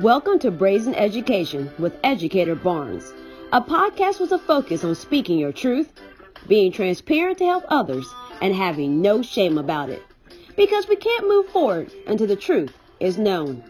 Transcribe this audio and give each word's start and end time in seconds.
Welcome 0.00 0.38
to 0.40 0.50
Brazen 0.50 0.94
Education 0.94 1.70
with 1.78 1.96
Educator 2.04 2.54
Barnes, 2.54 3.14
a 3.50 3.62
podcast 3.62 4.20
with 4.20 4.30
a 4.30 4.38
focus 4.38 4.84
on 4.84 4.94
speaking 4.94 5.38
your 5.38 5.52
truth, 5.52 5.90
being 6.46 6.70
transparent 6.70 7.38
to 7.38 7.46
help 7.46 7.64
others, 7.68 8.06
and 8.42 8.54
having 8.54 9.00
no 9.00 9.22
shame 9.22 9.56
about 9.56 9.88
it. 9.88 10.02
Because 10.54 10.86
we 10.86 10.96
can't 10.96 11.26
move 11.26 11.48
forward 11.48 11.90
until 12.06 12.26
the 12.26 12.36
truth 12.36 12.76
is 13.00 13.16
known. 13.16 13.64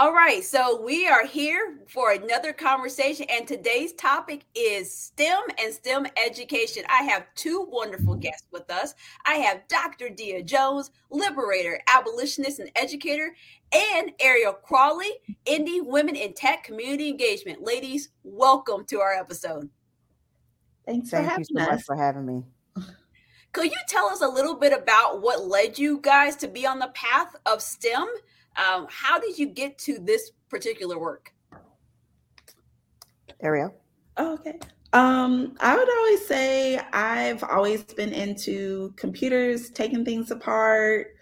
All 0.00 0.14
right, 0.14 0.42
so 0.42 0.80
we 0.80 1.06
are 1.06 1.26
here 1.26 1.80
for 1.86 2.12
another 2.12 2.54
conversation, 2.54 3.26
and 3.28 3.46
today's 3.46 3.92
topic 3.92 4.46
is 4.54 4.90
STEM 4.90 5.42
and 5.62 5.74
STEM 5.74 6.06
education. 6.26 6.84
I 6.88 7.02
have 7.02 7.26
two 7.34 7.68
wonderful 7.70 8.14
guests 8.14 8.46
with 8.50 8.70
us. 8.70 8.94
I 9.26 9.34
have 9.34 9.68
Dr. 9.68 10.08
Dia 10.08 10.42
Jones, 10.42 10.90
liberator, 11.10 11.78
abolitionist, 11.86 12.60
and 12.60 12.70
educator, 12.76 13.36
and 13.74 14.12
Ariel 14.20 14.54
Crawley, 14.54 15.10
Indy 15.44 15.82
Women 15.82 16.16
in 16.16 16.32
Tech 16.32 16.64
Community 16.64 17.10
Engagement. 17.10 17.62
Ladies, 17.62 18.08
welcome 18.24 18.86
to 18.86 19.00
our 19.00 19.12
episode. 19.12 19.68
Thanks 20.86 21.10
Thank 21.10 21.40
you 21.40 21.44
so 21.44 21.60
us. 21.60 21.68
much 21.68 21.82
for 21.82 21.94
having 21.94 22.24
me. 22.24 22.44
Could 23.52 23.70
you 23.70 23.78
tell 23.86 24.06
us 24.06 24.22
a 24.22 24.28
little 24.28 24.54
bit 24.54 24.72
about 24.72 25.20
what 25.20 25.46
led 25.46 25.78
you 25.78 25.98
guys 26.00 26.36
to 26.36 26.48
be 26.48 26.66
on 26.66 26.78
the 26.78 26.88
path 26.94 27.36
of 27.44 27.60
STEM? 27.60 28.06
Um, 28.60 28.86
how 28.90 29.18
did 29.18 29.38
you 29.38 29.46
get 29.46 29.78
to 29.78 29.98
this 29.98 30.32
particular 30.50 30.98
work? 30.98 31.32
Ariel. 33.40 33.74
Oh, 34.16 34.34
okay. 34.34 34.58
Um, 34.92 35.54
I 35.60 35.76
would 35.76 35.88
always 35.88 36.26
say 36.26 36.78
I've 36.92 37.42
always 37.44 37.84
been 37.84 38.12
into 38.12 38.92
computers, 38.96 39.70
taking 39.70 40.04
things 40.04 40.30
apart. 40.30 41.14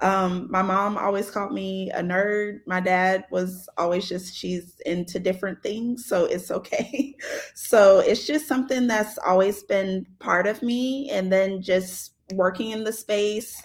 Um, 0.00 0.48
my 0.50 0.62
mom 0.62 0.96
always 0.96 1.30
called 1.30 1.52
me 1.52 1.90
a 1.90 2.02
nerd. 2.02 2.60
My 2.66 2.80
dad 2.80 3.24
was 3.30 3.68
always 3.78 4.08
just, 4.08 4.34
she's 4.34 4.80
into 4.86 5.18
different 5.18 5.62
things, 5.62 6.06
so 6.06 6.26
it's 6.26 6.50
okay. 6.50 7.14
so 7.54 8.00
it's 8.00 8.26
just 8.26 8.46
something 8.46 8.86
that's 8.86 9.18
always 9.18 9.62
been 9.64 10.06
part 10.18 10.46
of 10.46 10.62
me. 10.62 11.10
And 11.10 11.32
then 11.32 11.62
just 11.62 12.12
working 12.32 12.70
in 12.70 12.84
the 12.84 12.92
space, 12.92 13.62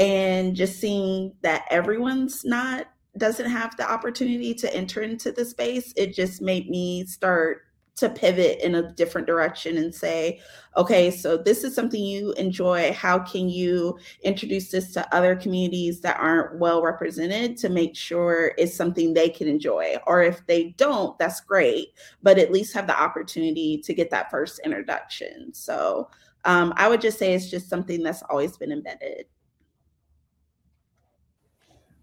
and 0.00 0.56
just 0.56 0.80
seeing 0.80 1.32
that 1.42 1.66
everyone's 1.70 2.44
not 2.44 2.86
doesn't 3.18 3.50
have 3.50 3.76
the 3.76 3.88
opportunity 3.88 4.54
to 4.54 4.74
enter 4.74 5.02
into 5.02 5.30
the 5.30 5.44
space 5.44 5.92
it 5.96 6.14
just 6.14 6.40
made 6.40 6.68
me 6.70 7.04
start 7.04 7.62
to 7.96 8.08
pivot 8.08 8.58
in 8.60 8.76
a 8.76 8.92
different 8.94 9.26
direction 9.26 9.76
and 9.76 9.94
say 9.94 10.40
okay 10.76 11.10
so 11.10 11.36
this 11.36 11.64
is 11.64 11.74
something 11.74 12.02
you 12.02 12.32
enjoy. 12.34 12.92
How 12.92 13.18
can 13.18 13.50
you 13.50 13.98
introduce 14.22 14.70
this 14.70 14.92
to 14.94 15.14
other 15.14 15.36
communities 15.36 16.00
that 16.00 16.18
aren't 16.18 16.58
well 16.58 16.82
represented 16.82 17.58
to 17.58 17.68
make 17.68 17.94
sure 17.94 18.52
it's 18.56 18.74
something 18.74 19.12
they 19.12 19.28
can 19.28 19.48
enjoy? 19.48 19.96
Or 20.06 20.22
if 20.22 20.46
they 20.46 20.70
don't 20.78 21.18
that's 21.18 21.40
great 21.40 21.88
but 22.22 22.38
at 22.38 22.52
least 22.52 22.72
have 22.72 22.86
the 22.86 22.98
opportunity 22.98 23.82
to 23.84 23.92
get 23.92 24.10
that 24.10 24.30
first 24.30 24.60
introduction. 24.64 25.52
So 25.52 26.08
um, 26.46 26.72
i 26.78 26.88
would 26.88 27.02
just 27.02 27.18
say 27.18 27.34
it's 27.34 27.50
just 27.50 27.68
something 27.68 28.02
that's 28.02 28.22
always 28.30 28.56
been 28.56 28.72
embedded 28.72 29.26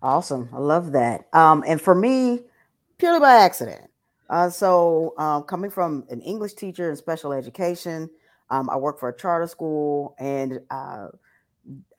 Awesome. 0.01 0.49
I 0.53 0.59
love 0.59 0.91
that. 0.91 1.27
Um, 1.33 1.63
and 1.67 1.81
for 1.81 1.95
me, 1.95 2.41
purely 2.97 3.19
by 3.19 3.33
accident. 3.35 3.89
Uh, 4.29 4.49
so, 4.49 5.13
um, 5.17 5.43
coming 5.43 5.71
from 5.71 6.05
an 6.09 6.21
English 6.21 6.53
teacher 6.53 6.89
in 6.89 6.95
special 6.95 7.31
education, 7.31 8.09
um, 8.49 8.69
I 8.69 8.75
work 8.75 8.99
for 8.99 9.09
a 9.09 9.17
charter 9.17 9.47
school, 9.47 10.15
and 10.19 10.59
uh, 10.69 11.07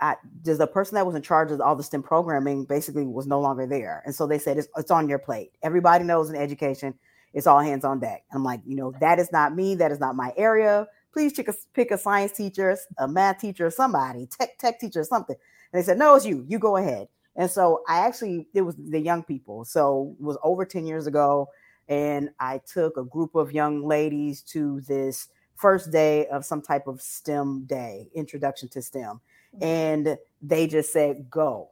I, 0.01 0.17
the 0.45 0.67
person 0.67 0.95
that 0.97 1.07
was 1.07 1.15
in 1.15 1.23
charge 1.23 1.51
of 1.51 1.61
all 1.61 1.75
the 1.77 1.83
STEM 1.83 2.03
programming 2.03 2.65
basically 2.65 3.07
was 3.07 3.27
no 3.27 3.41
longer 3.41 3.67
there. 3.67 4.03
And 4.07 4.15
so 4.15 4.27
they 4.27 4.39
said, 4.39 4.59
it's, 4.59 4.69
it's 4.77 4.91
on 4.91 5.09
your 5.09 5.19
plate. 5.19 5.53
Everybody 5.63 6.05
knows 6.05 6.31
in 6.31 6.37
education, 6.37 6.95
it's 7.35 7.47
all 7.47 7.61
hands 7.61 7.85
on 7.85 8.01
deck. 8.01 8.25
I'm 8.33 8.45
like, 8.45 8.61
you 8.65 8.77
know, 8.77 8.93
that 9.01 9.19
is 9.19 9.31
not 9.33 9.55
me. 9.55 9.75
That 9.75 9.93
is 9.93 10.01
not 10.01 10.17
my 10.17 10.33
area. 10.37 10.87
Please 11.13 11.33
pick 11.33 11.49
a, 11.49 11.55
pick 11.75 11.91
a 11.91 11.99
science 11.99 12.33
teacher, 12.33 12.77
a 12.99 13.09
math 13.09 13.39
teacher, 13.39 13.71
somebody, 13.71 14.27
tech, 14.27 14.59
tech 14.59 14.81
teacher, 14.81 15.05
something. 15.05 15.37
And 15.73 15.83
they 15.83 15.85
said, 15.85 15.99
no, 15.99 16.15
it's 16.15 16.25
you. 16.25 16.45
You 16.49 16.59
go 16.59 16.77
ahead. 16.77 17.09
And 17.39 17.49
so 17.49 17.83
I 17.89 18.01
actually, 18.01 18.49
it 18.53 18.63
was 18.63 18.75
the 18.77 19.01
young 19.01 19.23
people. 19.23 19.65
So 19.65 20.17
it 20.19 20.23
was 20.23 20.37
over 20.43 20.67
10 20.67 20.85
years 20.85 21.07
ago. 21.07 21.49
And 21.89 22.31
I 22.39 22.61
took 22.67 22.97
a 22.99 23.05
group 23.05 23.37
of 23.37 23.53
young 23.53 23.87
ladies 23.87 24.43
to 24.43 24.83
this 24.83 25.29
first 25.55 25.91
day 25.91 26.27
of 26.27 26.45
some 26.45 26.61
type 26.61 26.87
of 26.87 27.01
STEM 27.01 27.65
day, 27.67 28.09
introduction 28.13 28.69
to 28.71 28.83
STEM. 28.83 29.21
Mm-hmm. 29.55 29.65
And 29.65 30.19
they 30.43 30.67
just 30.67 30.93
said, 30.93 31.31
go. 31.31 31.71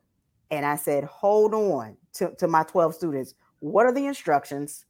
And 0.52 0.64
I 0.64 0.76
said, 0.76 1.02
hold 1.04 1.52
on 1.52 1.96
to, 2.14 2.30
to 2.36 2.46
my 2.46 2.62
12 2.62 2.94
students. 2.94 3.34
What 3.58 3.86
are 3.86 3.92
the 3.92 4.06
instructions? 4.06 4.86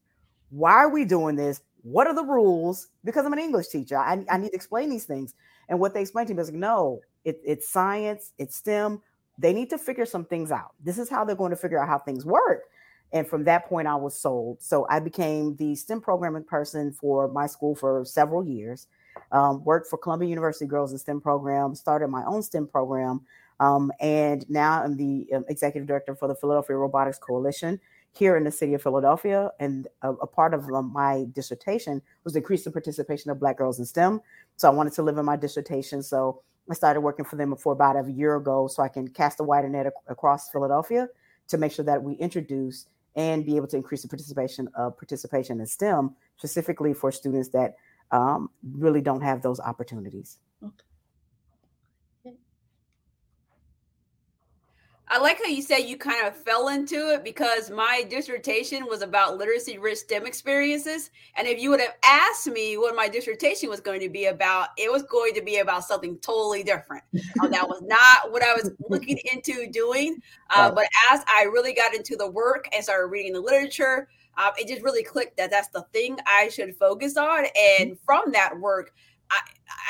Why 0.51 0.75
are 0.75 0.91
we 0.91 1.07
doing 1.07 1.37
this? 1.37 1.63
What 1.83 2.07
are 2.07 2.15
the 2.15 2.23
rules? 2.23 2.89
Because 3.03 3.25
I'm 3.25 3.33
an 3.33 3.39
English 3.39 3.69
teacher. 3.69 3.97
I, 3.97 4.25
I 4.31 4.37
need 4.37 4.51
to 4.51 4.55
explain 4.55 4.91
these 4.91 5.07
things. 5.07 5.35
And 5.71 5.81
what 5.81 5.95
they 5.95 6.03
explained 6.03 6.29
to 6.29 6.35
me 6.35 6.39
was 6.39 6.51
like, 6.51 6.59
no, 6.59 7.01
it, 7.25 7.41
it's 7.45 7.69
science, 7.69 8.33
it's 8.39 8.57
STEM 8.57 9.01
they 9.39 9.53
need 9.53 9.71
to 9.71 9.79
figure 9.79 10.07
some 10.07 10.25
things 10.25 10.51
out. 10.51 10.73
This 10.83 10.99
is 10.99 11.09
how 11.09 11.25
they're 11.25 11.37
going 11.37 11.51
to 11.51 11.57
figure 11.57 11.79
out 11.81 11.89
how 11.89 11.99
things 11.99 12.25
work. 12.25 12.65
And 13.13 13.27
from 13.27 13.45
that 13.45 13.67
point, 13.69 13.87
I 13.87 13.95
was 13.95 14.19
sold. 14.19 14.63
So 14.63 14.87
I 14.91 14.99
became 14.99 15.57
the 15.57 15.75
STEM 15.75 16.01
programming 16.01 16.45
person 16.45 16.93
for 16.93 17.29
my 17.29 17.47
school 17.47 17.75
for 17.75 18.05
several 18.05 18.45
years. 18.45 18.89
Um, 19.33 19.65
worked 19.65 19.89
for 19.89 19.97
Columbia 19.97 20.29
University 20.29 20.67
Girls 20.67 20.93
in 20.93 20.99
STEM 20.99 21.21
program, 21.21 21.75
started 21.75 22.09
my 22.09 22.25
own 22.27 22.43
STEM 22.43 22.67
program, 22.67 23.23
um, 23.61 23.91
and 24.01 24.49
now 24.51 24.83
I'm 24.83 24.97
the 24.97 25.27
um, 25.35 25.45
executive 25.49 25.87
director 25.87 26.15
for 26.15 26.29
the 26.29 26.35
Philadelphia 26.35 26.77
Robotics 26.77 27.19
Coalition 27.19 27.81
here 28.13 28.37
in 28.37 28.45
the 28.45 28.51
city 28.51 28.75
of 28.75 28.83
Philadelphia. 28.83 29.51
And 29.61 29.89
a, 30.03 30.11
a 30.13 30.27
part 30.27 30.55
of 30.55 30.65
um, 30.71 30.93
my 30.93 31.27
dissertation 31.33 32.03
was 32.25 32.37
increase 32.37 32.65
the 32.65 32.71
participation 32.71 33.31
of 33.31 33.41
Black 33.41 33.59
girls 33.59 33.79
in 33.79 33.87
STEM. 33.87 34.21
So 34.57 34.69
I 34.69 34.73
wanted 34.73 34.93
to 34.95 35.03
live 35.03 35.19
in 35.19 35.25
my 35.25 35.37
dissertation. 35.37 36.03
So 36.03 36.43
I 36.71 36.75
started 36.75 37.01
working 37.01 37.25
for 37.25 37.37
them 37.37 37.55
for 37.57 37.73
about 37.73 37.97
a 37.97 38.11
year 38.11 38.37
ago 38.37 38.67
so 38.67 38.83
I 38.83 38.89
can 38.89 39.09
cast 39.09 39.41
a 39.41 39.45
wider 39.45 39.69
net 39.69 39.87
ac- 39.87 39.95
across 40.09 40.51
Philadelphia 40.51 41.09
to 41.49 41.59
make 41.59 41.73
sure 41.73 41.85
that 41.85 42.03
we 42.03 42.15
introduce 42.15 42.87
and 43.15 43.47
be 43.47 43.57
able 43.57 43.69
to 43.69 43.77
increase 43.77 44.03
the 44.03 44.09
participation 44.09 44.69
of 44.75 44.97
participation 44.99 45.61
in 45.61 45.67
STEM, 45.67 46.15
specifically 46.37 46.93
for 46.93 47.11
students 47.11 47.49
that 47.51 47.77
um, 48.11 48.51
really 48.73 49.01
don't 49.01 49.23
have 49.23 49.43
those 49.43 49.61
opportunities. 49.61 50.39
I 55.09 55.19
like 55.19 55.39
how 55.39 55.45
you 55.45 55.63
said 55.63 55.79
you 55.79 55.97
kind 55.97 56.27
of 56.27 56.37
fell 56.37 56.69
into 56.69 57.13
it 57.13 57.23
because 57.23 57.71
my 57.71 58.05
dissertation 58.11 58.87
was 58.87 59.03
about 59.03 59.39
literacy 59.39 59.79
rich 59.79 59.99
STEM 59.99 60.27
experiences. 60.27 61.11
And 61.37 61.47
if 61.47 61.61
you 61.61 61.71
would 61.71 61.81
have 61.81 61.95
asked 62.05 62.49
me 62.49 62.77
what 62.77 62.97
my 62.97 63.09
dissertation 63.09 63.69
was 63.69 63.79
going 63.79 64.01
to 64.01 64.09
be 64.09 64.27
about, 64.27 64.71
it 64.77 64.91
was 64.91 65.05
going 65.05 65.35
to 65.35 65.43
be 65.43 65.59
about 65.59 65.85
something 65.85 66.19
totally 66.19 66.65
different. 66.65 67.05
uh, 67.41 67.47
that 67.47 67.69
was 67.69 67.83
not 67.83 68.33
what 68.33 68.43
I 68.43 68.53
was 68.55 68.73
looking 68.91 69.19
into 69.33 69.69
doing. 69.71 70.21
Uh, 70.51 70.73
but 70.73 70.89
as 71.13 71.23
I 71.33 71.45
really 71.45 71.73
got 71.73 71.95
into 71.95 72.17
the 72.17 72.29
work 72.29 72.69
and 72.75 72.83
started 72.83 73.07
reading 73.07 73.33
the 73.33 73.41
literature, 73.41 74.09
uh, 74.37 74.51
it 74.59 74.67
just 74.67 74.83
really 74.83 75.05
clicked 75.05 75.37
that 75.37 75.51
that's 75.53 75.69
the 75.69 75.83
thing 75.93 76.19
I 76.27 76.49
should 76.49 76.75
focus 76.77 77.17
on. 77.17 77.47
And 77.79 77.97
from 78.05 78.33
that 78.33 78.59
work, 78.59 78.93
I, 79.31 79.41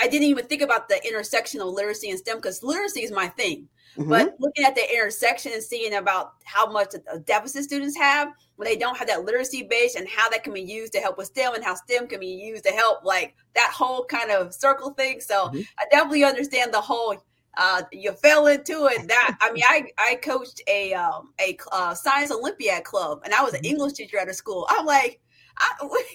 I 0.03 0.09
didn't 0.09 0.29
even 0.29 0.47
think 0.47 0.63
about 0.63 0.89
the 0.89 1.05
intersection 1.07 1.61
of 1.61 1.69
literacy 1.69 2.11
and 2.11 2.19
STEM 2.19 2.37
because 2.37 2.63
literacy 2.63 3.01
is 3.03 3.11
my 3.11 3.29
thing. 3.29 3.69
Mm-hmm. 3.97 4.11
But 4.11 4.37
looking 4.39 4.65
at 4.65 4.75
the 4.75 4.83
intersection 4.93 5.53
and 5.53 5.63
seeing 5.63 5.95
about 5.95 6.35
how 6.45 6.71
much 6.71 6.95
deficit 7.25 7.65
students 7.65 7.97
have 7.97 8.29
when 8.57 8.69
they 8.69 8.77
don't 8.77 8.97
have 8.97 9.09
that 9.09 9.25
literacy 9.25 9.63
base 9.63 9.95
and 9.97 10.07
how 10.07 10.29
that 10.29 10.45
can 10.45 10.53
be 10.53 10.61
used 10.61 10.93
to 10.93 11.01
help 11.01 11.17
with 11.17 11.29
STEM 11.29 11.55
and 11.55 11.65
how 11.65 11.75
STEM 11.75 12.07
can 12.09 12.21
be 12.21 12.27
used 12.27 12.65
to 12.65 12.71
help 12.73 13.05
like 13.05 13.35
that 13.55 13.73
whole 13.75 14.05
kind 14.05 14.31
of 14.31 14.53
circle 14.53 14.91
thing. 14.91 15.21
So 15.21 15.47
mm-hmm. 15.47 15.61
I 15.79 15.85
definitely 15.91 16.25
understand 16.25 16.75
the 16.75 16.81
whole 16.81 17.17
uh, 17.57 17.83
you 17.91 18.13
fell 18.13 18.49
into 18.49 18.87
it. 18.87 19.09
That 19.09 19.37
I 19.41 19.51
mean, 19.53 19.65
I 19.67 19.91
I 19.97 20.17
coached 20.17 20.61
a 20.69 20.93
um, 20.93 21.33
a 21.41 21.57
uh, 21.73 21.95
science 21.95 22.31
Olympiad 22.31 22.85
club, 22.85 23.23
and 23.25 23.33
I 23.33 23.43
was 23.43 23.55
an 23.55 23.61
mm-hmm. 23.61 23.73
English 23.73 23.95
teacher 23.95 24.19
at 24.19 24.29
a 24.29 24.35
school. 24.35 24.67
I'm 24.69 24.85
like, 24.85 25.21
I, 25.57 25.71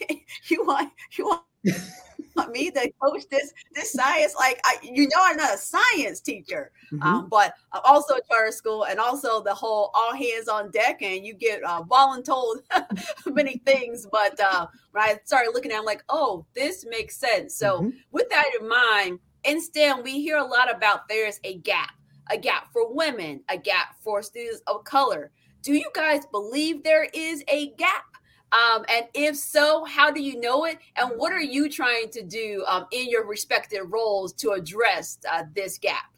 you 0.49 0.65
want 0.65 0.91
you 1.13 1.25
want 1.25 1.41
me 2.51 2.71
to 2.71 2.91
coach 3.01 3.23
this 3.29 3.53
this 3.73 3.93
science. 3.93 4.35
Like 4.37 4.59
I, 4.63 4.77
you 4.83 5.03
know, 5.03 5.21
I'm 5.21 5.37
not 5.37 5.53
a 5.53 5.57
science 5.57 6.21
teacher, 6.21 6.71
mm-hmm. 6.91 7.03
um, 7.03 7.27
but 7.29 7.53
I'm 7.71 7.81
also 7.85 8.15
a 8.15 8.21
charter 8.27 8.51
school, 8.51 8.85
and 8.85 8.99
also 8.99 9.41
the 9.41 9.53
whole 9.53 9.91
all 9.93 10.13
hands 10.13 10.47
on 10.47 10.71
deck, 10.71 11.01
and 11.01 11.25
you 11.25 11.33
get 11.33 11.63
uh, 11.63 11.83
voluntold 11.83 12.57
many 13.25 13.57
things. 13.65 14.07
But 14.11 14.39
uh, 14.39 14.67
when 14.91 15.03
I 15.03 15.19
started 15.25 15.51
looking 15.53 15.71
at, 15.71 15.75
it, 15.75 15.79
I'm 15.79 15.85
like, 15.85 16.03
oh, 16.09 16.45
this 16.53 16.85
makes 16.87 17.17
sense. 17.17 17.55
So 17.55 17.79
mm-hmm. 17.79 17.89
with 18.11 18.29
that 18.29 18.49
in 18.59 18.67
mind, 18.67 19.19
in 19.43 19.61
STEM, 19.61 20.03
we 20.03 20.21
hear 20.21 20.37
a 20.37 20.45
lot 20.45 20.73
about 20.73 21.07
there's 21.07 21.39
a 21.43 21.57
gap, 21.57 21.91
a 22.29 22.37
gap 22.37 22.71
for 22.71 22.93
women, 22.93 23.41
a 23.49 23.57
gap 23.57 23.95
for 24.01 24.21
students 24.21 24.61
of 24.67 24.83
color. 24.83 25.31
Do 25.61 25.73
you 25.73 25.89
guys 25.93 26.25
believe 26.25 26.83
there 26.83 27.07
is 27.13 27.43
a 27.47 27.71
gap? 27.77 28.05
Um, 28.51 28.83
and 28.89 29.05
if 29.13 29.37
so, 29.37 29.85
how 29.85 30.11
do 30.11 30.21
you 30.21 30.39
know 30.39 30.65
it? 30.65 30.77
And 30.97 31.11
what 31.15 31.31
are 31.31 31.41
you 31.41 31.69
trying 31.69 32.09
to 32.09 32.21
do 32.21 32.65
um, 32.67 32.85
in 32.91 33.09
your 33.09 33.25
respective 33.25 33.91
roles 33.91 34.33
to 34.33 34.51
address 34.51 35.17
uh, 35.31 35.43
this 35.55 35.77
gap? 35.77 36.11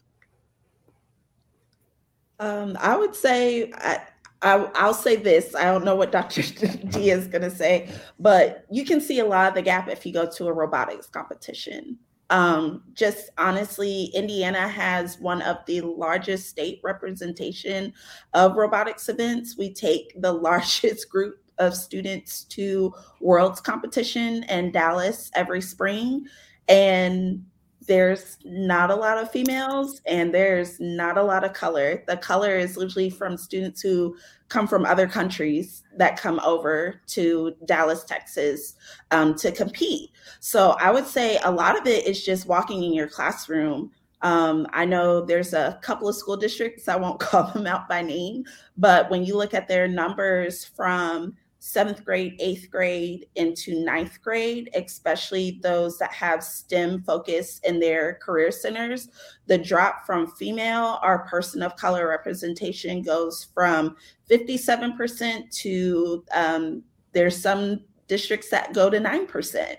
Um, 2.40 2.76
I 2.80 2.96
would 2.96 3.14
say 3.14 3.72
I, 3.76 4.00
I, 4.42 4.86
will 4.86 4.94
say 4.94 5.16
this. 5.16 5.54
I 5.54 5.64
don't 5.64 5.84
know 5.84 5.94
what 5.94 6.10
Dr. 6.10 6.42
D 6.88 7.10
is 7.10 7.28
going 7.28 7.42
to 7.42 7.50
say, 7.50 7.88
but 8.18 8.66
you 8.70 8.84
can 8.84 9.00
see 9.00 9.20
a 9.20 9.24
lot 9.24 9.48
of 9.48 9.54
the 9.54 9.62
gap 9.62 9.88
if 9.88 10.04
you 10.04 10.12
go 10.12 10.28
to 10.28 10.48
a 10.48 10.52
robotics 10.52 11.06
competition. 11.06 11.98
Um, 12.30 12.82
just 12.94 13.30
honestly, 13.38 14.06
Indiana 14.14 14.66
has 14.66 15.20
one 15.20 15.42
of 15.42 15.58
the 15.66 15.82
largest 15.82 16.48
state 16.48 16.80
representation 16.82 17.92
of 18.32 18.56
robotics 18.56 19.08
events. 19.08 19.56
We 19.56 19.72
take 19.72 20.20
the 20.20 20.32
largest 20.48 21.08
group 21.08 21.43
of 21.58 21.74
students 21.74 22.44
to 22.44 22.92
Worlds 23.20 23.60
competition 23.60 24.44
in 24.44 24.72
Dallas 24.72 25.30
every 25.34 25.60
spring. 25.60 26.26
And 26.68 27.44
there's 27.86 28.38
not 28.44 28.90
a 28.90 28.94
lot 28.94 29.18
of 29.18 29.30
females 29.30 30.00
and 30.06 30.32
there's 30.32 30.80
not 30.80 31.18
a 31.18 31.22
lot 31.22 31.44
of 31.44 31.52
color. 31.52 32.02
The 32.06 32.16
color 32.16 32.56
is 32.56 32.76
usually 32.76 33.10
from 33.10 33.36
students 33.36 33.82
who 33.82 34.16
come 34.48 34.66
from 34.66 34.84
other 34.84 35.06
countries 35.06 35.82
that 35.96 36.18
come 36.18 36.40
over 36.44 37.00
to 37.08 37.54
Dallas, 37.66 38.04
Texas 38.04 38.74
um, 39.10 39.34
to 39.36 39.52
compete. 39.52 40.10
So 40.40 40.76
I 40.80 40.90
would 40.90 41.06
say 41.06 41.38
a 41.44 41.50
lot 41.50 41.78
of 41.78 41.86
it 41.86 42.06
is 42.06 42.24
just 42.24 42.46
walking 42.46 42.82
in 42.82 42.94
your 42.94 43.08
classroom. 43.08 43.90
Um, 44.22 44.66
I 44.72 44.86
know 44.86 45.20
there's 45.24 45.52
a 45.52 45.78
couple 45.82 46.08
of 46.08 46.16
school 46.16 46.36
districts, 46.36 46.88
I 46.88 46.96
won't 46.96 47.20
call 47.20 47.50
them 47.52 47.66
out 47.66 47.88
by 47.88 48.00
name, 48.00 48.44
but 48.76 49.10
when 49.10 49.24
you 49.24 49.36
look 49.36 49.52
at 49.52 49.68
their 49.68 49.88
numbers 49.88 50.64
from 50.64 51.36
seventh 51.64 52.04
grade, 52.04 52.36
eighth 52.40 52.70
grade 52.70 53.26
into 53.36 53.82
ninth 53.82 54.20
grade, 54.22 54.68
especially 54.74 55.58
those 55.62 55.96
that 55.96 56.12
have 56.12 56.44
STEM 56.44 57.02
focus 57.04 57.58
in 57.64 57.80
their 57.80 58.16
career 58.16 58.50
centers, 58.50 59.08
the 59.46 59.56
drop 59.56 60.04
from 60.04 60.26
female 60.26 60.98
or 61.02 61.26
person 61.26 61.62
of 61.62 61.74
color 61.76 62.06
representation 62.06 63.00
goes 63.00 63.48
from 63.54 63.96
57% 64.30 65.50
to 65.62 66.22
um, 66.34 66.82
there's 67.14 67.40
some 67.40 67.80
districts 68.08 68.50
that 68.50 68.74
go 68.74 68.90
to 68.90 68.98
9%. 68.98 69.76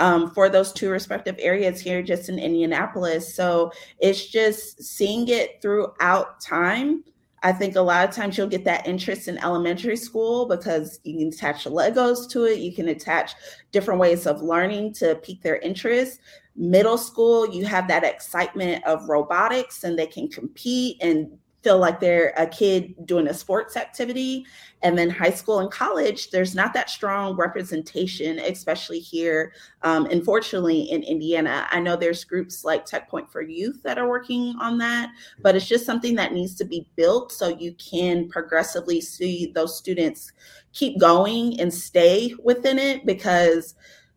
Um, 0.00 0.30
for 0.30 0.48
those 0.48 0.72
two 0.72 0.90
respective 0.90 1.36
areas 1.38 1.80
here, 1.80 2.02
just 2.02 2.28
in 2.28 2.38
Indianapolis. 2.38 3.34
So 3.34 3.72
it's 4.00 4.26
just 4.26 4.82
seeing 4.82 5.28
it 5.28 5.62
throughout 5.62 6.40
time 6.40 7.04
I 7.44 7.52
think 7.52 7.76
a 7.76 7.82
lot 7.82 8.08
of 8.08 8.14
times 8.14 8.38
you'll 8.38 8.46
get 8.46 8.64
that 8.64 8.86
interest 8.86 9.28
in 9.28 9.36
elementary 9.36 9.98
school 9.98 10.46
because 10.46 10.98
you 11.04 11.18
can 11.18 11.28
attach 11.28 11.64
Legos 11.64 12.26
to 12.30 12.44
it. 12.44 12.58
You 12.58 12.74
can 12.74 12.88
attach 12.88 13.34
different 13.70 14.00
ways 14.00 14.26
of 14.26 14.40
learning 14.40 14.94
to 14.94 15.16
pique 15.16 15.42
their 15.42 15.58
interest. 15.58 16.20
Middle 16.56 16.96
school, 16.96 17.46
you 17.54 17.66
have 17.66 17.86
that 17.88 18.02
excitement 18.02 18.82
of 18.86 19.10
robotics 19.10 19.84
and 19.84 19.98
they 19.98 20.06
can 20.06 20.26
compete 20.26 20.96
and 21.02 21.38
feel 21.64 21.78
like 21.78 21.98
they're 21.98 22.34
a 22.36 22.46
kid 22.46 22.94
doing 23.06 23.26
a 23.26 23.34
sports 23.34 23.76
activity. 23.76 24.44
And 24.82 24.98
then 24.98 25.08
high 25.08 25.30
school 25.30 25.60
and 25.60 25.70
college, 25.70 26.30
there's 26.30 26.54
not 26.54 26.74
that 26.74 26.90
strong 26.90 27.36
representation, 27.36 28.38
especially 28.38 28.98
here, 28.98 29.54
um, 29.80 30.04
unfortunately, 30.06 30.82
in 30.82 31.02
Indiana. 31.02 31.66
I 31.70 31.80
know 31.80 31.96
there's 31.96 32.22
groups 32.22 32.64
like 32.64 32.84
Tech 32.84 33.08
Point 33.08 33.32
for 33.32 33.40
Youth 33.40 33.82
that 33.82 33.96
are 33.96 34.08
working 34.08 34.54
on 34.60 34.76
that, 34.78 35.10
but 35.40 35.56
it's 35.56 35.66
just 35.66 35.86
something 35.86 36.14
that 36.16 36.34
needs 36.34 36.54
to 36.56 36.66
be 36.66 36.86
built 36.96 37.32
so 37.32 37.48
you 37.48 37.74
can 37.74 38.28
progressively 38.28 39.00
see 39.00 39.50
those 39.54 39.78
students 39.78 40.32
keep 40.74 41.00
going 41.00 41.58
and 41.58 41.72
stay 41.72 42.34
within 42.44 42.78
it 42.78 43.06
because 43.06 43.74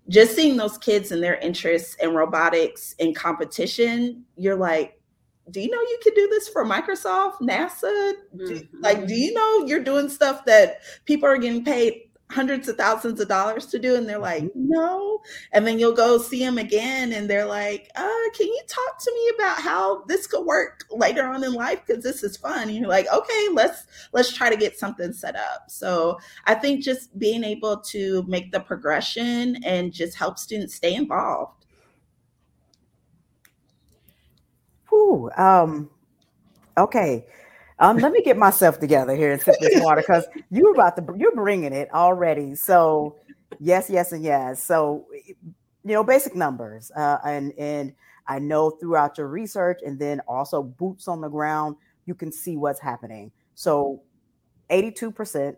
just 0.09 0.35
seeing 0.35 0.57
those 0.57 0.77
kids 0.77 1.11
and 1.11 1.23
their 1.23 1.35
interests 1.35 1.95
in 1.95 2.13
robotics 2.13 2.93
in 2.99 3.13
competition, 3.13 4.25
you're 4.35 4.55
like, 4.55 4.99
do 5.49 5.61
you 5.61 5.69
know 5.69 5.79
you 5.79 5.99
can 6.03 6.13
do 6.13 6.27
this 6.29 6.47
for 6.49 6.65
Microsoft, 6.65 7.39
NASA? 7.39 8.13
Mm-hmm. 8.35 8.81
like, 8.81 9.07
do 9.07 9.13
you 9.13 9.33
know 9.33 9.65
you're 9.65 9.83
doing 9.83 10.09
stuff 10.09 10.45
that 10.45 10.81
people 11.05 11.27
are 11.27 11.37
getting 11.37 11.63
paid 11.63 12.03
hundreds 12.29 12.67
of 12.67 12.75
thousands 12.75 13.21
of 13.21 13.27
dollars 13.27 13.65
to 13.67 13.79
do? 13.79 13.95
And 13.95 14.07
they're 14.07 14.19
like, 14.19 14.43
mm-hmm. 14.43 14.69
no. 14.69 15.19
And 15.53 15.65
then 15.65 15.79
you'll 15.79 15.93
go 15.93 16.17
see 16.17 16.39
them 16.39 16.57
again 16.57 17.13
and 17.13 17.29
they're 17.29 17.45
like, 17.45 17.89
uh, 17.95 18.29
can 18.35 18.47
you 18.47 18.61
talk 18.67 18.99
to 18.99 19.13
me 19.13 19.31
about 19.35 19.61
how 19.61 20.03
this 20.05 20.27
could 20.27 20.45
work 20.45 20.83
later 20.91 21.25
on 21.25 21.43
in 21.43 21.53
life? 21.53 21.81
Because 21.85 22.03
this 22.03 22.23
is 22.23 22.37
fun. 22.37 22.67
And 22.67 22.77
you're 22.77 22.89
like, 22.89 23.07
okay, 23.11 23.47
let's 23.53 23.85
let's 24.11 24.33
try 24.33 24.49
to 24.49 24.57
get 24.57 24.77
something 24.77 25.13
set 25.13 25.35
up. 25.35 25.65
So 25.69 26.19
I 26.45 26.55
think 26.55 26.83
just 26.83 27.17
being 27.17 27.43
able 27.43 27.77
to 27.81 28.23
make 28.27 28.51
the 28.51 28.59
progression 28.59 29.63
and 29.63 29.93
just 29.93 30.17
help 30.17 30.37
students 30.37 30.75
stay 30.75 30.93
involved. 30.93 31.56
Whew, 34.89 35.29
um, 35.37 35.89
okay. 36.77 37.25
Um, 37.79 37.97
let 37.97 38.11
me 38.11 38.23
get 38.23 38.37
myself 38.37 38.79
together 38.79 39.15
here 39.15 39.31
and 39.31 39.41
sip 39.41 39.55
this 39.61 39.83
water 39.83 40.01
because 40.01 40.25
you're 40.49 40.73
about 40.73 40.95
to 40.97 41.13
you're 41.15 41.35
bringing 41.35 41.73
it 41.73 41.89
already. 41.93 42.55
So 42.55 43.17
yes, 43.59 43.87
yes, 43.89 44.11
and 44.11 44.23
yes. 44.23 44.63
So 44.63 45.05
you 45.13 45.93
know, 45.93 46.03
basic 46.03 46.35
numbers, 46.35 46.91
uh, 46.95 47.19
and 47.23 47.53
and 47.59 47.93
I 48.27 48.39
know 48.39 48.71
throughout 48.71 49.17
your 49.17 49.27
research 49.27 49.79
and 49.85 49.99
then 49.99 50.21
also 50.27 50.63
boots 50.63 51.07
on 51.07 51.21
the 51.21 51.29
ground, 51.29 51.75
you 52.05 52.15
can 52.15 52.31
see 52.31 52.57
what's 52.57 52.79
happening. 52.79 53.31
So, 53.55 54.01
82% 54.69 55.55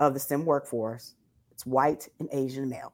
of 0.00 0.12
the 0.12 0.20
STEM 0.20 0.44
workforce 0.44 1.14
it's 1.50 1.64
white 1.64 2.08
and 2.18 2.28
Asian 2.32 2.68
male. 2.68 2.92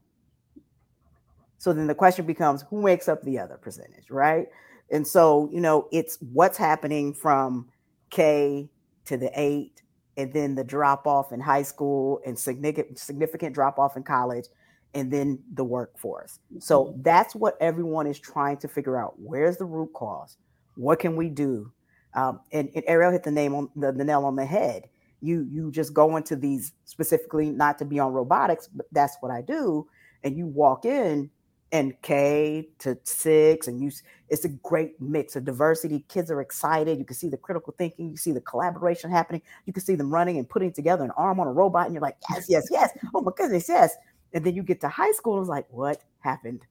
So 1.58 1.72
then 1.72 1.87
the 1.87 1.94
question 1.94 2.26
becomes, 2.26 2.62
who 2.69 2.82
makes 2.82 3.08
up 3.08 3.22
the 3.22 3.38
other 3.38 3.56
percentage, 3.56 4.11
right? 4.11 4.49
And 4.91 5.07
so, 5.07 5.49
you 5.53 5.61
know, 5.61 5.89
it's 5.93 6.19
what's 6.33 6.59
happening 6.59 7.15
from 7.15 7.69
K 8.11 8.69
to 9.05 9.17
the 9.17 9.31
eight, 9.35 9.83
and 10.17 10.33
then 10.33 10.55
the 10.55 10.65
drop 10.65 11.07
off 11.07 11.33
in 11.33 11.41
high 11.41 11.63
school 11.63 12.21
and 12.27 12.39
significant 12.39 12.99
significant 12.99 13.55
drop 13.55 13.79
off 13.79 13.97
in 13.97 14.03
college, 14.03 14.47
and 14.95 15.13
then 15.13 15.39
the 15.55 15.65
workforce. 15.65 16.41
So 16.59 16.87
mm-hmm. 16.87 17.03
that's 17.03 17.35
what 17.35 17.57
everyone 17.61 18.07
is 18.07 18.19
trying 18.19 18.59
to 18.59 18.69
figure 18.69 18.99
out. 18.99 19.15
Where's 19.19 19.57
the 19.57 19.65
root 19.65 19.93
cause? 19.95 20.37
What 20.77 20.99
can 20.99 21.17
we 21.17 21.29
do? 21.29 21.73
Um, 22.15 22.41
and, 22.53 22.69
and 22.75 22.83
Ariel 22.87 23.13
hit 23.13 23.23
the 23.23 23.31
name 23.31 23.55
on 23.55 23.71
the, 23.77 23.93
the 23.93 24.05
nail 24.05 24.25
on 24.25 24.35
the 24.35 24.45
head. 24.45 24.89
You 25.21 25.47
you 25.51 25.71
just 25.71 25.95
go 25.95 26.17
into 26.17 26.35
these 26.35 26.73
specifically 26.85 27.51
not 27.51 27.79
to 27.79 27.85
be 27.85 27.99
on 27.99 28.13
robotics, 28.13 28.69
but 28.69 28.87
that's 28.91 29.17
what 29.21 29.31
I 29.31 29.43
do. 29.43 29.87
And 30.25 30.37
you 30.37 30.47
walk 30.47 30.85
in 30.85 31.31
and 31.72 32.00
K 32.03 32.69
to 32.81 32.98
six, 33.05 33.69
and 33.69 33.81
you 33.81 33.91
it's 34.29 34.44
a 34.44 34.48
great 34.48 35.00
mix 35.00 35.36
of 35.36 35.44
diversity. 35.44 36.05
Kids 36.08 36.31
are 36.31 36.41
excited. 36.41 36.98
You 36.98 37.05
can 37.05 37.17
see 37.17 37.29
the 37.29 37.36
critical 37.36 37.74
thinking, 37.77 38.10
you 38.10 38.17
see 38.17 38.32
the 38.32 38.41
collaboration 38.41 39.10
happening, 39.10 39.43
you 39.67 39.72
can 39.72 39.82
see 39.82 39.94
them 39.94 40.12
running 40.12 40.39
and 40.39 40.48
putting 40.48 40.72
together 40.72 41.05
an 41.05 41.10
arm 41.12 41.41
on 41.41 41.46
a 41.46 41.53
robot, 41.53 41.86
and 41.86 41.94
you're 41.94 42.03
like, 42.03 42.17
yes, 42.31 42.46
yes, 42.48 42.69
yes. 42.70 42.91
Oh 43.15 43.20
my 43.22 43.32
goodness, 43.36 43.69
yes. 43.69 43.96
And 44.32 44.44
then 44.44 44.55
you 44.55 44.62
get 44.62 44.81
to 44.82 44.89
high 44.89 45.12
school, 45.12 45.34
and 45.34 45.43
it's 45.43 45.50
like, 45.50 45.67
what 45.70 46.03
happened? 46.20 46.67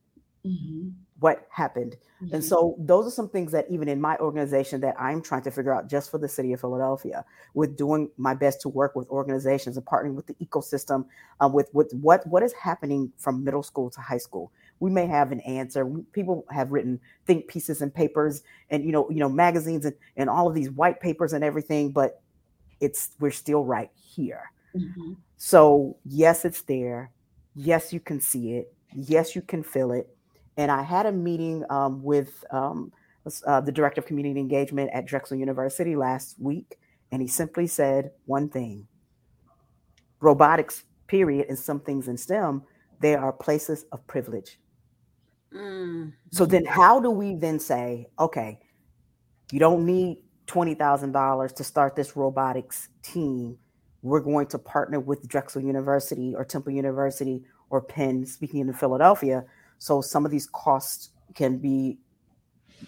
Mm-hmm. 0.46 0.90
What 1.20 1.48
happened? 1.50 1.98
Mm-hmm. 2.24 2.36
And 2.36 2.44
so 2.44 2.76
those 2.80 3.06
are 3.06 3.12
some 3.12 3.28
things 3.30 3.52
that 3.52 3.66
even 3.70 3.90
in 3.90 4.00
my 4.00 4.18
organization 4.18 4.80
that 4.82 4.96
I'm 5.00 5.22
trying 5.22 5.42
to 5.44 5.52
figure 5.52 5.74
out 5.74 5.90
just 5.90 6.12
for 6.12 6.18
the 6.18 6.30
city 6.30 6.54
of 6.54 6.62
Philadelphia, 6.62 7.26
with 7.54 7.76
doing 7.76 8.10
my 8.18 8.34
best 8.34 8.62
to 8.62 8.70
work 8.70 8.96
with 8.96 9.10
organizations 9.10 9.76
and 9.76 9.86
partnering 9.86 10.16
with 10.16 10.28
the 10.28 10.36
ecosystem, 10.36 11.06
uh, 11.42 11.48
with 11.48 11.70
with 11.74 11.92
what 11.94 12.26
what 12.28 12.44
is 12.44 12.54
happening 12.54 13.12
from 13.18 13.44
middle 13.44 13.64
school 13.64 13.90
to 13.90 14.00
high 14.00 14.18
school 14.18 14.52
we 14.80 14.90
may 14.90 15.08
have 15.08 15.32
an 15.32 15.42
answer. 15.42 15.86
People 16.14 16.46
have 16.50 16.72
written 16.72 17.00
think 17.26 17.48
pieces 17.48 17.82
and 17.82 17.94
papers 17.94 18.44
and 18.70 18.84
you 18.84 18.92
know, 18.92 19.10
you 19.10 19.20
know, 19.20 19.30
magazines 19.30 19.86
and, 19.86 19.96
and 20.16 20.30
all 20.30 20.48
of 20.48 20.56
these 20.56 20.70
white 20.72 21.00
papers 21.00 21.34
and 21.34 21.44
everything, 21.44 21.92
but 21.92 22.22
it's 22.80 23.12
we're 23.20 23.32
still 23.32 23.66
right 23.66 23.92
here. 23.96 24.52
Mm-hmm. 24.76 25.14
So 25.38 25.98
yes, 26.06 26.46
it's 26.46 26.62
there. 26.62 27.12
Yes, 27.56 27.92
you 27.92 28.00
can 28.00 28.22
see 28.22 28.54
it. 28.54 28.74
Yes, 28.94 29.36
you 29.36 29.42
can 29.42 29.64
feel 29.64 29.92
it. 29.92 30.08
And 30.58 30.72
I 30.72 30.84
had 30.84 31.06
a 31.06 31.12
meeting 31.12 31.64
um, 31.70 32.04
with 32.04 32.44
um, 32.52 32.92
uh, 33.46 33.62
the 33.62 33.72
director 33.72 34.02
of 34.02 34.08
community 34.08 34.40
engagement 34.40 34.90
at 34.94 35.06
Drexel 35.06 35.38
University 35.38 35.96
last 35.96 36.36
week, 36.40 36.78
and 37.12 37.22
he 37.22 37.28
simply 37.28 37.68
said 37.68 38.12
one 38.26 38.50
thing: 38.50 38.88
robotics, 40.20 40.84
period, 41.08 41.48
and 41.50 41.58
some 41.58 41.80
things 41.80 42.08
in 42.08 42.18
STEM, 42.18 42.64
they 43.00 43.16
are 43.16 43.32
places 43.32 43.86
of 43.92 44.06
privilege. 44.08 44.60
So 46.32 46.46
then, 46.46 46.66
how 46.66 47.00
do 47.00 47.10
we 47.10 47.36
then 47.36 47.60
say, 47.60 48.08
okay, 48.20 48.60
you 49.52 49.60
don't 49.60 49.86
need 49.86 50.20
$20,000 50.48 51.56
to 51.56 51.64
start 51.64 51.96
this 51.96 52.16
robotics 52.16 52.90
team? 53.02 53.58
We're 54.02 54.22
going 54.22 54.48
to 54.48 54.60
partner 54.60 55.00
with 55.00 55.28
Drexel 55.28 55.62
University 55.62 56.34
or 56.36 56.46
Temple 56.46 56.72
University 56.72 57.44
or 57.70 57.82
Penn, 57.82 58.26
speaking 58.26 58.62
in 58.62 58.74
Philadelphia. 58.74 59.44
So 59.78 60.02
some 60.02 60.26
of 60.26 60.32
these 60.32 60.48
costs 60.48 61.10
can 61.36 61.58
be, 61.58 61.98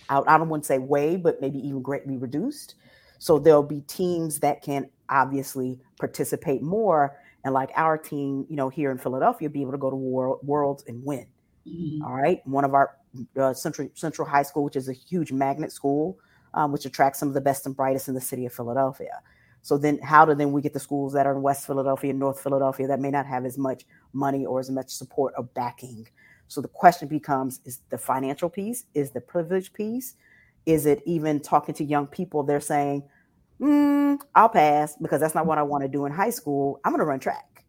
I, 0.09 0.19
I 0.19 0.37
don't 0.37 0.49
want 0.49 0.63
to 0.63 0.67
say 0.67 0.77
way, 0.77 1.15
but 1.17 1.41
maybe 1.41 1.59
even 1.59 1.81
greatly 1.81 2.17
reduced. 2.17 2.75
So 3.17 3.39
there'll 3.39 3.63
be 3.63 3.81
teams 3.81 4.39
that 4.39 4.61
can 4.61 4.89
obviously 5.09 5.79
participate 5.99 6.61
more 6.61 7.17
and 7.43 7.53
like 7.53 7.71
our 7.75 7.97
team, 7.97 8.45
you 8.49 8.55
know, 8.55 8.69
here 8.69 8.91
in 8.91 8.97
Philadelphia, 8.97 9.49
be 9.49 9.61
able 9.61 9.71
to 9.71 9.77
go 9.77 9.89
to 9.89 9.95
world, 9.95 10.39
worlds 10.43 10.83
and 10.87 11.03
win. 11.03 11.27
Mm-hmm. 11.67 12.03
All 12.03 12.13
right, 12.13 12.45
one 12.47 12.65
of 12.65 12.73
our 12.73 12.97
uh, 13.37 13.53
Central 13.53 13.89
Central 13.93 14.27
High 14.27 14.43
School, 14.43 14.63
which 14.63 14.75
is 14.75 14.89
a 14.89 14.93
huge 14.93 15.31
magnet 15.31 15.71
school, 15.71 16.17
um, 16.53 16.71
which 16.71 16.85
attracts 16.85 17.19
some 17.19 17.27
of 17.27 17.33
the 17.33 17.41
best 17.41 17.65
and 17.65 17.75
brightest 17.75 18.07
in 18.07 18.13
the 18.13 18.21
city 18.21 18.45
of 18.45 18.53
Philadelphia. 18.53 19.21
So 19.61 19.77
then, 19.77 19.99
how 19.99 20.25
do 20.25 20.33
then 20.33 20.51
we 20.51 20.61
get 20.61 20.73
the 20.73 20.79
schools 20.79 21.13
that 21.13 21.27
are 21.27 21.35
in 21.35 21.41
West 21.41 21.67
Philadelphia, 21.67 22.09
and 22.09 22.19
North 22.19 22.41
Philadelphia, 22.41 22.87
that 22.87 22.99
may 22.99 23.11
not 23.11 23.27
have 23.27 23.45
as 23.45 23.57
much 23.57 23.85
money 24.11 24.45
or 24.45 24.59
as 24.59 24.71
much 24.71 24.89
support 24.89 25.33
or 25.37 25.43
backing? 25.43 26.07
So 26.47 26.61
the 26.61 26.67
question 26.67 27.07
becomes: 27.07 27.61
Is 27.63 27.79
the 27.89 27.97
financial 27.97 28.49
piece? 28.49 28.85
Is 28.93 29.11
the 29.11 29.21
privilege 29.21 29.71
piece? 29.71 30.15
Is 30.65 30.85
it 30.85 31.01
even 31.05 31.39
talking 31.39 31.75
to 31.75 31.83
young 31.83 32.07
people? 32.07 32.41
They're 32.43 32.59
saying, 32.59 33.03
mm, 33.59 34.19
"I'll 34.33 34.49
pass 34.49 34.95
because 34.95 35.21
that's 35.21 35.35
not 35.35 35.45
what 35.45 35.59
I 35.59 35.63
want 35.63 35.83
to 35.83 35.87
do 35.87 36.05
in 36.05 36.11
high 36.11 36.31
school. 36.31 36.79
I'm 36.83 36.91
going 36.91 36.99
to 36.99 37.05
run 37.05 37.19
track." 37.19 37.63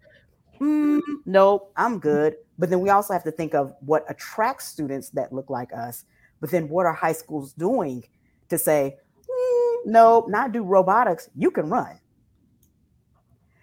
Mm, 0.60 1.00
nope, 1.26 1.72
I'm 1.76 1.98
good. 1.98 2.36
But 2.62 2.70
then 2.70 2.78
we 2.78 2.90
also 2.90 3.12
have 3.12 3.24
to 3.24 3.32
think 3.32 3.56
of 3.56 3.74
what 3.80 4.04
attracts 4.08 4.68
students 4.68 5.08
that 5.10 5.32
look 5.32 5.50
like 5.50 5.72
us. 5.72 6.04
But 6.40 6.52
then 6.52 6.68
what 6.68 6.86
are 6.86 6.92
high 6.92 7.10
schools 7.10 7.52
doing 7.54 8.04
to 8.50 8.56
say, 8.56 8.98
mm, 9.28 9.76
no, 9.86 10.26
not 10.28 10.52
do 10.52 10.62
robotics, 10.62 11.28
you 11.34 11.50
can 11.50 11.68
run. 11.68 11.98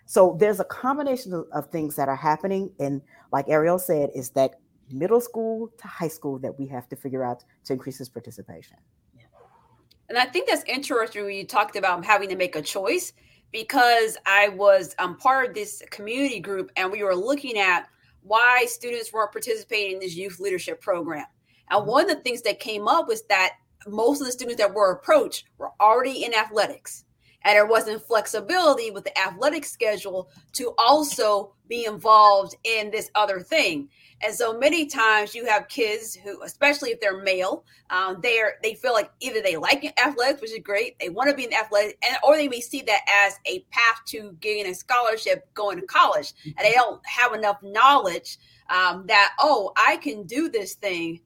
So 0.05 0.35
there's 0.37 0.59
a 0.59 0.65
combination 0.65 1.45
of, 1.53 1.71
things 1.71 1.95
that 1.95 2.09
are 2.09 2.15
happening. 2.17 2.73
And 2.77 3.01
like 3.31 3.45
Ariel 3.47 3.79
said, 3.79 4.09
is 4.13 4.31
that 4.31 4.59
middle 4.91 5.21
school 5.21 5.69
to 5.77 5.87
high 5.87 6.09
school 6.09 6.37
that 6.39 6.59
we 6.59 6.67
have 6.67 6.89
to 6.89 6.97
figure 6.97 7.23
out 7.23 7.45
to 7.67 7.71
increase 7.71 7.99
this 7.99 8.09
participation. 8.09 8.75
And 10.09 10.17
I 10.17 10.25
think 10.25 10.49
that's 10.49 10.65
interesting 10.65 11.23
when 11.23 11.35
you 11.35 11.45
talked 11.45 11.77
about 11.77 12.03
having 12.03 12.27
to 12.27 12.35
make 12.35 12.57
a 12.57 12.61
choice 12.61 13.13
because 13.53 14.17
I 14.25 14.49
was 14.49 14.93
um, 14.99 15.15
part 15.15 15.47
of 15.47 15.55
this 15.55 15.81
community 15.89 16.41
group 16.41 16.69
and 16.75 16.91
we 16.91 17.01
were 17.01 17.15
looking 17.15 17.57
at 17.57 17.87
why 18.23 18.65
students 18.67 19.13
weren't 19.13 19.31
participating 19.31 19.93
in 19.93 19.99
this 19.99 20.15
youth 20.15 20.39
leadership 20.39 20.81
program. 20.81 21.25
And 21.69 21.85
one 21.85 22.09
of 22.09 22.15
the 22.15 22.23
things 22.23 22.41
that 22.43 22.59
came 22.59 22.87
up 22.87 23.07
was 23.07 23.23
that 23.29 23.53
most 23.87 24.21
of 24.21 24.27
the 24.27 24.31
students 24.31 24.61
that 24.61 24.73
were 24.73 24.91
approached 24.91 25.45
were 25.57 25.71
already 25.79 26.23
in 26.23 26.33
athletics 26.33 27.05
and 27.43 27.55
there 27.55 27.65
wasn't 27.65 28.01
flexibility 28.01 28.91
with 28.91 29.03
the 29.03 29.17
athletic 29.17 29.65
schedule 29.65 30.29
to 30.53 30.73
also 30.77 31.53
be 31.67 31.85
involved 31.85 32.55
in 32.63 32.91
this 32.91 33.11
other 33.15 33.39
thing. 33.39 33.89
And 34.21 34.33
so 34.33 34.57
many 34.57 34.85
times 34.87 35.33
you 35.33 35.45
have 35.45 35.69
kids 35.69 36.15
who 36.15 36.41
especially 36.43 36.89
if 36.89 36.99
they're 36.99 37.21
male 37.21 37.63
um, 37.89 38.19
they're 38.21 38.55
they 38.61 38.73
feel 38.73 38.91
like 38.91 39.11
either 39.21 39.41
they 39.41 39.55
like 39.55 39.93
athletics 40.03 40.41
which 40.41 40.51
is 40.51 40.59
great 40.61 40.99
they 40.99 41.09
want 41.09 41.29
to 41.29 41.35
be 41.35 41.45
an 41.45 41.53
athletics 41.53 41.97
and 42.05 42.17
or 42.23 42.35
they 42.35 42.49
may 42.49 42.59
see 42.59 42.81
that 42.81 43.01
as 43.25 43.39
a 43.45 43.61
path 43.71 44.01
to 44.07 44.35
getting 44.41 44.69
a 44.69 44.75
scholarship 44.75 45.47
going 45.53 45.79
to 45.79 45.85
college. 45.85 46.33
And 46.45 46.57
they 46.59 46.73
don't 46.73 47.05
have 47.05 47.33
enough 47.33 47.61
knowledge 47.63 48.37
um, 48.69 49.05
that 49.07 49.33
oh 49.39 49.71
i 49.77 49.97
can 49.97 50.23
do 50.23 50.49
this 50.49 50.73
thing 50.73 51.21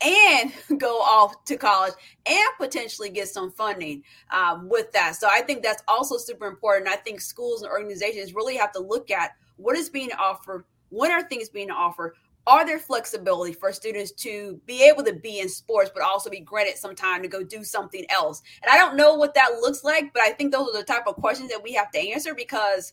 and 0.00 0.52
go 0.78 0.98
off 0.98 1.44
to 1.44 1.56
college 1.56 1.94
and 2.26 2.48
potentially 2.58 3.10
get 3.10 3.28
some 3.28 3.50
funding 3.50 4.02
um, 4.30 4.68
with 4.68 4.92
that. 4.92 5.16
So 5.16 5.28
I 5.30 5.42
think 5.42 5.62
that's 5.62 5.82
also 5.88 6.16
super 6.16 6.46
important. 6.46 6.88
I 6.88 6.96
think 6.96 7.20
schools 7.20 7.62
and 7.62 7.70
organizations 7.70 8.34
really 8.34 8.56
have 8.56 8.72
to 8.72 8.80
look 8.80 9.10
at 9.10 9.32
what 9.56 9.76
is 9.76 9.88
being 9.88 10.10
offered, 10.12 10.64
when 10.90 11.10
are 11.10 11.22
things 11.22 11.48
being 11.48 11.70
offered, 11.70 12.14
are 12.46 12.66
there 12.66 12.78
flexibility 12.78 13.52
for 13.52 13.72
students 13.72 14.12
to 14.12 14.60
be 14.66 14.82
able 14.82 15.02
to 15.02 15.14
be 15.14 15.40
in 15.40 15.48
sports 15.48 15.90
but 15.94 16.02
also 16.02 16.28
be 16.28 16.40
granted 16.40 16.76
some 16.76 16.94
time 16.94 17.22
to 17.22 17.28
go 17.28 17.42
do 17.42 17.64
something 17.64 18.04
else 18.10 18.42
and 18.62 18.70
i 18.70 18.76
don't 18.76 18.96
know 18.96 19.14
what 19.14 19.34
that 19.34 19.58
looks 19.60 19.84
like 19.84 20.12
but 20.12 20.22
i 20.22 20.30
think 20.30 20.52
those 20.52 20.68
are 20.68 20.78
the 20.78 20.84
type 20.84 21.06
of 21.06 21.16
questions 21.16 21.50
that 21.50 21.62
we 21.62 21.72
have 21.72 21.90
to 21.90 21.98
answer 21.98 22.34
because 22.34 22.92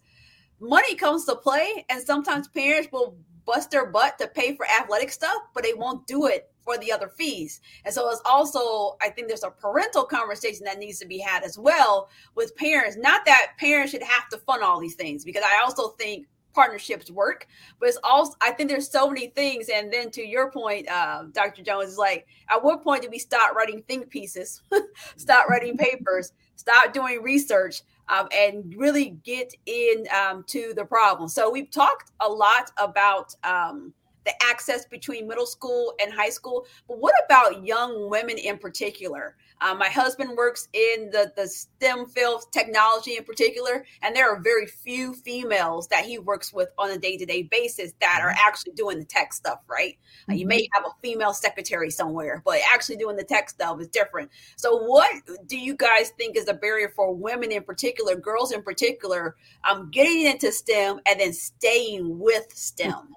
money 0.59 0.95
comes 0.95 1.25
to 1.25 1.35
play 1.35 1.85
and 1.89 2.01
sometimes 2.01 2.47
parents 2.47 2.89
will 2.91 3.17
bust 3.45 3.71
their 3.71 3.87
butt 3.87 4.17
to 4.17 4.27
pay 4.27 4.55
for 4.55 4.65
athletic 4.67 5.11
stuff 5.11 5.41
but 5.53 5.63
they 5.63 5.73
won't 5.73 6.05
do 6.07 6.27
it 6.27 6.50
for 6.63 6.77
the 6.77 6.91
other 6.91 7.09
fees. 7.09 7.61
And 7.85 7.93
so 7.93 8.09
it's 8.09 8.21
also, 8.25 8.97
I 9.01 9.09
think 9.09 9.27
there's 9.27 9.43
a 9.43 9.49
parental 9.49 10.03
conversation 10.03 10.63
that 10.65 10.79
needs 10.79 10.99
to 10.99 11.07
be 11.07 11.19
had 11.19 11.43
as 11.43 11.57
well 11.57 12.09
with 12.35 12.55
parents. 12.55 12.97
Not 12.97 13.25
that 13.25 13.53
parents 13.57 13.91
should 13.91 14.03
have 14.03 14.29
to 14.29 14.37
fund 14.37 14.63
all 14.63 14.79
these 14.79 14.95
things, 14.95 15.25
because 15.25 15.43
I 15.43 15.61
also 15.63 15.89
think 15.89 16.27
partnerships 16.53 17.09
work, 17.09 17.47
but 17.79 17.89
it's 17.89 17.97
also, 18.03 18.33
I 18.41 18.51
think 18.51 18.69
there's 18.69 18.89
so 18.89 19.07
many 19.07 19.27
things. 19.27 19.69
And 19.69 19.91
then 19.91 20.11
to 20.11 20.25
your 20.25 20.51
point, 20.51 20.89
uh, 20.89 21.23
Dr. 21.31 21.63
Jones, 21.63 21.91
is 21.91 21.97
like, 21.97 22.27
at 22.49 22.63
what 22.63 22.83
point 22.83 23.03
do 23.03 23.09
we 23.09 23.19
start 23.19 23.55
writing 23.55 23.83
think 23.87 24.09
pieces, 24.09 24.61
start 25.15 25.49
writing 25.49 25.77
papers, 25.77 26.33
start 26.55 26.93
doing 26.93 27.21
research? 27.21 27.81
Um, 28.09 28.27
and 28.37 28.75
really 28.75 29.11
get 29.23 29.53
in 29.67 30.05
um, 30.13 30.43
to 30.47 30.73
the 30.75 30.83
problem. 30.83 31.29
So 31.29 31.49
we've 31.49 31.71
talked 31.71 32.11
a 32.19 32.27
lot 32.27 32.69
about 32.77 33.33
um, 33.45 33.93
the 34.25 34.33
access 34.43 34.85
between 34.85 35.27
middle 35.27 35.45
school 35.45 35.93
and 36.01 36.13
high 36.13 36.29
school. 36.29 36.65
But 36.87 36.99
what 36.99 37.13
about 37.25 37.65
young 37.65 38.09
women 38.09 38.37
in 38.37 38.57
particular? 38.57 39.35
Uh, 39.61 39.75
my 39.75 39.87
husband 39.89 40.35
works 40.35 40.67
in 40.73 41.11
the, 41.11 41.31
the 41.35 41.47
STEM 41.47 42.07
field, 42.07 42.45
technology 42.51 43.17
in 43.17 43.23
particular, 43.23 43.85
and 44.01 44.15
there 44.15 44.27
are 44.27 44.41
very 44.41 44.65
few 44.65 45.13
females 45.13 45.87
that 45.89 46.03
he 46.03 46.17
works 46.17 46.51
with 46.51 46.69
on 46.79 46.89
a 46.89 46.97
day 46.97 47.15
to 47.15 47.25
day 47.27 47.43
basis 47.43 47.93
that 48.01 48.19
are 48.21 48.29
mm-hmm. 48.29 48.47
actually 48.47 48.73
doing 48.73 48.97
the 48.97 49.05
tech 49.05 49.33
stuff, 49.33 49.59
right? 49.69 49.97
Mm-hmm. 50.23 50.31
Uh, 50.31 50.35
you 50.35 50.47
may 50.47 50.67
have 50.73 50.83
a 50.85 50.89
female 51.01 51.33
secretary 51.33 51.91
somewhere, 51.91 52.41
but 52.43 52.59
actually 52.73 52.95
doing 52.95 53.15
the 53.15 53.23
tech 53.23 53.51
stuff 53.51 53.79
is 53.79 53.87
different. 53.87 54.31
So, 54.55 54.77
what 54.77 55.11
do 55.45 55.57
you 55.57 55.75
guys 55.75 56.09
think 56.17 56.37
is 56.37 56.47
a 56.47 56.55
barrier 56.55 56.91
for 56.95 57.13
women 57.13 57.51
in 57.51 57.63
particular, 57.63 58.15
girls 58.15 58.51
in 58.51 58.63
particular, 58.63 59.35
um, 59.69 59.91
getting 59.91 60.25
into 60.25 60.51
STEM 60.51 61.01
and 61.05 61.19
then 61.19 61.33
staying 61.33 62.17
with 62.17 62.51
STEM? 62.51 63.15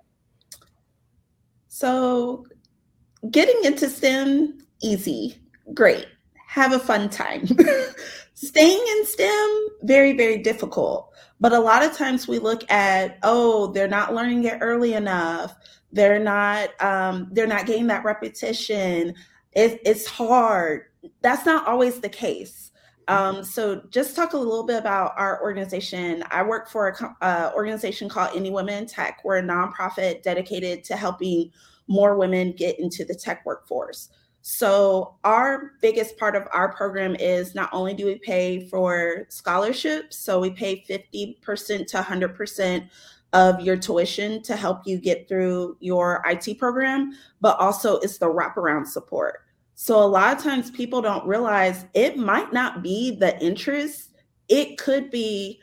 So, 1.74 2.46
getting 3.32 3.64
into 3.64 3.90
STEM, 3.90 4.64
easy, 4.80 5.40
great, 5.74 6.06
have 6.46 6.72
a 6.72 6.78
fun 6.78 7.10
time. 7.10 7.48
Staying 8.34 8.78
in 8.78 9.06
STEM, 9.06 9.66
very, 9.82 10.16
very 10.16 10.38
difficult. 10.38 11.12
But 11.40 11.52
a 11.52 11.58
lot 11.58 11.82
of 11.82 11.96
times 11.96 12.28
we 12.28 12.38
look 12.38 12.62
at, 12.70 13.18
oh, 13.24 13.72
they're 13.72 13.88
not 13.88 14.14
learning 14.14 14.44
it 14.44 14.58
early 14.60 14.94
enough. 14.94 15.56
They're 15.90 16.20
not, 16.20 16.80
um, 16.80 17.30
they're 17.32 17.48
not 17.48 17.66
getting 17.66 17.88
that 17.88 18.04
repetition. 18.04 19.12
It, 19.50 19.80
it's 19.84 20.06
hard. 20.06 20.82
That's 21.22 21.44
not 21.44 21.66
always 21.66 21.98
the 21.98 22.08
case. 22.08 22.70
Um, 23.08 23.44
so 23.44 23.82
just 23.90 24.16
talk 24.16 24.32
a 24.32 24.38
little 24.38 24.64
bit 24.64 24.78
about 24.78 25.12
our 25.16 25.42
organization. 25.42 26.24
I 26.30 26.42
work 26.42 26.68
for 26.68 26.88
an 26.88 27.14
uh, 27.20 27.50
organization 27.54 28.08
called 28.08 28.34
Indy 28.34 28.50
Women 28.50 28.86
Tech. 28.86 29.20
We're 29.24 29.38
a 29.38 29.42
nonprofit 29.42 30.22
dedicated 30.22 30.84
to 30.84 30.96
helping 30.96 31.50
more 31.86 32.16
women 32.16 32.52
get 32.52 32.78
into 32.78 33.04
the 33.04 33.14
tech 33.14 33.44
workforce. 33.44 34.08
So, 34.46 35.16
our 35.24 35.72
biggest 35.80 36.18
part 36.18 36.36
of 36.36 36.46
our 36.52 36.74
program 36.74 37.16
is 37.16 37.54
not 37.54 37.70
only 37.72 37.94
do 37.94 38.04
we 38.04 38.16
pay 38.16 38.68
for 38.68 39.24
scholarships, 39.30 40.18
so 40.18 40.38
we 40.38 40.50
pay 40.50 40.84
50% 40.86 41.86
to 41.86 41.96
100% 41.96 42.88
of 43.32 43.60
your 43.60 43.76
tuition 43.76 44.42
to 44.42 44.54
help 44.54 44.86
you 44.86 44.98
get 44.98 45.28
through 45.28 45.76
your 45.80 46.22
IT 46.26 46.58
program, 46.58 47.12
but 47.40 47.58
also 47.58 47.96
it's 48.00 48.18
the 48.18 48.26
wraparound 48.26 48.86
support. 48.86 49.44
So, 49.74 50.02
a 50.02 50.06
lot 50.06 50.36
of 50.36 50.42
times 50.42 50.70
people 50.70 51.02
don't 51.02 51.26
realize 51.26 51.86
it 51.94 52.16
might 52.16 52.52
not 52.52 52.82
be 52.82 53.16
the 53.16 53.38
interest, 53.42 54.10
it 54.48 54.78
could 54.78 55.10
be 55.10 55.60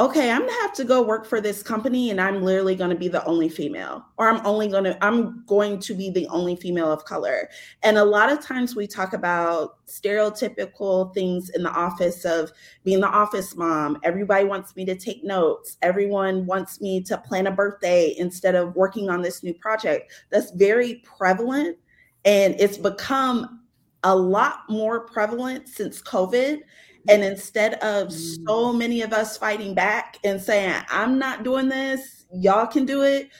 okay, 0.00 0.30
I'm 0.30 0.40
gonna 0.40 0.52
have 0.62 0.72
to 0.74 0.84
go 0.84 1.02
work 1.02 1.26
for 1.26 1.42
this 1.42 1.62
company 1.62 2.10
and 2.10 2.18
I'm 2.18 2.42
literally 2.42 2.74
gonna 2.74 2.94
be 2.94 3.08
the 3.08 3.22
only 3.26 3.50
female, 3.50 4.02
or 4.16 4.30
I'm 4.30 4.44
only 4.46 4.66
gonna, 4.66 4.96
I'm 5.02 5.44
going 5.44 5.78
to 5.80 5.94
be 5.94 6.08
the 6.08 6.26
only 6.28 6.56
female 6.56 6.90
of 6.90 7.04
color. 7.04 7.50
And 7.82 7.98
a 7.98 8.04
lot 8.04 8.32
of 8.32 8.40
times 8.40 8.74
we 8.74 8.86
talk 8.86 9.12
about 9.12 9.84
stereotypical 9.86 11.12
things 11.12 11.50
in 11.50 11.62
the 11.62 11.70
office 11.70 12.24
of 12.24 12.50
being 12.82 13.00
the 13.00 13.08
office 13.08 13.54
mom. 13.56 13.98
Everybody 14.02 14.46
wants 14.46 14.74
me 14.74 14.86
to 14.86 14.94
take 14.94 15.22
notes, 15.22 15.76
everyone 15.82 16.46
wants 16.46 16.80
me 16.80 17.02
to 17.02 17.18
plan 17.18 17.46
a 17.46 17.52
birthday 17.52 18.14
instead 18.16 18.54
of 18.54 18.74
working 18.74 19.10
on 19.10 19.20
this 19.20 19.42
new 19.42 19.52
project. 19.52 20.12
That's 20.30 20.50
very 20.52 21.02
prevalent 21.04 21.76
and 22.24 22.54
it's 22.58 22.78
become 22.78 23.60
a 24.02 24.14
lot 24.14 24.68
more 24.68 25.00
prevalent 25.00 25.68
since 25.68 26.02
COVID. 26.02 26.60
And 27.08 27.24
instead 27.24 27.74
of 27.74 28.12
so 28.12 28.72
mm. 28.72 28.78
many 28.78 29.02
of 29.02 29.12
us 29.12 29.36
fighting 29.36 29.74
back 29.74 30.18
and 30.24 30.40
saying, 30.40 30.82
I'm 30.90 31.18
not 31.18 31.44
doing 31.44 31.68
this, 31.68 32.26
y'all 32.32 32.66
can 32.66 32.84
do 32.84 33.02
it, 33.02 33.30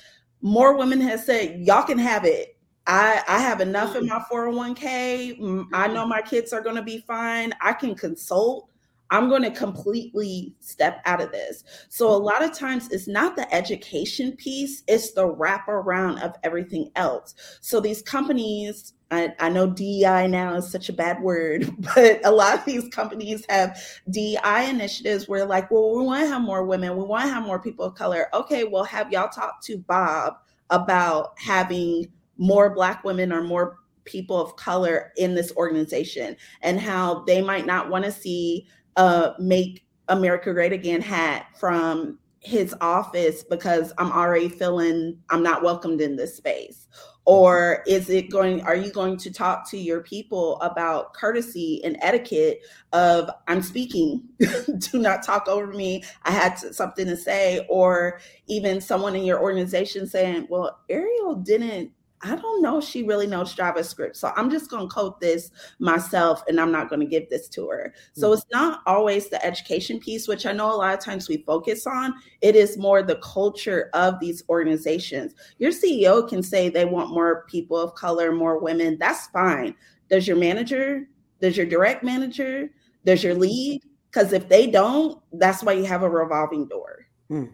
more 0.40 0.76
women 0.76 1.00
have 1.02 1.20
said, 1.20 1.60
y'all 1.60 1.82
can 1.82 1.98
have 1.98 2.24
it. 2.24 2.56
I, 2.86 3.22
I 3.28 3.38
have 3.38 3.60
enough 3.60 3.94
in 3.94 4.06
my 4.06 4.20
401k. 4.32 5.68
I 5.72 5.86
know 5.88 6.06
my 6.06 6.22
kids 6.22 6.52
are 6.52 6.62
going 6.62 6.76
to 6.76 6.82
be 6.82 7.04
fine. 7.06 7.52
I 7.60 7.74
can 7.74 7.94
consult. 7.94 8.69
I'm 9.10 9.28
going 9.28 9.42
to 9.42 9.50
completely 9.50 10.54
step 10.60 11.02
out 11.04 11.20
of 11.20 11.32
this. 11.32 11.64
So, 11.88 12.08
a 12.08 12.16
lot 12.16 12.42
of 12.42 12.52
times 12.52 12.90
it's 12.90 13.08
not 13.08 13.36
the 13.36 13.52
education 13.54 14.36
piece, 14.36 14.82
it's 14.86 15.12
the 15.12 15.26
wraparound 15.26 16.22
of 16.22 16.36
everything 16.42 16.90
else. 16.96 17.34
So, 17.60 17.80
these 17.80 18.02
companies 18.02 18.94
I, 19.12 19.34
I, 19.40 19.48
know 19.48 19.66
DEI 19.66 20.28
now 20.28 20.54
is 20.54 20.70
such 20.70 20.88
a 20.88 20.92
bad 20.92 21.20
word, 21.20 21.68
but 21.94 22.24
a 22.24 22.30
lot 22.30 22.58
of 22.58 22.64
these 22.64 22.88
companies 22.90 23.44
have 23.48 23.76
DEI 24.08 24.68
initiatives 24.68 25.28
where, 25.28 25.44
like, 25.44 25.70
well, 25.70 25.96
we 25.96 26.04
want 26.04 26.22
to 26.22 26.28
have 26.28 26.42
more 26.42 26.64
women, 26.64 26.96
we 26.96 27.04
want 27.04 27.24
to 27.24 27.34
have 27.34 27.42
more 27.44 27.58
people 27.58 27.84
of 27.84 27.94
color. 27.94 28.28
Okay, 28.32 28.64
well, 28.64 28.84
have 28.84 29.10
y'all 29.12 29.28
talked 29.28 29.64
to 29.64 29.78
Bob 29.78 30.34
about 30.70 31.32
having 31.38 32.06
more 32.38 32.70
Black 32.72 33.02
women 33.02 33.32
or 33.32 33.42
more 33.42 33.78
people 34.04 34.40
of 34.40 34.56
color 34.56 35.12
in 35.16 35.34
this 35.34 35.52
organization 35.56 36.36
and 36.62 36.80
how 36.80 37.22
they 37.24 37.42
might 37.42 37.66
not 37.66 37.90
want 37.90 38.04
to 38.04 38.12
see 38.12 38.66
uh, 39.00 39.32
make 39.38 39.86
America 40.08 40.52
Great 40.52 40.74
Again 40.74 41.00
hat 41.00 41.46
from 41.58 42.18
his 42.40 42.74
office 42.82 43.42
because 43.42 43.94
I'm 43.96 44.12
already 44.12 44.50
feeling 44.50 45.18
I'm 45.30 45.42
not 45.42 45.62
welcomed 45.62 46.02
in 46.02 46.16
this 46.16 46.36
space? 46.36 46.86
Or 47.24 47.82
is 47.86 48.10
it 48.10 48.30
going, 48.30 48.60
are 48.62 48.76
you 48.76 48.92
going 48.92 49.16
to 49.18 49.32
talk 49.32 49.68
to 49.70 49.78
your 49.78 50.02
people 50.02 50.60
about 50.60 51.14
courtesy 51.14 51.80
and 51.82 51.96
etiquette 52.02 52.60
of 52.92 53.30
I'm 53.48 53.62
speaking, 53.62 54.22
do 54.78 54.98
not 54.98 55.22
talk 55.22 55.48
over 55.48 55.68
me. 55.68 56.04
I 56.24 56.30
had 56.30 56.58
to, 56.58 56.74
something 56.74 57.06
to 57.06 57.16
say. 57.16 57.66
Or 57.70 58.20
even 58.48 58.82
someone 58.82 59.16
in 59.16 59.24
your 59.24 59.40
organization 59.40 60.06
saying, 60.06 60.46
well, 60.50 60.80
Ariel 60.90 61.36
didn't 61.36 61.90
I 62.22 62.36
don't 62.36 62.60
know 62.60 62.78
if 62.78 62.84
she 62.84 63.02
really 63.02 63.26
knows 63.26 63.54
JavaScript. 63.54 64.16
So 64.16 64.32
I'm 64.36 64.50
just 64.50 64.70
going 64.70 64.86
to 64.86 64.94
code 64.94 65.18
this 65.20 65.50
myself 65.78 66.42
and 66.48 66.60
I'm 66.60 66.70
not 66.70 66.90
going 66.90 67.00
to 67.00 67.06
give 67.06 67.30
this 67.30 67.48
to 67.50 67.68
her. 67.68 67.94
So 68.12 68.28
mm-hmm. 68.28 68.34
it's 68.34 68.46
not 68.52 68.82
always 68.86 69.28
the 69.28 69.42
education 69.44 69.98
piece, 69.98 70.28
which 70.28 70.44
I 70.44 70.52
know 70.52 70.72
a 70.72 70.76
lot 70.76 70.92
of 70.92 71.00
times 71.02 71.28
we 71.28 71.38
focus 71.38 71.86
on. 71.86 72.14
It 72.42 72.56
is 72.56 72.76
more 72.76 73.02
the 73.02 73.16
culture 73.16 73.88
of 73.94 74.20
these 74.20 74.42
organizations. 74.50 75.34
Your 75.58 75.72
CEO 75.72 76.28
can 76.28 76.42
say 76.42 76.68
they 76.68 76.84
want 76.84 77.10
more 77.10 77.46
people 77.48 77.78
of 77.78 77.94
color, 77.94 78.32
more 78.32 78.58
women. 78.58 78.98
That's 78.98 79.28
fine. 79.28 79.74
Does 80.10 80.28
your 80.28 80.36
manager, 80.36 81.08
does 81.40 81.56
your 81.56 81.66
direct 81.66 82.04
manager, 82.04 82.70
does 83.06 83.24
your 83.24 83.34
lead? 83.34 83.82
Because 84.10 84.32
if 84.32 84.48
they 84.48 84.66
don't, 84.66 85.22
that's 85.32 85.62
why 85.62 85.72
you 85.72 85.84
have 85.84 86.02
a 86.02 86.10
revolving 86.10 86.66
door. 86.66 87.06
Mm. 87.30 87.50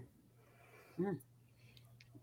Mm. 0.99 1.19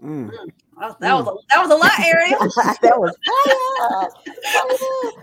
Mm. 0.04 0.32
That, 0.80 1.00
that 1.00 1.14
was 1.14 1.28
a, 1.28 1.34
that 1.50 1.62
was 1.62 1.72
a 1.72 1.76
lot, 1.76 2.00
Ariel. 2.00 2.40
that 2.82 3.06
was 4.68 5.14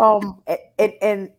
um 0.00 0.42
and, 0.78 0.92
and 1.00 1.30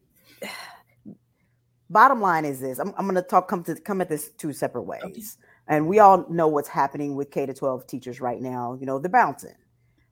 bottom 1.89 2.21
line 2.21 2.45
is 2.45 2.59
this: 2.59 2.79
I'm, 2.79 2.93
I'm 2.97 3.05
going 3.05 3.15
to 3.15 3.21
talk 3.21 3.47
come 3.47 3.63
to 3.63 3.75
come 3.75 4.01
at 4.01 4.09
this 4.09 4.31
two 4.37 4.53
separate 4.53 4.83
ways, 4.83 5.01
okay. 5.03 5.21
and 5.67 5.87
we 5.87 5.99
all 5.99 6.25
know 6.29 6.47
what's 6.47 6.69
happening 6.69 7.15
with 7.15 7.31
K 7.31 7.45
to 7.45 7.53
12 7.53 7.87
teachers 7.87 8.21
right 8.21 8.41
now. 8.41 8.77
You 8.79 8.85
know, 8.85 8.99
they're 8.99 9.09
bouncing, 9.09 9.55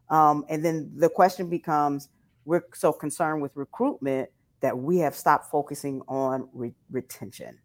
um, 0.09 0.45
and 0.49 0.63
then 0.63 0.91
the 0.95 1.09
question 1.09 1.49
becomes: 1.49 2.09
We're 2.45 2.63
so 2.73 2.91
concerned 2.91 3.41
with 3.41 3.51
recruitment 3.55 4.29
that 4.61 4.77
we 4.77 4.97
have 4.97 5.15
stopped 5.15 5.49
focusing 5.49 6.01
on 6.07 6.47
re- 6.53 6.73
retention. 6.91 7.59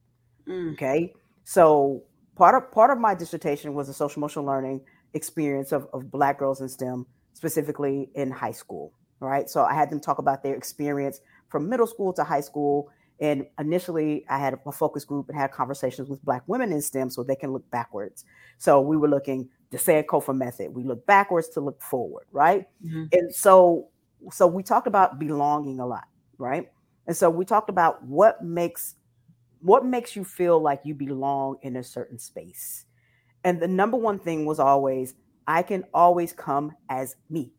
Mm. 0.47 0.75
Okay, 0.75 1.13
so 1.45 2.03
part 2.37 2.55
of 2.55 2.71
part 2.73 2.91
of 2.91 2.99
my 2.99 3.15
dissertation 3.15 3.75
was 3.75 3.89
a 3.89 3.95
social 3.95 4.21
emotional 4.21 4.45
learning 4.45 4.81
experience 5.15 5.73
of, 5.73 5.89
of 5.93 6.11
black 6.11 6.39
girls 6.39 6.61
in 6.61 6.69
STEM, 6.69 7.07
specifically 7.33 8.11
in 8.15 8.31
high 8.31 8.53
school. 8.53 8.93
Right. 9.21 9.51
So 9.51 9.65
I 9.65 9.75
had 9.75 9.91
them 9.91 10.01
talk 10.01 10.19
about 10.19 10.43
their 10.45 10.55
experience 10.55 11.21
from 11.49 11.69
middle 11.69 11.87
school 11.87 12.13
to 12.13 12.25
high 12.25 12.41
school. 12.41 12.91
And 13.21 13.47
initially, 13.59 14.25
I 14.29 14.39
had 14.39 14.57
a 14.65 14.71
focus 14.71 15.05
group 15.05 15.29
and 15.29 15.37
had 15.37 15.51
conversations 15.51 16.09
with 16.09 16.25
Black 16.25 16.45
women 16.47 16.73
in 16.73 16.81
STEM 16.81 17.11
so 17.11 17.25
they 17.25 17.35
can 17.35 17.53
look 17.53 17.69
backwards. 17.73 18.25
So 18.59 18.81
we 18.81 18.97
were 18.97 19.09
looking 19.09 19.49
the 19.71 19.77
Sankofa 19.77 20.37
method. 20.37 20.73
We 20.73 20.85
look 20.85 21.05
backwards 21.05 21.49
to 21.51 21.61
look 21.61 21.83
forward, 21.83 22.27
right? 22.31 22.69
Mm-hmm. 22.85 23.07
And 23.13 23.35
so, 23.35 23.89
so 24.31 24.47
we 24.47 24.63
talked 24.63 24.87
about 24.87 25.19
belonging 25.19 25.81
a 25.81 25.87
lot, 25.87 26.05
right? 26.39 26.71
And 27.09 27.17
so 27.17 27.29
we 27.29 27.45
talked 27.45 27.71
about 27.71 28.05
what 28.05 28.45
makes 28.45 28.95
what 29.61 29.85
makes 29.85 30.15
you 30.15 30.25
feel 30.25 30.61
like 30.61 30.81
you 30.85 30.95
belong 30.95 31.57
in 31.63 31.77
a 31.77 31.83
certain 31.83 32.19
space. 32.19 32.85
And 33.45 33.61
the 33.61 33.69
number 33.69 33.97
one 33.97 34.19
thing 34.19 34.45
was 34.47 34.59
always, 34.59 35.15
I 35.47 35.63
can 35.63 35.85
always 35.95 36.33
come 36.33 36.73
as 36.89 37.17
me. 37.31 37.53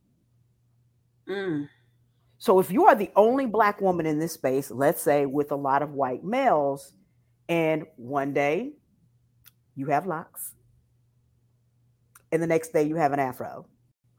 Mm. 1.28 1.70
So 2.38 2.60
if 2.60 2.72
you 2.72 2.86
are 2.86 2.96
the 2.96 3.12
only 3.16 3.46
black 3.46 3.82
woman 3.82 4.06
in 4.06 4.20
this 4.20 4.34
space, 4.34 4.72
let's 4.72 5.02
say 5.02 5.26
with 5.26 5.52
a 5.52 5.56
lot 5.56 5.82
of 5.82 5.92
white 5.92 6.24
males, 6.24 6.94
and 7.48 7.86
one 7.96 8.34
day 8.34 8.74
you 9.76 9.88
have 9.88 10.06
locks, 10.06 10.54
and 12.32 12.42
the 12.42 12.48
next 12.48 12.74
day 12.74 12.84
you 12.84 12.96
have 12.96 13.12
an 13.12 13.20
afro, 13.20 13.66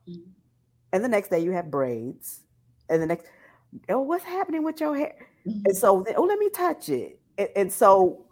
mm. 0.09 0.23
and 0.93 1.05
the 1.05 1.09
next 1.09 1.31
day 1.31 1.41
you 1.41 1.53
have 1.53 1.71
braids, 1.71 2.43
and 2.89 3.01
the 3.01 3.07
next, 3.07 3.27
oh, 3.89 4.01
what's 4.01 4.25
happening 4.25 4.65
with 4.65 4.81
your 4.81 4.97
hair? 4.97 5.15
Mm-hmm. 5.47 5.61
And 5.67 5.77
so, 5.77 6.05
oh, 6.17 6.23
let 6.23 6.39
me 6.39 6.51
touch 6.51 6.89
it. 6.89 7.21
And, 7.39 7.49
and 7.57 7.73
so, 7.73 8.27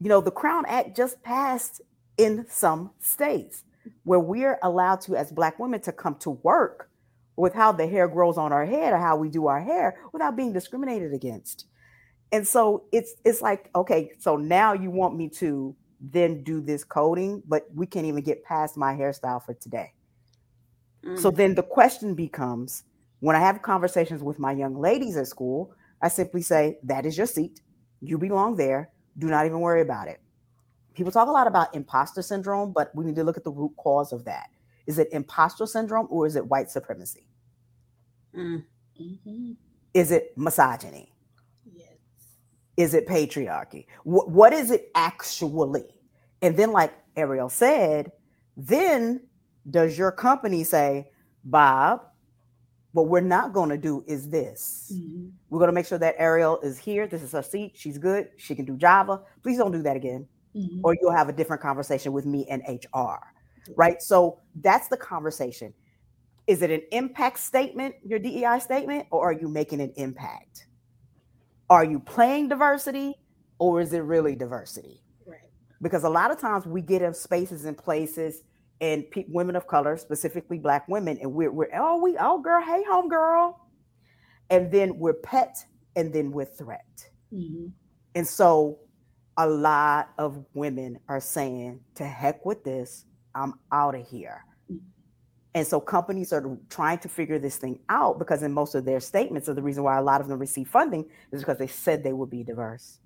you 0.00 0.08
know, 0.08 0.20
the 0.20 0.30
Crown 0.30 0.64
Act 0.66 0.96
just 0.96 1.22
passed 1.22 1.82
in 2.20 2.44
some 2.50 2.90
states 3.00 3.64
where 4.04 4.20
we're 4.20 4.58
allowed 4.62 5.00
to, 5.00 5.16
as 5.16 5.32
Black 5.32 5.58
women, 5.58 5.80
to 5.80 5.92
come 5.92 6.16
to 6.16 6.30
work 6.30 6.90
with 7.36 7.54
how 7.54 7.72
the 7.72 7.86
hair 7.86 8.06
grows 8.06 8.36
on 8.36 8.52
our 8.52 8.66
head 8.66 8.92
or 8.92 8.98
how 8.98 9.16
we 9.16 9.30
do 9.30 9.46
our 9.46 9.62
hair 9.62 9.98
without 10.12 10.36
being 10.36 10.52
discriminated 10.52 11.14
against. 11.14 11.64
And 12.30 12.46
so 12.46 12.84
it's 12.92 13.14
it's 13.24 13.40
like, 13.40 13.70
okay, 13.74 14.12
so 14.18 14.36
now 14.36 14.74
you 14.74 14.90
want 14.90 15.16
me 15.16 15.30
to 15.40 15.74
then 16.00 16.42
do 16.44 16.60
this 16.60 16.84
coding, 16.84 17.42
but 17.48 17.66
we 17.74 17.86
can't 17.86 18.06
even 18.06 18.22
get 18.22 18.44
past 18.44 18.76
my 18.76 18.92
hairstyle 18.94 19.42
for 19.42 19.54
today. 19.54 19.94
Mm-hmm. 21.04 21.16
So 21.16 21.30
then 21.30 21.54
the 21.54 21.62
question 21.62 22.14
becomes 22.14 22.84
when 23.20 23.34
I 23.34 23.40
have 23.40 23.62
conversations 23.62 24.22
with 24.22 24.38
my 24.38 24.52
young 24.52 24.78
ladies 24.78 25.16
at 25.16 25.26
school, 25.26 25.72
I 26.02 26.08
simply 26.08 26.42
say, 26.42 26.78
that 26.84 27.06
is 27.06 27.16
your 27.16 27.26
seat. 27.26 27.60
You 28.00 28.18
belong 28.18 28.56
there. 28.56 28.90
Do 29.18 29.28
not 29.28 29.46
even 29.46 29.60
worry 29.60 29.80
about 29.80 30.08
it 30.08 30.20
people 31.00 31.12
talk 31.12 31.28
a 31.28 31.32
lot 31.32 31.46
about 31.46 31.74
imposter 31.74 32.20
syndrome, 32.20 32.74
but 32.74 32.94
we 32.94 33.06
need 33.06 33.14
to 33.14 33.24
look 33.24 33.38
at 33.38 33.44
the 33.44 33.50
root 33.50 33.72
cause 33.78 34.12
of 34.12 34.26
that. 34.26 34.50
Is 34.86 34.98
it 34.98 35.08
imposter 35.12 35.64
syndrome 35.64 36.06
or 36.10 36.26
is 36.26 36.36
it 36.36 36.46
white 36.46 36.70
supremacy? 36.70 37.26
Mm-hmm. 38.36 39.52
Is 39.94 40.10
it 40.10 40.36
misogyny? 40.36 41.14
Yes. 41.72 41.94
Is 42.76 42.92
it 42.92 43.08
patriarchy? 43.08 43.86
W- 44.04 44.28
what 44.28 44.52
is 44.52 44.70
it 44.70 44.90
actually? 44.94 45.86
And 46.42 46.54
then, 46.54 46.70
like 46.70 46.92
Ariel 47.16 47.48
said, 47.48 48.12
then 48.58 49.22
does 49.70 49.96
your 49.96 50.12
company 50.12 50.64
say, 50.64 51.08
Bob, 51.44 52.02
what 52.92 53.08
we're 53.08 53.22
not 53.22 53.54
going 53.54 53.70
to 53.70 53.78
do 53.78 54.04
is 54.06 54.28
this. 54.28 54.92
Mm-hmm. 54.94 55.28
We're 55.48 55.60
going 55.60 55.68
to 55.68 55.72
make 55.72 55.86
sure 55.86 55.98
that 55.98 56.16
Ariel 56.18 56.60
is 56.60 56.78
here. 56.78 57.06
This 57.06 57.22
is 57.22 57.32
her 57.32 57.42
seat. 57.42 57.72
She's 57.74 57.96
good. 57.96 58.28
She 58.36 58.54
can 58.54 58.66
do 58.66 58.76
Java. 58.76 59.22
Please 59.42 59.56
don't 59.56 59.72
do 59.72 59.82
that 59.84 59.96
again 59.96 60.26
mm-hmm. 60.54 60.80
or 60.82 60.96
you'll 61.00 61.12
have 61.12 61.28
a 61.28 61.32
different 61.32 61.62
conversation 61.62 62.12
with 62.12 62.26
me 62.26 62.46
and 62.48 62.62
HR. 62.68 63.18
Right. 63.76 64.00
So 64.02 64.38
that's 64.56 64.88
the 64.88 64.96
conversation. 64.96 65.74
Is 66.46 66.62
it 66.62 66.70
an 66.70 66.82
impact 66.92 67.38
statement, 67.38 67.94
your 68.04 68.18
DEI 68.18 68.58
statement, 68.60 69.06
or 69.10 69.30
are 69.30 69.32
you 69.32 69.48
making 69.48 69.80
an 69.80 69.92
impact? 69.96 70.66
Are 71.68 71.84
you 71.84 72.00
playing 72.00 72.48
diversity 72.48 73.14
or 73.58 73.80
is 73.80 73.92
it 73.92 74.00
really 74.00 74.34
diversity? 74.34 75.02
Right. 75.24 75.38
Because 75.80 76.02
a 76.04 76.08
lot 76.08 76.30
of 76.30 76.40
times 76.40 76.66
we 76.66 76.80
get 76.80 77.02
in 77.02 77.14
spaces 77.14 77.64
and 77.64 77.78
places 77.78 78.42
and 78.80 79.08
pe- 79.10 79.26
women 79.28 79.54
of 79.54 79.66
color, 79.66 79.96
specifically 79.96 80.58
black 80.58 80.88
women, 80.88 81.18
and 81.20 81.32
we're, 81.32 81.52
we're 81.52 81.68
oh, 81.76 82.02
we, 82.02 82.16
oh, 82.18 82.40
girl, 82.40 82.62
hey, 82.64 82.82
home 82.88 83.08
girl. 83.08 83.68
And 84.48 84.72
then 84.72 84.98
we're 84.98 85.14
pet 85.14 85.56
and 85.94 86.12
then 86.12 86.32
we're 86.32 86.46
threat. 86.46 87.08
Mm-hmm. 87.32 87.66
And 88.16 88.26
so 88.26 88.78
a 89.36 89.46
lot 89.46 90.10
of 90.18 90.44
women 90.54 90.98
are 91.08 91.20
saying, 91.20 91.80
to 91.94 92.04
heck 92.04 92.44
with 92.44 92.64
this, 92.64 93.04
I'm 93.34 93.54
out 93.72 93.94
of 93.94 94.06
here. 94.08 94.44
And 95.54 95.66
so 95.66 95.80
companies 95.80 96.32
are 96.32 96.56
trying 96.68 96.98
to 96.98 97.08
figure 97.08 97.38
this 97.38 97.56
thing 97.56 97.80
out 97.88 98.18
because 98.18 98.42
in 98.42 98.52
most 98.52 98.74
of 98.74 98.84
their 98.84 99.00
statements 99.00 99.48
of 99.48 99.56
the 99.56 99.62
reason 99.62 99.82
why 99.82 99.98
a 99.98 100.02
lot 100.02 100.20
of 100.20 100.28
them 100.28 100.38
receive 100.38 100.68
funding 100.68 101.06
is 101.32 101.40
because 101.40 101.58
they 101.58 101.66
said 101.66 102.04
they 102.04 102.12
would 102.12 102.30
be 102.30 102.44
diverse. 102.44 103.00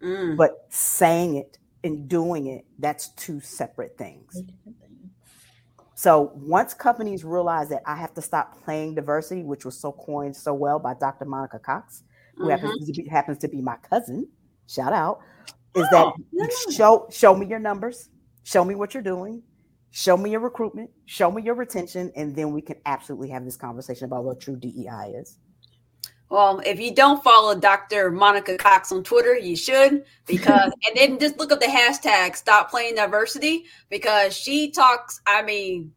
Mm. 0.00 0.36
But 0.36 0.66
saying 0.68 1.36
it 1.36 1.58
and 1.82 2.08
doing 2.08 2.46
it, 2.46 2.64
that's 2.78 3.08
two 3.14 3.40
separate 3.40 3.98
things. 3.98 4.40
So 5.96 6.32
once 6.34 6.74
companies 6.74 7.24
realize 7.24 7.68
that 7.70 7.82
I 7.86 7.96
have 7.96 8.14
to 8.14 8.22
stop 8.22 8.62
playing 8.64 8.94
diversity, 8.94 9.42
which 9.42 9.64
was 9.64 9.76
so 9.76 9.92
coined 9.92 10.36
so 10.36 10.54
well 10.54 10.78
by 10.78 10.94
Dr. 10.94 11.24
Monica 11.24 11.58
Cox, 11.58 12.04
who 12.36 12.44
mm-hmm. 12.44 12.50
happens, 12.50 12.86
to 12.86 12.92
be, 12.92 13.08
happens 13.08 13.38
to 13.38 13.48
be 13.48 13.60
my 13.60 13.76
cousin, 13.88 14.28
shout 14.66 14.92
out 14.92 15.20
is 15.74 15.86
oh, 15.92 16.12
that 16.32 16.72
show 16.72 17.06
show 17.10 17.34
me 17.34 17.46
your 17.46 17.58
numbers, 17.58 18.08
show 18.42 18.64
me 18.64 18.74
what 18.74 18.94
you're 18.94 19.02
doing, 19.02 19.42
show 19.90 20.16
me 20.16 20.30
your 20.30 20.40
recruitment, 20.40 20.90
show 21.06 21.30
me 21.30 21.42
your 21.42 21.54
retention, 21.54 22.12
and 22.16 22.34
then 22.34 22.52
we 22.52 22.60
can 22.60 22.76
absolutely 22.86 23.28
have 23.30 23.44
this 23.44 23.56
conversation 23.56 24.04
about 24.04 24.24
what 24.24 24.40
true 24.40 24.56
DEI 24.56 25.14
is. 25.16 25.38
Well, 26.30 26.62
if 26.64 26.78
you 26.78 26.94
don't 26.94 27.22
follow 27.24 27.58
Dr. 27.58 28.12
Monica 28.12 28.56
Cox 28.56 28.92
on 28.92 29.02
Twitter, 29.02 29.36
you 29.36 29.56
should 29.56 30.04
because 30.26 30.72
and 30.86 30.96
then 30.96 31.18
just 31.18 31.38
look 31.38 31.50
up 31.50 31.60
the 31.60 31.66
hashtag 31.66 32.36
stop 32.36 32.70
playing 32.70 32.94
diversity 32.94 33.64
because 33.88 34.36
she 34.36 34.70
talks, 34.70 35.20
I 35.26 35.42
mean, 35.42 35.92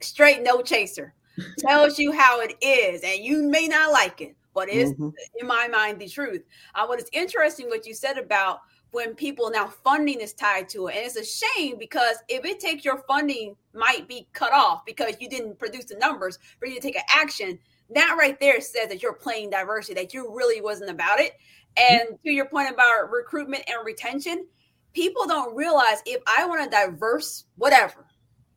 straight 0.00 0.42
no 0.42 0.62
chaser. 0.62 1.14
tells 1.58 1.98
you 1.98 2.12
how 2.12 2.40
it 2.40 2.54
is, 2.62 3.02
and 3.02 3.18
you 3.18 3.42
may 3.42 3.66
not 3.66 3.90
like 3.90 4.20
it, 4.20 4.36
but 4.54 4.68
it's 4.68 4.92
mm-hmm. 4.92 5.08
in 5.40 5.46
my 5.46 5.66
mind 5.66 5.98
the 5.98 6.08
truth. 6.08 6.44
Uh, 6.76 6.86
what 6.86 7.00
is 7.00 7.08
interesting 7.12 7.68
what 7.68 7.84
you 7.84 7.94
said 7.94 8.16
about 8.16 8.60
when 8.94 9.14
people 9.14 9.50
now 9.50 9.66
funding 9.66 10.20
is 10.20 10.32
tied 10.32 10.68
to 10.70 10.86
it, 10.86 10.96
and 10.96 11.04
it's 11.04 11.16
a 11.16 11.24
shame 11.24 11.76
because 11.78 12.16
if 12.28 12.44
it 12.44 12.60
takes 12.60 12.84
your 12.84 13.02
funding 13.08 13.56
might 13.74 14.08
be 14.08 14.28
cut 14.32 14.52
off 14.52 14.86
because 14.86 15.16
you 15.20 15.28
didn't 15.28 15.58
produce 15.58 15.86
the 15.86 15.96
numbers 15.96 16.38
for 16.58 16.66
you 16.66 16.76
to 16.76 16.80
take 16.80 16.96
an 16.96 17.02
action. 17.12 17.58
That 17.90 18.16
right 18.18 18.38
there 18.40 18.60
says 18.60 18.88
that 18.88 19.02
you're 19.02 19.12
playing 19.12 19.50
diversity, 19.50 20.00
that 20.00 20.14
you 20.14 20.32
really 20.34 20.60
wasn't 20.60 20.90
about 20.90 21.20
it. 21.20 21.32
And 21.76 22.08
mm-hmm. 22.08 22.14
to 22.24 22.32
your 22.32 22.46
point 22.46 22.72
about 22.72 23.10
recruitment 23.10 23.64
and 23.66 23.84
retention, 23.84 24.46
people 24.94 25.26
don't 25.26 25.54
realize 25.54 26.02
if 26.06 26.22
I 26.26 26.46
want 26.46 26.66
a 26.66 26.70
diverse 26.70 27.44
whatever 27.56 28.06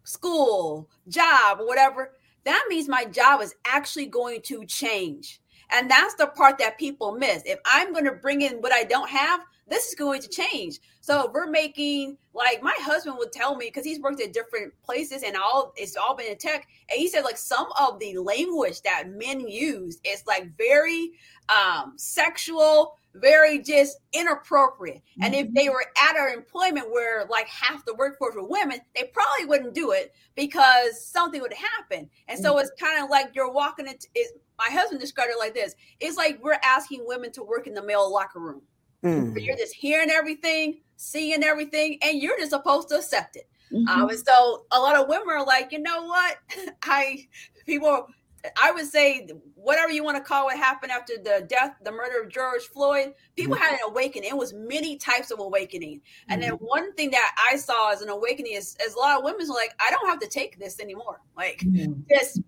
school, 0.03 0.89
job, 1.09 1.59
or 1.59 1.67
whatever, 1.67 2.13
that 2.45 2.65
means 2.69 2.87
my 2.87 3.03
job 3.03 3.41
is 3.41 3.53
actually 3.65 4.05
going 4.05 4.41
to 4.41 4.65
change. 4.65 5.41
And 5.71 5.89
that's 5.89 6.15
the 6.15 6.27
part 6.27 6.57
that 6.59 6.77
people 6.77 7.13
miss. 7.13 7.43
If 7.45 7.59
I'm 7.65 7.91
going 7.91 8.05
to 8.05 8.13
bring 8.13 8.41
in 8.41 8.61
what 8.61 8.71
I 8.71 8.83
don't 8.83 9.09
have, 9.09 9.41
this 9.69 9.87
is 9.87 9.95
going 9.95 10.21
to 10.21 10.29
change. 10.29 10.79
So 11.01 11.29
we're 11.33 11.49
making 11.49 12.17
like 12.33 12.61
my 12.61 12.75
husband 12.79 13.17
would 13.17 13.31
tell 13.31 13.55
me 13.55 13.67
because 13.67 13.85
he's 13.85 13.99
worked 13.99 14.21
at 14.21 14.33
different 14.33 14.73
places 14.83 15.23
and 15.23 15.35
all 15.35 15.73
it's 15.75 15.95
all 15.97 16.15
been 16.15 16.31
in 16.31 16.37
tech. 16.37 16.67
And 16.89 16.99
he 16.99 17.07
said 17.07 17.23
like 17.23 17.37
some 17.37 17.67
of 17.79 17.99
the 17.99 18.17
language 18.17 18.81
that 18.83 19.09
men 19.09 19.47
use 19.47 19.99
is 20.03 20.23
like 20.25 20.55
very 20.57 21.11
um 21.49 21.93
sexual, 21.97 22.97
very 23.15 23.59
just 23.59 23.97
inappropriate. 24.13 24.97
Mm-hmm. 24.97 25.23
And 25.23 25.35
if 25.35 25.45
mm-hmm. 25.47 25.53
they 25.55 25.69
were 25.69 25.85
at 26.09 26.15
our 26.15 26.29
employment 26.29 26.91
where 26.91 27.25
like 27.25 27.47
half 27.47 27.85
the 27.85 27.95
workforce 27.95 28.35
were 28.35 28.47
women, 28.47 28.79
they 28.95 29.11
probably 29.13 29.45
wouldn't 29.45 29.73
do 29.73 29.91
it 29.91 30.13
because 30.35 31.05
something 31.05 31.41
would 31.41 31.53
happen. 31.53 32.09
And 32.27 32.39
so 32.39 32.51
mm-hmm. 32.51 32.61
it's 32.61 32.71
kind 32.79 33.03
of 33.03 33.09
like 33.09 33.31
you're 33.33 33.51
walking 33.51 33.87
into 33.87 34.07
it. 34.15 34.41
My 34.57 34.69
husband 34.71 34.99
described 34.99 35.31
it 35.31 35.39
like 35.39 35.53
this: 35.53 35.75
It's 35.99 36.17
like 36.17 36.39
we're 36.43 36.59
asking 36.63 37.03
women 37.05 37.31
to 37.33 37.43
work 37.43 37.67
in 37.67 37.73
the 37.73 37.83
male 37.83 38.11
locker 38.11 38.39
room. 38.39 38.61
Mm. 39.03 39.39
You're 39.39 39.57
just 39.57 39.75
hearing 39.75 40.09
everything, 40.09 40.79
seeing 40.95 41.43
everything, 41.43 41.99
and 42.01 42.21
you're 42.21 42.37
just 42.37 42.51
supposed 42.51 42.89
to 42.89 42.95
accept 42.95 43.35
it. 43.35 43.47
Mm-hmm. 43.71 43.87
Um, 43.87 44.09
and 44.09 44.19
so 44.19 44.65
a 44.71 44.79
lot 44.79 44.95
of 44.95 45.07
women 45.07 45.29
are 45.29 45.45
like, 45.45 45.71
you 45.71 45.79
know 45.79 46.05
what? 46.05 46.37
I 46.83 47.27
people 47.65 48.07
I 48.55 48.71
would 48.71 48.85
say 48.85 49.27
whatever 49.55 49.91
you 49.91 50.03
want 50.03 50.17
to 50.17 50.23
call 50.23 50.45
what 50.45 50.57
happened 50.57 50.91
after 50.91 51.13
the 51.17 51.45
death, 51.49 51.75
the 51.83 51.91
murder 51.91 52.21
of 52.21 52.29
George 52.29 52.61
Floyd, 52.63 53.13
people 53.35 53.55
mm-hmm. 53.55 53.63
had 53.63 53.73
an 53.73 53.79
awakening. 53.87 54.29
It 54.29 54.37
was 54.37 54.53
many 54.53 54.97
types 54.97 55.31
of 55.31 55.39
awakening. 55.39 55.97
Mm-hmm. 55.97 56.31
And 56.33 56.43
then 56.43 56.51
mm-hmm. 56.53 56.65
one 56.65 56.93
thing 56.93 57.11
that 57.11 57.35
I 57.51 57.57
saw 57.57 57.91
as 57.91 58.01
an 58.01 58.09
awakening 58.09 58.53
is, 58.53 58.77
is 58.85 58.93
a 58.93 58.99
lot 58.99 59.17
of 59.17 59.23
women 59.23 59.41
are 59.41 59.53
like, 59.53 59.73
I 59.79 59.89
don't 59.91 60.07
have 60.07 60.19
to 60.19 60.27
take 60.27 60.59
this 60.59 60.79
anymore. 60.79 61.21
Like 61.35 61.59
mm-hmm. 61.59 62.01
just 62.09 62.41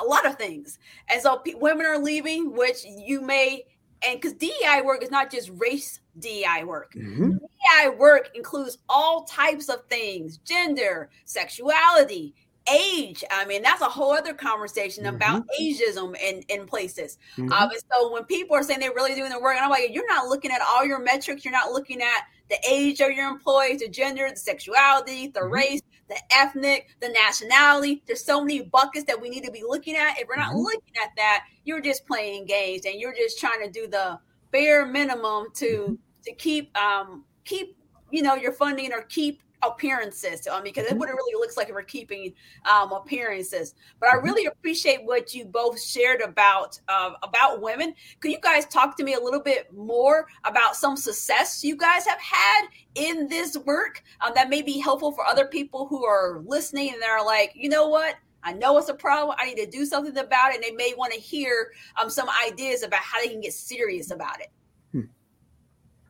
a 0.00 0.04
lot 0.04 0.26
of 0.26 0.36
things. 0.36 0.78
And 1.08 1.20
so 1.20 1.38
p- 1.38 1.54
women 1.54 1.86
are 1.86 1.98
leaving, 1.98 2.52
which 2.52 2.84
you 2.84 3.20
may, 3.20 3.64
and 4.06 4.20
because 4.20 4.34
DEI 4.34 4.82
work 4.84 5.02
is 5.02 5.10
not 5.10 5.30
just 5.30 5.50
race 5.56 6.00
DEI 6.18 6.64
work. 6.64 6.92
Mm-hmm. 6.94 7.32
DEI 7.32 7.88
work 7.96 8.30
includes 8.34 8.78
all 8.88 9.24
types 9.24 9.68
of 9.68 9.84
things, 9.86 10.38
gender, 10.38 11.10
sexuality, 11.24 12.34
age 12.70 13.24
i 13.30 13.44
mean 13.44 13.62
that's 13.62 13.80
a 13.80 13.86
whole 13.86 14.12
other 14.12 14.34
conversation 14.34 15.04
mm-hmm. 15.04 15.16
about 15.16 15.42
ageism 15.60 16.16
in 16.20 16.42
in 16.48 16.66
places 16.66 17.18
mm-hmm. 17.36 17.52
um, 17.52 17.70
and 17.70 17.82
so 17.92 18.12
when 18.12 18.24
people 18.24 18.54
are 18.54 18.62
saying 18.62 18.78
they're 18.78 18.94
really 18.94 19.14
doing 19.14 19.30
the 19.30 19.40
work 19.40 19.56
and 19.56 19.64
i'm 19.64 19.70
like 19.70 19.92
you're 19.92 20.06
not 20.06 20.28
looking 20.28 20.50
at 20.50 20.60
all 20.60 20.84
your 20.84 21.00
metrics 21.00 21.44
you're 21.44 21.52
not 21.52 21.72
looking 21.72 22.00
at 22.00 22.22
the 22.52 22.70
age 22.70 23.00
of 23.00 23.10
your 23.10 23.28
employees 23.28 23.80
the 23.80 23.88
gender 23.88 24.28
the 24.28 24.36
sexuality 24.36 25.28
the 25.28 25.40
mm-hmm. 25.40 25.54
race 25.54 25.80
the 26.08 26.16
ethnic 26.36 26.88
the 27.00 27.08
nationality 27.08 28.02
there's 28.06 28.24
so 28.24 28.40
many 28.40 28.60
buckets 28.60 29.06
that 29.06 29.18
we 29.18 29.30
need 29.30 29.42
to 29.42 29.50
be 29.50 29.62
looking 29.66 29.96
at 29.96 30.18
if 30.18 30.28
we're 30.28 30.36
not 30.36 30.50
mm-hmm. 30.50 30.58
looking 30.58 30.94
at 31.02 31.10
that 31.16 31.44
you're 31.64 31.80
just 31.80 32.06
playing 32.06 32.44
games 32.44 32.84
and 32.84 33.00
you're 33.00 33.14
just 33.14 33.38
trying 33.38 33.64
to 33.64 33.70
do 33.70 33.86
the 33.86 34.18
bare 34.50 34.84
minimum 34.84 35.46
to 35.54 35.66
mm-hmm. 35.66 35.94
to 36.22 36.32
keep 36.34 36.76
um 36.76 37.24
keep 37.44 37.76
you 38.10 38.22
know 38.22 38.34
your 38.34 38.52
funding 38.52 38.92
or 38.92 39.02
keep 39.02 39.42
appearances 39.62 40.46
um, 40.46 40.62
because 40.62 40.84
mm-hmm. 40.86 40.96
it 40.96 40.98
what 40.98 41.08
it 41.08 41.12
really 41.12 41.40
looks 41.40 41.56
like 41.56 41.70
we're 41.70 41.82
keeping 41.82 42.32
um, 42.70 42.92
appearances. 42.92 43.74
But 44.00 44.10
I 44.10 44.16
mm-hmm. 44.16 44.26
really 44.26 44.46
appreciate 44.46 45.04
what 45.04 45.34
you 45.34 45.44
both 45.44 45.80
shared 45.80 46.20
about 46.20 46.78
uh, 46.88 47.12
about 47.22 47.60
women. 47.60 47.94
Could 48.20 48.32
you 48.32 48.40
guys 48.40 48.66
talk 48.66 48.96
to 48.96 49.04
me 49.04 49.14
a 49.14 49.20
little 49.20 49.40
bit 49.40 49.72
more 49.72 50.26
about 50.44 50.76
some 50.76 50.96
success 50.96 51.62
you 51.64 51.76
guys 51.76 52.06
have 52.06 52.20
had 52.20 52.66
in 52.94 53.28
this 53.28 53.56
work 53.58 54.02
um, 54.20 54.32
that 54.34 54.48
may 54.50 54.62
be 54.62 54.78
helpful 54.78 55.12
for 55.12 55.26
other 55.26 55.46
people 55.46 55.86
who 55.86 56.04
are 56.04 56.42
listening 56.44 56.92
and 56.92 57.00
they're 57.00 57.24
like, 57.24 57.52
you 57.54 57.68
know 57.68 57.88
what? 57.88 58.16
I 58.44 58.52
know 58.52 58.76
it's 58.78 58.88
a 58.88 58.94
problem. 58.94 59.36
I 59.38 59.46
need 59.46 59.58
to 59.58 59.66
do 59.66 59.86
something 59.86 60.16
about 60.16 60.50
it. 60.50 60.56
And 60.56 60.64
they 60.64 60.72
may 60.72 60.94
want 60.96 61.12
to 61.12 61.20
hear 61.20 61.72
um, 62.00 62.10
some 62.10 62.28
ideas 62.46 62.82
about 62.82 63.00
how 63.00 63.20
they 63.20 63.28
can 63.28 63.40
get 63.40 63.52
serious 63.52 64.10
about 64.10 64.40
it. 64.40 64.50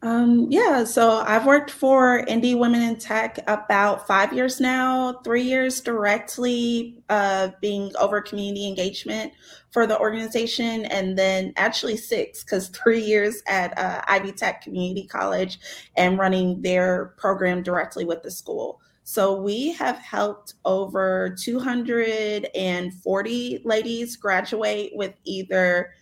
Um, 0.02 0.48
yeah, 0.50 0.82
so 0.82 1.22
I've 1.24 1.46
worked 1.46 1.70
for 1.70 2.24
Indy 2.26 2.56
Women 2.56 2.82
in 2.82 2.96
Tech 2.96 3.38
about 3.46 4.04
five 4.04 4.32
years 4.32 4.60
now, 4.60 5.20
three 5.22 5.42
years 5.42 5.80
directly 5.80 7.00
uh, 7.08 7.50
being 7.60 7.92
over 8.00 8.20
community 8.20 8.66
engagement 8.66 9.32
for 9.70 9.86
the 9.86 9.96
organization, 10.00 10.86
and 10.86 11.16
then 11.16 11.52
actually 11.56 11.96
six, 11.96 12.42
because 12.42 12.66
three 12.70 13.00
years 13.00 13.44
at 13.46 13.78
uh, 13.78 14.02
Ivy 14.08 14.32
Tech 14.32 14.60
Community 14.60 15.06
College 15.06 15.60
and 15.96 16.18
running 16.18 16.60
their 16.62 17.14
program 17.16 17.62
directly 17.62 18.04
with 18.04 18.24
the 18.24 18.30
school. 18.30 18.80
So 19.04 19.40
we 19.40 19.72
have 19.74 19.98
helped 19.98 20.54
over 20.64 21.36
240 21.40 23.62
ladies 23.64 24.16
graduate 24.16 24.90
with 24.94 25.14
either 25.24 25.92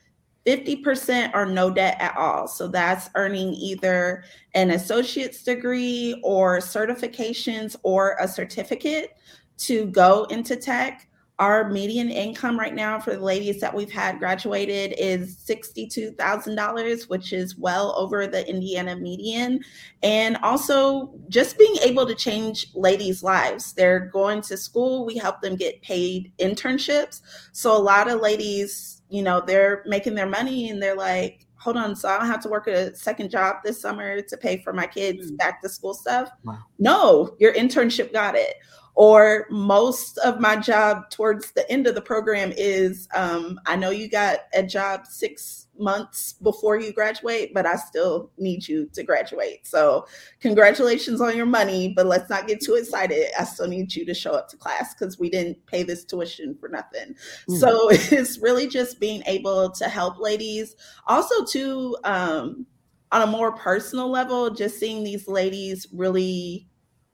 50% 0.47 1.35
are 1.35 1.47
no 1.47 1.71
debt 1.71 1.97
at 2.01 2.17
all. 2.17 2.49
So 2.49 2.69
that's 2.69 3.11
earning 3.15 3.53
either 3.55 4.25
an 4.55 4.71
associate's 4.71 5.43
degree 5.43 6.19
or 6.23 6.59
certifications 6.59 7.77
or 7.83 8.17
a 8.21 8.27
certificate 8.27 9.17
to 9.59 9.87
go 9.87 10.25
into 10.25 10.57
tech. 10.57 11.07
Our 11.39 11.71
median 11.71 12.11
income 12.11 12.59
right 12.59 12.75
now 12.75 13.01
for 13.01 13.15
the 13.15 13.25
ladies 13.25 13.61
that 13.61 13.75
we've 13.75 13.91
had 13.91 14.19
graduated 14.19 14.95
is 14.99 15.37
$62,000, 15.37 17.09
which 17.09 17.33
is 17.33 17.57
well 17.57 17.95
over 17.97 18.27
the 18.27 18.47
Indiana 18.47 18.95
median. 18.95 19.61
And 20.03 20.37
also 20.43 21.15
just 21.31 21.59
being 21.59 21.77
able 21.83 22.05
to 22.07 22.15
change 22.15 22.67
ladies' 22.75 23.23
lives. 23.23 23.73
They're 23.73 24.01
going 24.01 24.43
to 24.43 24.57
school, 24.59 25.07
we 25.07 25.17
help 25.17 25.41
them 25.41 25.57
get 25.57 25.81
paid 25.81 26.31
internships. 26.39 27.23
So 27.53 27.75
a 27.75 27.79
lot 27.79 28.11
of 28.11 28.21
ladies 28.21 29.00
you 29.11 29.23
know, 29.23 29.43
they're 29.45 29.83
making 29.87 30.15
their 30.15 30.29
money 30.29 30.71
and 30.71 30.83
they're 30.83 30.97
like, 30.97 31.47
hold 31.57 31.77
on, 31.77 31.95
so 31.95 32.09
I 32.09 32.17
don't 32.17 32.27
have 32.27 32.43
to 32.43 32.49
work 32.49 32.67
a 32.69 32.95
second 32.97 33.31
job 33.31 33.57
this 33.65 33.81
summer 33.81 34.23
to 34.23 34.37
pay 34.37 34.63
for 34.63 34.73
my 34.73 34.87
kids' 34.87 35.31
mm. 35.31 35.37
back 35.37 35.61
to 35.63 35.69
school 35.69 35.93
stuff. 35.93 36.31
Wow. 36.45 36.59
No, 36.79 37.37
your 37.39 37.53
internship 37.53 38.13
got 38.13 38.35
it. 38.35 38.55
Or 38.95 39.47
most 39.51 40.19
of 40.19 40.41
my 40.41 40.57
job 40.57 41.11
towards 41.11 41.53
the 41.53 41.71
end 41.71 41.87
of 41.87 41.95
the 41.95 42.01
program 42.01 42.53
is 42.57 43.09
um, 43.15 43.61
I 43.67 43.77
know 43.77 43.91
you 43.91 44.09
got 44.09 44.41
a 44.55 44.63
job 44.63 45.07
six 45.07 45.69
months 45.81 46.35
before 46.35 46.79
you 46.79 46.93
graduate, 46.93 47.53
but 47.53 47.67
I 47.67 47.77
still 47.77 48.31
need 48.39 48.69
you 48.69 48.89
to 48.93 49.03
graduate. 49.03 49.67
So, 49.67 50.07
congratulations 50.41 51.21
on 51.21 51.37
your 51.37 51.47
money, 51.47 51.93
but 51.95 52.07
let's 52.07 52.31
not 52.31 52.47
get 52.47 52.61
too 52.61 52.75
excited. 52.75 53.29
I 53.39 53.45
still 53.45 53.69
need 53.69 53.95
you 53.95 54.05
to 54.07 54.15
show 54.15 54.33
up 54.33 54.49
to 54.51 54.57
class 54.57 54.95
because 54.95 55.19
we 55.19 55.31
didn't 55.31 55.65
pay 55.67 55.83
this 55.83 56.05
tuition 56.05 56.57
for 56.61 56.69
nothing. 56.69 57.15
Mm-hmm. 57.15 57.57
So, 57.57 57.89
it's 57.91 58.39
really 58.39 58.69
just 58.69 59.01
being 59.01 59.23
able 59.27 59.71
to 59.71 59.89
help 59.89 60.19
ladies. 60.19 60.77
Also, 61.07 61.45
to 61.47 61.97
um, 62.05 62.67
on 63.13 63.23
a 63.23 63.27
more 63.27 63.53
personal 63.53 64.09
level, 64.09 64.51
just 64.51 64.79
seeing 64.79 65.03
these 65.03 65.27
ladies 65.27 65.87
really 65.93 66.70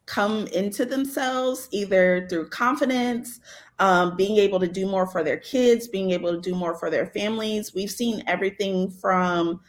come 0.07 0.47
into 0.49 0.85
themselves 0.85 1.69
either 1.73 2.27
through 2.29 2.49
confidence, 2.49 3.41
um, 3.79 4.17
being 4.17 4.39
able 4.39 4.59
to 4.61 4.69
do 4.69 4.87
more 4.87 5.07
for 5.07 5.23
their 5.23 5.37
kids, 5.37 5.89
being 5.89 6.13
able 6.13 6.33
to 6.33 6.41
do 6.41 6.55
more 6.55 6.75
for 6.77 6.91
their 6.91 7.07
families. 7.07 7.75
We've 7.75 7.91
seen 7.91 8.23
everything 8.27 8.91
from 8.91 9.61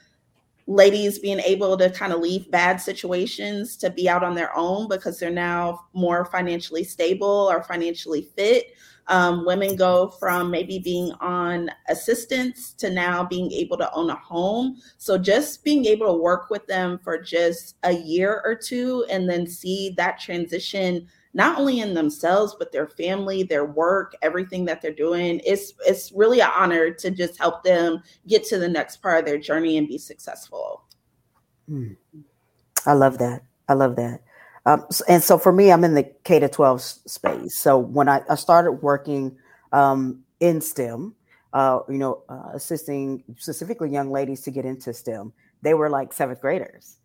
ladies 0.67 1.17
being 1.19 1.39
able 1.39 1.77
to 1.77 1.89
kind 1.89 2.11
of 2.11 2.19
leave 2.19 2.51
bad 2.51 2.79
situations 2.79 3.77
to 3.77 3.89
be 3.89 4.09
out 4.09 4.23
on 4.23 4.35
their 4.35 4.55
own 4.55 4.87
because 4.87 5.17
they're 5.17 5.31
now 5.31 5.85
more 5.93 6.25
financially 6.25 6.83
stable 6.83 7.47
or 7.49 7.63
financially 7.63 8.29
fit 8.35 8.73
um, 9.07 9.45
women 9.45 9.75
go 9.75 10.09
from 10.09 10.51
maybe 10.51 10.79
being 10.79 11.11
on 11.13 11.69
assistance 11.87 12.73
to 12.73 12.89
now 12.89 13.23
being 13.23 13.51
able 13.51 13.77
to 13.77 13.91
own 13.93 14.09
a 14.09 14.15
home. 14.15 14.77
So 14.97 15.17
just 15.17 15.63
being 15.63 15.85
able 15.85 16.07
to 16.07 16.21
work 16.21 16.49
with 16.49 16.67
them 16.67 16.99
for 17.03 17.21
just 17.21 17.77
a 17.83 17.93
year 17.93 18.41
or 18.43 18.55
two 18.55 19.05
and 19.09 19.29
then 19.29 19.47
see 19.47 19.93
that 19.97 20.19
transition 20.19 21.07
not 21.33 21.59
only 21.59 21.81
in 21.81 21.93
themselves 21.93 22.55
but 22.57 22.71
their 22.71 22.87
family 22.87 23.43
their 23.43 23.65
work 23.65 24.15
everything 24.21 24.65
that 24.65 24.81
they're 24.81 24.91
doing 24.91 25.39
it's 25.45 25.73
it's 25.85 26.11
really 26.13 26.39
an 26.39 26.49
honor 26.55 26.89
to 26.89 27.11
just 27.11 27.37
help 27.37 27.63
them 27.63 28.01
get 28.27 28.43
to 28.43 28.57
the 28.57 28.67
next 28.67 28.97
part 28.97 29.19
of 29.19 29.25
their 29.25 29.37
journey 29.37 29.77
and 29.77 29.87
be 29.87 29.97
successful 29.97 30.83
mm. 31.69 31.95
i 32.85 32.93
love 32.93 33.17
that 33.17 33.43
i 33.67 33.73
love 33.73 33.95
that 33.95 34.21
um, 34.67 34.85
and 35.07 35.23
so 35.23 35.37
for 35.37 35.53
me, 35.53 35.71
I'm 35.71 35.85
in 35.85 35.93
the 35.93 36.03
K 36.25 36.39
to 36.39 36.49
12 36.49 36.81
space. 36.81 37.57
So 37.57 37.77
when 37.77 38.09
I, 38.09 38.21
I 38.29 38.35
started 38.35 38.73
working 38.73 39.37
um, 39.71 40.25
in 40.41 40.59
STEM, 40.59 41.15
uh, 41.53 41.79
you 41.87 41.97
know, 41.97 42.21
uh, 42.27 42.49
assisting 42.53 43.23
specifically 43.37 43.89
young 43.89 44.11
ladies 44.11 44.41
to 44.41 44.51
get 44.51 44.65
into 44.65 44.93
STEM. 44.93 45.31
They 45.61 45.73
were 45.73 45.89
like 45.89 46.11
seventh 46.11 46.41
graders. 46.41 46.97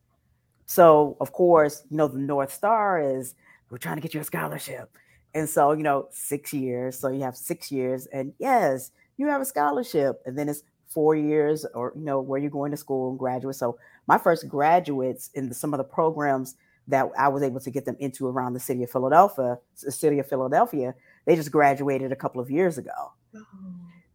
So, 0.67 1.17
of 1.21 1.33
course, 1.33 1.85
you 1.89 1.97
know, 1.97 2.09
the 2.09 2.19
North 2.19 2.53
Star 2.53 2.99
is 3.01 3.37
we're 3.71 3.79
trying 3.79 3.97
to 3.97 4.03
get 4.03 4.13
you 4.13 4.21
a 4.21 4.25
scholarship. 4.25 4.99
And 5.33 5.49
so, 5.49 5.71
you 5.71 5.85
know, 5.85 6.09
six 6.11 6.53
years. 6.53 6.99
So 6.99 7.09
you 7.09 7.23
have 7.23 7.37
six 7.37 7.71
years, 7.71 8.07
and 8.07 8.35
yes, 8.41 8.91
you 9.19 9.29
have 9.29 9.41
a 9.41 9.47
scholarship. 9.47 10.21
And 10.27 10.37
then 10.37 10.49
it's 10.49 10.65
four 10.89 11.15
years 11.15 11.65
or, 11.75 11.93
you 11.95 12.03
know, 12.03 12.21
where 12.21 12.41
you're 12.41 12.51
going 12.51 12.73
to 12.73 12.77
school 12.77 13.11
and 13.11 13.19
graduate. 13.19 13.55
So 13.55 13.79
my 14.09 14.19
first 14.19 14.49
graduates 14.49 15.31
in 15.35 15.49
the, 15.49 15.55
some 15.55 15.73
of 15.73 15.79
the 15.79 15.85
programs 15.85 16.57
that 16.89 17.07
I 17.19 17.29
was 17.29 17.43
able 17.43 17.61
to 17.61 17.71
get 17.71 17.85
them 17.85 17.97
into 18.01 18.27
around 18.27 18.55
the 18.55 18.61
city 18.61 18.83
of 18.83 18.91
Philadelphia, 18.91 19.59
the 19.83 19.93
city 19.93 20.19
of 20.19 20.29
Philadelphia, 20.29 20.95
they 21.27 21.37
just 21.37 21.53
graduated 21.53 22.13
a 22.13 22.17
couple 22.17 22.41
of 22.41 22.51
years 22.51 22.79
ago. 22.79 23.13
Oh. 23.37 23.43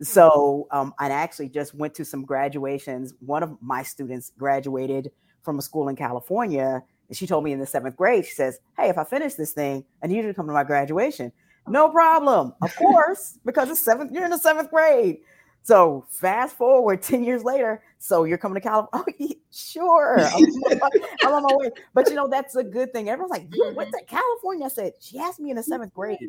So 0.02 0.68
um, 0.72 0.94
I 1.00 1.10
actually 1.10 1.50
just 1.50 1.74
went 1.74 1.96
to 1.96 2.06
some 2.06 2.24
graduations. 2.24 3.14
One 3.20 3.42
of 3.42 3.58
my 3.62 3.84
students 3.84 4.32
graduated 4.38 5.12
from 5.42 5.58
a 5.58 5.62
school 5.62 5.90
in 5.90 5.96
California, 5.96 6.84
and 7.08 7.18
she 7.18 7.26
told 7.26 7.44
me 7.44 7.52
in 7.52 7.60
the 7.60 7.66
seventh 7.66 7.96
grade, 7.96 8.26
she 8.26 8.34
says, 8.34 8.60
"Hey, 8.78 8.90
if 8.90 8.98
I 8.98 9.04
finish 9.04 9.36
this 9.36 9.54
thing, 9.54 9.86
I 10.04 10.08
need 10.08 10.18
you 10.18 10.24
to 10.24 10.34
come 10.34 10.48
to 10.48 10.54
my 10.54 10.64
graduation." 10.64 11.32
No 11.68 11.90
problem, 11.90 12.54
of 12.62 12.76
course, 12.76 13.40
because 13.46 13.70
it's 13.70 13.80
seventh. 13.80 14.12
You're 14.14 14.26
in 14.26 14.32
the 14.32 14.38
seventh 14.38 14.70
grade. 14.70 15.18
So 15.68 16.06
fast 16.08 16.56
forward 16.56 17.02
10 17.02 17.26
years 17.26 17.44
later. 17.44 17.84
So 18.00 18.24
you're 18.24 18.38
coming 18.38 18.56
to 18.56 18.62
California. 18.62 18.88
Oh, 18.94 19.14
yeah, 19.20 19.36
sure. 19.52 20.18
I'm, 20.18 20.46
I'm, 21.26 21.34
on 21.34 21.44
my 21.44 21.56
way. 21.56 21.72
But 21.94 22.08
you 22.08 22.16
know, 22.16 22.30
that's 22.30 22.56
a 22.56 22.64
good 22.64 22.94
thing. 22.94 23.10
Everyone's 23.10 23.32
like, 23.32 23.48
you 23.54 23.74
went 23.76 23.92
to 23.92 24.02
California. 24.08 24.66
I 24.66 24.70
said, 24.70 24.94
she 25.02 25.20
asked 25.20 25.42
me 25.42 25.50
in 25.50 25.58
the 25.58 25.64
seventh 25.64 25.94
grade. 25.94 26.20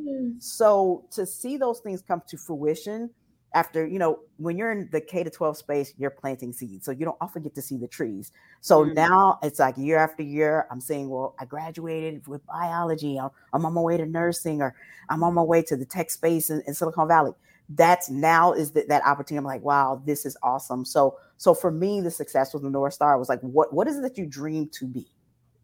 So 0.40 1.04
to 1.12 1.24
see 1.24 1.56
those 1.56 1.78
things 1.78 2.02
come 2.02 2.20
to 2.26 2.36
fruition 2.36 3.10
after, 3.54 3.86
you 3.86 4.00
know, 4.00 4.18
when 4.38 4.58
you're 4.58 4.72
in 4.72 4.88
the 4.90 5.00
K 5.00 5.22
to 5.22 5.30
12 5.30 5.56
space, 5.56 5.94
you're 5.98 6.10
planting 6.10 6.52
seeds. 6.52 6.84
So 6.84 6.90
you 6.90 7.04
don't 7.04 7.18
often 7.20 7.42
get 7.42 7.54
to 7.54 7.62
see 7.62 7.76
the 7.76 7.88
trees. 7.88 8.32
So 8.60 8.84
mm-hmm. 8.84 8.94
now 8.94 9.38
it's 9.44 9.60
like 9.60 9.78
year 9.78 9.98
after 9.98 10.24
year, 10.24 10.66
I'm 10.72 10.80
saying, 10.80 11.08
well, 11.08 11.36
I 11.38 11.44
graduated 11.44 12.26
with 12.26 12.44
biology. 12.44 13.18
I'm, 13.18 13.30
I'm 13.52 13.64
on 13.64 13.72
my 13.72 13.82
way 13.82 13.98
to 13.98 14.06
nursing 14.06 14.62
or 14.62 14.74
I'm 15.08 15.22
on 15.22 15.34
my 15.34 15.42
way 15.42 15.62
to 15.62 15.76
the 15.76 15.86
tech 15.86 16.10
space 16.10 16.50
in, 16.50 16.60
in 16.66 16.74
Silicon 16.74 17.06
Valley 17.06 17.32
that's 17.70 18.08
now 18.08 18.52
is 18.52 18.72
that 18.72 18.88
that 18.88 19.04
opportunity. 19.04 19.38
I'm 19.38 19.44
like, 19.44 19.62
wow, 19.62 20.02
this 20.06 20.24
is 20.24 20.36
awesome. 20.42 20.84
So 20.84 21.18
so 21.36 21.54
for 21.54 21.70
me, 21.70 22.00
the 22.00 22.10
success 22.10 22.54
with 22.54 22.62
the 22.62 22.70
North 22.70 22.94
Star 22.94 23.18
was 23.18 23.28
like, 23.28 23.40
what 23.40 23.72
what 23.72 23.88
is 23.88 23.98
it 23.98 24.02
that 24.02 24.18
you 24.18 24.26
dream 24.26 24.68
to 24.72 24.86
be? 24.86 25.06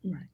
Right. 0.03 0.29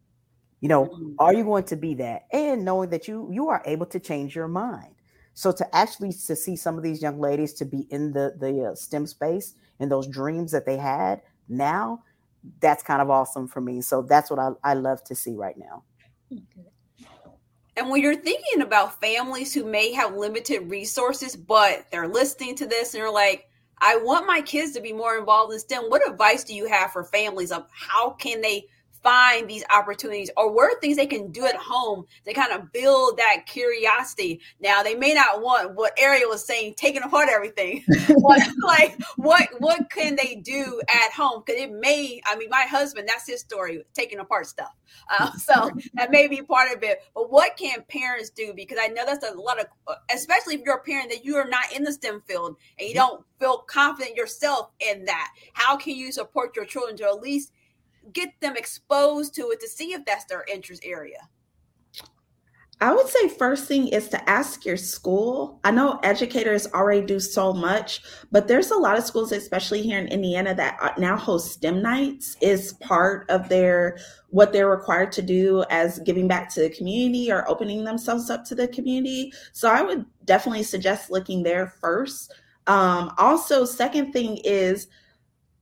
You 0.60 0.68
know, 0.68 0.86
mm-hmm. 0.86 1.12
are 1.18 1.32
you 1.32 1.44
going 1.44 1.64
to 1.64 1.76
be 1.76 1.94
that? 1.94 2.26
And 2.32 2.64
knowing 2.64 2.90
that 2.90 3.06
you 3.06 3.28
you 3.32 3.48
are 3.48 3.62
able 3.66 3.86
to 3.86 4.00
change 4.00 4.34
your 4.34 4.48
mind. 4.48 4.94
So 5.34 5.52
to 5.52 5.76
actually 5.76 6.12
to 6.12 6.36
see 6.36 6.56
some 6.56 6.76
of 6.76 6.82
these 6.82 7.00
young 7.00 7.20
ladies 7.20 7.54
to 7.54 7.64
be 7.64 7.86
in 7.90 8.12
the 8.12 8.34
the 8.38 8.70
uh, 8.72 8.74
STEM 8.74 9.06
space 9.06 9.54
and 9.78 9.90
those 9.90 10.08
dreams 10.08 10.50
that 10.52 10.66
they 10.66 10.76
had 10.76 11.22
now, 11.48 12.02
that's 12.60 12.82
kind 12.82 13.00
of 13.00 13.10
awesome 13.10 13.46
for 13.46 13.60
me. 13.60 13.80
So 13.80 14.02
that's 14.02 14.30
what 14.30 14.40
I, 14.40 14.50
I 14.64 14.74
love 14.74 15.02
to 15.04 15.14
see 15.14 15.34
right 15.34 15.56
now. 15.56 15.84
Okay. 16.32 16.68
And 17.80 17.88
when 17.88 18.02
you're 18.02 18.14
thinking 18.14 18.60
about 18.60 19.00
families 19.00 19.54
who 19.54 19.64
may 19.64 19.90
have 19.94 20.14
limited 20.14 20.68
resources, 20.68 21.34
but 21.34 21.86
they're 21.90 22.06
listening 22.06 22.54
to 22.56 22.66
this 22.66 22.92
and 22.92 23.02
they're 23.02 23.10
like, 23.10 23.48
I 23.78 23.96
want 23.96 24.26
my 24.26 24.42
kids 24.42 24.72
to 24.72 24.82
be 24.82 24.92
more 24.92 25.16
involved 25.16 25.54
in 25.54 25.58
STEM, 25.58 25.84
what 25.84 26.06
advice 26.06 26.44
do 26.44 26.54
you 26.54 26.68
have 26.68 26.92
for 26.92 27.04
families 27.04 27.50
of 27.50 27.66
how 27.72 28.10
can 28.10 28.42
they 28.42 28.66
find 29.02 29.48
these 29.48 29.64
opportunities 29.74 30.30
or 30.36 30.52
what 30.52 30.64
are 30.64 30.80
things 30.80 30.96
they 30.96 31.06
can 31.06 31.30
do 31.32 31.46
at 31.46 31.56
home 31.56 32.04
to 32.26 32.34
kind 32.34 32.52
of 32.52 32.72
build 32.72 33.16
that 33.16 33.44
curiosity. 33.46 34.40
Now 34.60 34.82
they 34.82 34.94
may 34.94 35.14
not 35.14 35.42
want 35.42 35.74
what 35.74 35.98
ariel 35.98 36.30
was 36.30 36.44
saying 36.44 36.74
taking 36.76 37.02
apart 37.02 37.28
everything 37.30 37.84
but 38.08 38.40
like 38.62 38.98
what 39.16 39.48
what 39.58 39.90
can 39.90 40.16
they 40.16 40.36
do 40.36 40.80
at 40.88 41.12
home? 41.12 41.42
Because 41.44 41.60
it 41.60 41.72
may 41.72 42.20
i 42.26 42.36
mean 42.36 42.50
my 42.50 42.62
husband 42.62 43.08
that's 43.08 43.26
his 43.26 43.40
story 43.40 43.82
taking 43.94 44.18
apart 44.18 44.46
stuff. 44.46 44.74
Uh, 45.10 45.32
so 45.36 45.70
that 45.94 46.10
may 46.10 46.28
be 46.28 46.42
part 46.42 46.74
of 46.74 46.82
it 46.82 47.00
but 47.14 47.30
what 47.30 47.56
can 47.56 47.82
parents 47.88 48.30
do? 48.30 48.52
Because 48.54 48.78
i 48.80 48.88
know 48.88 49.04
that's 49.06 49.26
a 49.26 49.34
lot 49.34 49.58
of 49.60 49.66
especially 50.12 50.54
if 50.54 50.62
you're 50.64 50.76
a 50.76 50.82
parent 50.82 51.10
that 51.10 51.24
you 51.24 51.36
are 51.36 51.48
not 51.48 51.72
in 51.74 51.84
the 51.84 51.92
stem 51.92 52.22
field 52.26 52.56
and 52.78 52.88
you 52.88 52.94
don't 52.94 53.24
feel 53.38 53.58
confident 53.58 54.16
yourself 54.16 54.70
in 54.80 55.04
that 55.06 55.28
how 55.54 55.76
can 55.76 55.94
you 55.94 56.12
support 56.12 56.54
your 56.54 56.64
children 56.64 56.96
to 56.96 57.04
at 57.04 57.20
least 57.20 57.52
get 58.12 58.40
them 58.40 58.56
exposed 58.56 59.34
to 59.34 59.50
it 59.50 59.60
to 59.60 59.68
see 59.68 59.92
if 59.92 60.04
that's 60.04 60.24
their 60.26 60.44
interest 60.52 60.82
area? 60.84 61.28
I 62.82 62.94
would 62.94 63.08
say 63.08 63.28
first 63.28 63.66
thing 63.66 63.88
is 63.88 64.08
to 64.08 64.30
ask 64.30 64.64
your 64.64 64.78
school. 64.78 65.60
I 65.64 65.70
know 65.70 66.00
educators 66.02 66.66
already 66.72 67.04
do 67.04 67.20
so 67.20 67.52
much, 67.52 68.00
but 68.32 68.48
there's 68.48 68.70
a 68.70 68.76
lot 68.76 68.96
of 68.96 69.04
schools, 69.04 69.32
especially 69.32 69.82
here 69.82 69.98
in 69.98 70.08
Indiana, 70.08 70.54
that 70.54 70.98
now 70.98 71.14
host 71.14 71.52
STEM 71.52 71.82
nights 71.82 72.38
is 72.40 72.72
part 72.80 73.28
of 73.28 73.50
their 73.50 73.98
what 74.30 74.54
they're 74.54 74.70
required 74.70 75.12
to 75.12 75.22
do 75.22 75.62
as 75.68 75.98
giving 76.06 76.26
back 76.26 76.48
to 76.54 76.60
the 76.60 76.70
community 76.70 77.30
or 77.30 77.46
opening 77.50 77.84
themselves 77.84 78.30
up 78.30 78.46
to 78.46 78.54
the 78.54 78.68
community. 78.68 79.30
So 79.52 79.68
I 79.68 79.82
would 79.82 80.06
definitely 80.24 80.62
suggest 80.62 81.10
looking 81.10 81.42
there 81.42 81.74
first. 81.82 82.32
Um, 82.66 83.12
also, 83.18 83.66
second 83.66 84.12
thing 84.12 84.38
is 84.38 84.86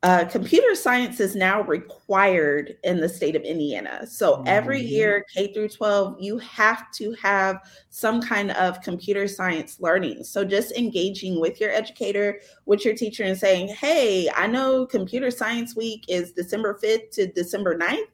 uh, 0.05 0.25
computer 0.27 0.77
science 0.77 1.19
is 1.19 1.35
now 1.35 1.63
required 1.63 2.77
in 2.85 3.01
the 3.01 3.09
state 3.09 3.35
of 3.35 3.43
Indiana. 3.43 4.07
So 4.07 4.45
every 4.47 4.79
mm-hmm. 4.79 4.95
year, 4.95 5.27
K 5.35 5.53
through 5.53 5.71
12, 5.71 6.21
you 6.21 6.39
have 6.39 6.93
to 6.93 7.13
have 7.21 7.59
some 7.91 8.23
kind 8.23 8.53
of 8.53 8.81
computer 8.81 9.27
science 9.27 9.81
learning. 9.81 10.23
So 10.23 10.45
just 10.45 10.71
engaging 10.73 11.41
with 11.41 11.61
your 11.61 11.71
educator, 11.71 12.41
with 12.65 12.85
your 12.85 12.95
teacher, 12.95 13.25
and 13.25 13.37
saying, 13.37 13.69
hey, 13.69 14.31
I 14.37 14.47
know 14.47 14.87
computer 14.87 15.33
science 15.33 15.75
week 15.75 16.05
is 16.07 16.33
December 16.33 16.79
5th 16.81 17.11
to 17.13 17.27
December 17.27 17.77
9th 17.77 18.07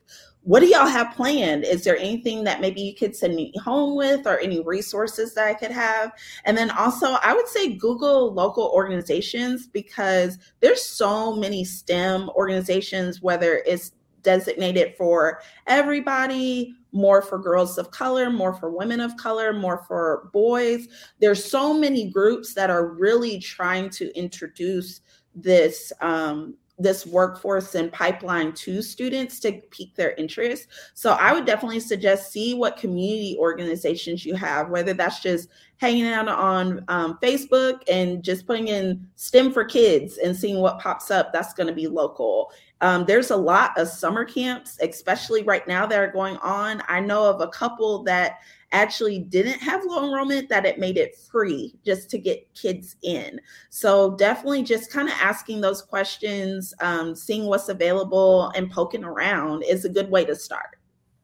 what 0.44 0.60
do 0.60 0.66
y'all 0.66 0.86
have 0.86 1.14
planned? 1.16 1.64
Is 1.64 1.84
there 1.84 1.96
anything 1.96 2.44
that 2.44 2.60
maybe 2.60 2.82
you 2.82 2.94
could 2.94 3.16
send 3.16 3.34
me 3.34 3.50
home 3.62 3.96
with 3.96 4.26
or 4.26 4.38
any 4.38 4.60
resources 4.62 5.32
that 5.34 5.46
I 5.46 5.54
could 5.54 5.70
have? 5.70 6.12
And 6.44 6.56
then 6.56 6.70
also, 6.70 7.16
I 7.22 7.32
would 7.32 7.48
say 7.48 7.76
Google 7.76 8.32
local 8.32 8.70
organizations 8.74 9.66
because 9.66 10.38
there's 10.60 10.82
so 10.82 11.34
many 11.34 11.64
STEM 11.64 12.28
organizations, 12.30 13.22
whether 13.22 13.62
it's 13.66 13.92
designated 14.22 14.94
for 14.98 15.40
everybody, 15.66 16.74
more 16.92 17.22
for 17.22 17.38
girls 17.38 17.78
of 17.78 17.90
color, 17.90 18.28
more 18.28 18.52
for 18.52 18.70
women 18.70 19.00
of 19.00 19.16
color, 19.16 19.54
more 19.54 19.82
for 19.88 20.28
boys. 20.34 20.88
There's 21.20 21.42
so 21.42 21.72
many 21.72 22.10
groups 22.10 22.52
that 22.52 22.68
are 22.68 22.88
really 22.88 23.38
trying 23.38 23.88
to 23.90 24.14
introduce 24.16 25.00
this 25.34 25.90
um, 26.00 26.54
this 26.78 27.06
workforce 27.06 27.74
and 27.76 27.92
pipeline 27.92 28.52
to 28.52 28.82
students 28.82 29.38
to 29.40 29.52
pique 29.70 29.94
their 29.94 30.12
interest. 30.14 30.66
So 30.94 31.12
I 31.12 31.32
would 31.32 31.44
definitely 31.44 31.80
suggest 31.80 32.32
see 32.32 32.54
what 32.54 32.76
community 32.76 33.36
organizations 33.38 34.26
you 34.26 34.34
have, 34.34 34.70
whether 34.70 34.92
that's 34.92 35.20
just 35.20 35.48
hanging 35.76 36.06
out 36.06 36.28
on 36.28 36.84
um, 36.88 37.18
Facebook 37.22 37.82
and 37.88 38.22
just 38.22 38.46
putting 38.46 38.68
in 38.68 39.06
STEM 39.16 39.52
for 39.52 39.64
kids 39.64 40.18
and 40.18 40.36
seeing 40.36 40.60
what 40.60 40.80
pops 40.80 41.10
up. 41.10 41.32
That's 41.32 41.54
going 41.54 41.68
to 41.68 41.72
be 41.72 41.86
local. 41.86 42.50
Um, 42.80 43.04
there's 43.06 43.30
a 43.30 43.36
lot 43.36 43.78
of 43.78 43.88
summer 43.88 44.24
camps, 44.24 44.78
especially 44.82 45.42
right 45.42 45.66
now, 45.68 45.86
that 45.86 45.98
are 45.98 46.10
going 46.10 46.36
on. 46.38 46.82
I 46.88 47.00
know 47.00 47.24
of 47.24 47.40
a 47.40 47.48
couple 47.48 48.02
that 48.04 48.40
actually 48.72 49.20
didn't 49.20 49.60
have 49.60 49.84
low 49.84 50.04
enrollment 50.04 50.48
that 50.48 50.66
it 50.66 50.78
made 50.78 50.96
it 50.96 51.16
free 51.16 51.74
just 51.84 52.10
to 52.10 52.18
get 52.18 52.52
kids 52.54 52.96
in. 53.02 53.40
So 53.70 54.16
definitely 54.16 54.62
just 54.62 54.90
kind 54.90 55.08
of 55.08 55.14
asking 55.20 55.60
those 55.60 55.82
questions 55.82 56.74
um, 56.80 57.14
seeing 57.14 57.46
what's 57.46 57.68
available 57.68 58.50
and 58.56 58.70
poking 58.70 59.04
around 59.04 59.62
is 59.64 59.84
a 59.84 59.88
good 59.88 60.10
way 60.10 60.24
to 60.24 60.34
start. 60.34 60.76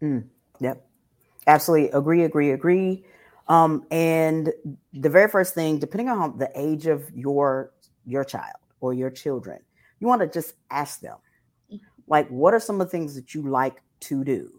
Mm, 0.03 0.25
yep. 0.61 0.87
Absolutely. 1.47 1.91
Agree 1.91 2.25
agree 2.25 2.53
agree. 2.53 3.05
Um, 3.49 3.85
and 3.91 4.53
the 4.93 5.11
very 5.11 5.29
first 5.29 5.55
thing 5.55 5.79
depending 5.79 6.09
on 6.09 6.39
the 6.39 6.51
age 6.55 6.87
of 6.87 7.11
your 7.13 7.73
your 8.07 8.25
child 8.25 8.57
or 8.81 8.95
your 8.95 9.11
children 9.11 9.59
you 9.99 10.07
want 10.07 10.21
to 10.21 10.29
just 10.29 10.55
ask 10.71 11.01
them 11.01 11.17
mm-hmm. 11.73 11.85
like 12.07 12.29
what 12.29 12.55
are 12.55 12.61
some 12.61 12.81
of 12.81 12.87
the 12.87 12.91
things 12.91 13.15
that 13.15 13.35
you 13.35 13.43
like 13.43 13.83
to 14.01 14.25
do? 14.25 14.51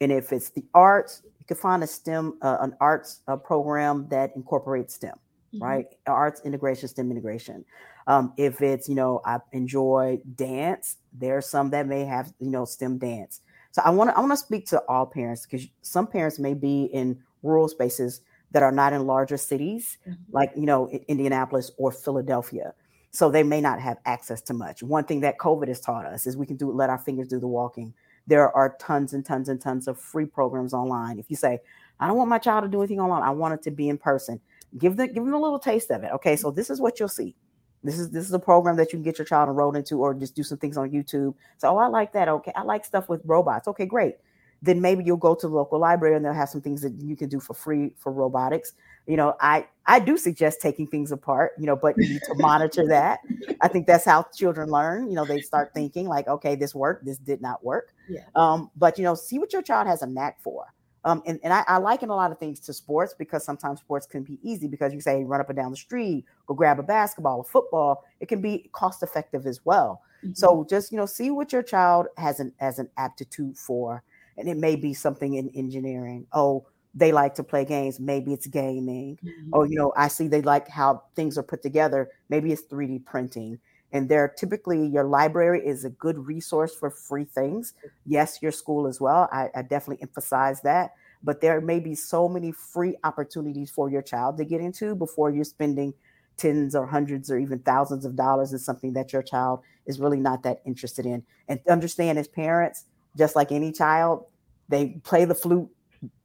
And 0.00 0.10
if 0.10 0.32
it's 0.32 0.50
the 0.50 0.64
arts 0.74 1.22
could 1.48 1.58
find 1.58 1.82
a 1.82 1.86
STEM, 1.86 2.38
uh, 2.42 2.58
an 2.60 2.76
arts 2.80 3.20
uh, 3.26 3.36
program 3.36 4.06
that 4.10 4.30
incorporates 4.36 4.94
STEM, 4.94 5.14
mm-hmm. 5.54 5.64
right? 5.64 5.86
Arts 6.06 6.42
integration, 6.44 6.88
STEM 6.88 7.10
integration. 7.10 7.64
Um, 8.06 8.32
if 8.36 8.62
it's, 8.62 8.88
you 8.88 8.94
know, 8.94 9.20
I 9.24 9.38
enjoy 9.52 10.20
dance, 10.36 10.96
there 11.12 11.36
are 11.38 11.42
some 11.42 11.70
that 11.70 11.86
may 11.86 12.04
have, 12.04 12.32
you 12.38 12.50
know, 12.50 12.64
STEM 12.64 12.98
dance. 12.98 13.40
So 13.72 13.82
I 13.84 13.90
want 13.90 14.10
to 14.10 14.16
I 14.16 14.20
want 14.20 14.32
to 14.32 14.36
speak 14.36 14.66
to 14.68 14.82
all 14.88 15.06
parents 15.06 15.46
because 15.46 15.66
some 15.82 16.06
parents 16.06 16.38
may 16.38 16.54
be 16.54 16.84
in 16.84 17.18
rural 17.42 17.68
spaces 17.68 18.22
that 18.50 18.62
are 18.62 18.72
not 18.72 18.92
in 18.92 19.06
larger 19.06 19.36
cities, 19.36 19.98
mm-hmm. 20.08 20.20
like 20.32 20.50
you 20.56 20.66
know 20.66 20.88
Indianapolis 21.06 21.70
or 21.76 21.92
Philadelphia. 21.92 22.72
So 23.10 23.30
they 23.30 23.42
may 23.42 23.60
not 23.60 23.80
have 23.80 23.98
access 24.04 24.40
to 24.42 24.54
much. 24.54 24.82
One 24.82 25.04
thing 25.04 25.20
that 25.20 25.38
COVID 25.38 25.68
has 25.68 25.80
taught 25.80 26.06
us 26.06 26.26
is 26.26 26.36
we 26.36 26.46
can 26.46 26.56
do 26.56 26.70
let 26.70 26.90
our 26.90 26.98
fingers 26.98 27.28
do 27.28 27.38
the 27.38 27.46
walking 27.46 27.94
there 28.28 28.54
are 28.54 28.76
tons 28.78 29.14
and 29.14 29.24
tons 29.24 29.48
and 29.48 29.60
tons 29.60 29.88
of 29.88 29.98
free 29.98 30.26
programs 30.26 30.74
online. 30.74 31.18
If 31.18 31.30
you 31.30 31.36
say, 31.36 31.58
I 31.98 32.06
don't 32.06 32.16
want 32.16 32.28
my 32.30 32.38
child 32.38 32.62
to 32.62 32.68
do 32.68 32.80
anything 32.80 33.00
online, 33.00 33.22
I 33.22 33.30
want 33.30 33.54
it 33.54 33.62
to 33.62 33.70
be 33.70 33.88
in 33.88 33.98
person, 33.98 34.40
give 34.76 34.96
them 34.96 35.08
give 35.08 35.24
them 35.24 35.34
a 35.34 35.40
little 35.40 35.58
taste 35.58 35.90
of 35.90 36.04
it. 36.04 36.12
Okay, 36.12 36.36
so 36.36 36.50
this 36.50 36.70
is 36.70 36.80
what 36.80 37.00
you'll 37.00 37.08
see. 37.08 37.34
This 37.82 37.98
is 37.98 38.10
this 38.10 38.26
is 38.26 38.32
a 38.32 38.38
program 38.38 38.76
that 38.76 38.92
you 38.92 38.98
can 38.98 39.02
get 39.02 39.18
your 39.18 39.24
child 39.24 39.48
enrolled 39.48 39.76
into, 39.76 39.98
or 39.98 40.12
just 40.14 40.34
do 40.34 40.42
some 40.42 40.58
things 40.58 40.76
on 40.76 40.90
YouTube. 40.90 41.34
So, 41.56 41.70
oh, 41.70 41.78
I 41.78 41.86
like 41.86 42.12
that. 42.12 42.28
Okay, 42.28 42.52
I 42.54 42.62
like 42.62 42.84
stuff 42.84 43.08
with 43.08 43.22
robots. 43.24 43.66
Okay, 43.66 43.86
great. 43.86 44.16
Then 44.60 44.80
maybe 44.80 45.04
you'll 45.04 45.16
go 45.16 45.34
to 45.34 45.48
the 45.48 45.54
local 45.54 45.78
library 45.78 46.16
and 46.16 46.24
they'll 46.24 46.32
have 46.32 46.48
some 46.48 46.60
things 46.60 46.82
that 46.82 46.92
you 47.00 47.16
can 47.16 47.28
do 47.28 47.40
for 47.40 47.54
free 47.54 47.94
for 47.96 48.12
robotics. 48.12 48.74
You 49.08 49.16
know, 49.16 49.34
I 49.40 49.66
I 49.86 49.98
do 49.98 50.16
suggest 50.16 50.60
taking 50.60 50.86
things 50.86 51.10
apart. 51.10 51.52
You 51.58 51.66
know, 51.66 51.76
but 51.76 51.94
you 51.96 52.08
need 52.08 52.22
to 52.26 52.34
monitor 52.36 52.86
that. 52.88 53.20
I 53.60 53.68
think 53.68 53.86
that's 53.86 54.04
how 54.04 54.26
children 54.34 54.70
learn. 54.70 55.08
You 55.08 55.16
know, 55.16 55.24
they 55.24 55.40
start 55.40 55.72
thinking 55.74 56.06
like, 56.06 56.28
okay, 56.28 56.54
this 56.54 56.74
worked, 56.74 57.04
this 57.04 57.18
did 57.18 57.40
not 57.40 57.64
work. 57.64 57.94
Yeah. 58.08 58.24
Um, 58.36 58.70
but 58.76 58.98
you 58.98 59.04
know, 59.04 59.14
see 59.14 59.38
what 59.38 59.52
your 59.52 59.62
child 59.62 59.88
has 59.88 60.02
a 60.02 60.06
knack 60.06 60.40
for. 60.40 60.66
Um, 61.04 61.22
and, 61.26 61.38
and 61.42 61.52
I, 61.52 61.64
I 61.66 61.78
liken 61.78 62.10
a 62.10 62.14
lot 62.14 62.32
of 62.32 62.38
things 62.38 62.60
to 62.60 62.72
sports 62.72 63.14
because 63.18 63.44
sometimes 63.44 63.80
sports 63.80 64.06
can 64.06 64.24
be 64.24 64.38
easy 64.42 64.66
because 64.66 64.92
you 64.92 65.00
say 65.00 65.24
run 65.24 65.40
up 65.40 65.48
and 65.48 65.56
down 65.56 65.70
the 65.70 65.76
street, 65.76 66.26
go 66.46 66.54
grab 66.54 66.78
a 66.78 66.82
basketball, 66.82 67.40
a 67.40 67.44
football. 67.44 68.04
It 68.20 68.28
can 68.28 68.42
be 68.42 68.68
cost 68.72 69.02
effective 69.02 69.46
as 69.46 69.64
well. 69.64 70.02
Mm-hmm. 70.22 70.34
So 70.34 70.66
just 70.68 70.90
you 70.92 70.98
know, 70.98 71.06
see 71.06 71.30
what 71.30 71.52
your 71.52 71.62
child 71.62 72.08
has 72.16 72.40
an 72.40 72.52
as 72.60 72.78
an 72.78 72.90
aptitude 72.96 73.56
for, 73.56 74.02
and 74.36 74.48
it 74.48 74.56
may 74.56 74.76
be 74.76 74.92
something 74.92 75.34
in 75.34 75.50
engineering. 75.54 76.26
Oh, 76.32 76.66
they 76.98 77.12
like 77.12 77.34
to 77.36 77.44
play 77.44 77.64
games. 77.64 78.00
Maybe 78.00 78.32
it's 78.32 78.46
gaming. 78.46 79.18
Mm-hmm. 79.24 79.50
Oh, 79.52 79.62
you 79.62 79.76
know, 79.76 79.92
I 79.96 80.08
see 80.08 80.26
they 80.26 80.42
like 80.42 80.68
how 80.68 81.04
things 81.14 81.38
are 81.38 81.42
put 81.42 81.62
together. 81.62 82.10
Maybe 82.28 82.52
it's 82.52 82.62
3D 82.62 83.04
printing. 83.04 83.60
And 83.92 84.08
they're 84.08 84.28
typically 84.28 84.86
your 84.86 85.04
library 85.04 85.66
is 85.66 85.84
a 85.84 85.90
good 85.90 86.18
resource 86.26 86.74
for 86.74 86.90
free 86.90 87.24
things. 87.24 87.72
Yes, 88.04 88.42
your 88.42 88.52
school 88.52 88.86
as 88.86 89.00
well. 89.00 89.28
I, 89.32 89.48
I 89.54 89.62
definitely 89.62 90.02
emphasize 90.02 90.60
that. 90.62 90.90
But 91.22 91.40
there 91.40 91.60
may 91.60 91.80
be 91.80 91.94
so 91.94 92.28
many 92.28 92.52
free 92.52 92.96
opportunities 93.04 93.70
for 93.70 93.88
your 93.88 94.02
child 94.02 94.36
to 94.38 94.44
get 94.44 94.60
into 94.60 94.94
before 94.94 95.30
you're 95.30 95.44
spending 95.44 95.94
tens 96.36 96.74
or 96.74 96.86
hundreds 96.86 97.30
or 97.30 97.38
even 97.38 97.60
thousands 97.60 98.04
of 98.04 98.14
dollars 98.14 98.52
in 98.52 98.58
something 98.58 98.92
that 98.92 99.12
your 99.12 99.22
child 99.22 99.60
is 99.86 99.98
really 99.98 100.20
not 100.20 100.42
that 100.42 100.60
interested 100.66 101.06
in. 101.06 101.24
And 101.48 101.60
understand 101.68 102.18
as 102.18 102.28
parents, 102.28 102.84
just 103.16 103.34
like 103.34 103.50
any 103.50 103.72
child, 103.72 104.26
they 104.68 105.00
play 105.02 105.24
the 105.24 105.34
flute 105.34 105.68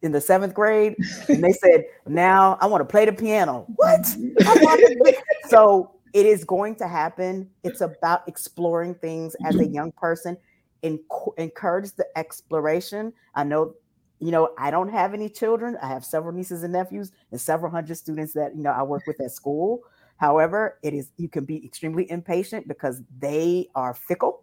in 0.01 0.11
the 0.11 0.21
seventh 0.21 0.53
grade 0.53 0.95
and 1.27 1.43
they 1.43 1.51
said, 1.63 1.85
Now 2.07 2.57
I 2.61 2.65
want 2.67 2.81
to 2.81 2.85
play 2.85 3.05
the 3.05 3.13
piano. 3.13 3.65
What? 3.75 4.05
so 5.49 5.91
it 6.13 6.25
is 6.25 6.43
going 6.43 6.75
to 6.75 6.87
happen. 6.87 7.49
It's 7.63 7.81
about 7.81 8.27
exploring 8.27 8.95
things 8.95 9.35
as 9.45 9.55
a 9.55 9.65
young 9.65 9.91
person. 9.93 10.37
And 10.83 10.99
encourage 11.37 11.93
the 11.93 12.05
exploration. 12.17 13.13
I 13.35 13.45
know, 13.45 13.73
you 14.19 14.31
know, 14.31 14.49
I 14.57 14.69
don't 14.69 14.89
have 14.89 15.13
any 15.13 15.29
children. 15.29 15.77
I 15.81 15.87
have 15.87 16.03
several 16.03 16.33
nieces 16.33 16.63
and 16.63 16.73
nephews 16.73 17.13
and 17.31 17.39
several 17.39 17.71
hundred 17.71 17.95
students 17.95 18.33
that 18.33 18.53
you 18.53 18.63
know 18.63 18.71
I 18.71 18.83
work 18.83 19.03
with 19.07 19.21
at 19.21 19.31
school. 19.31 19.79
However, 20.17 20.79
it 20.83 20.93
is 20.93 21.09
you 21.17 21.29
can 21.29 21.45
be 21.45 21.65
extremely 21.65 22.09
impatient 22.11 22.67
because 22.67 23.01
they 23.17 23.69
are 23.75 23.93
fickle. 23.93 24.42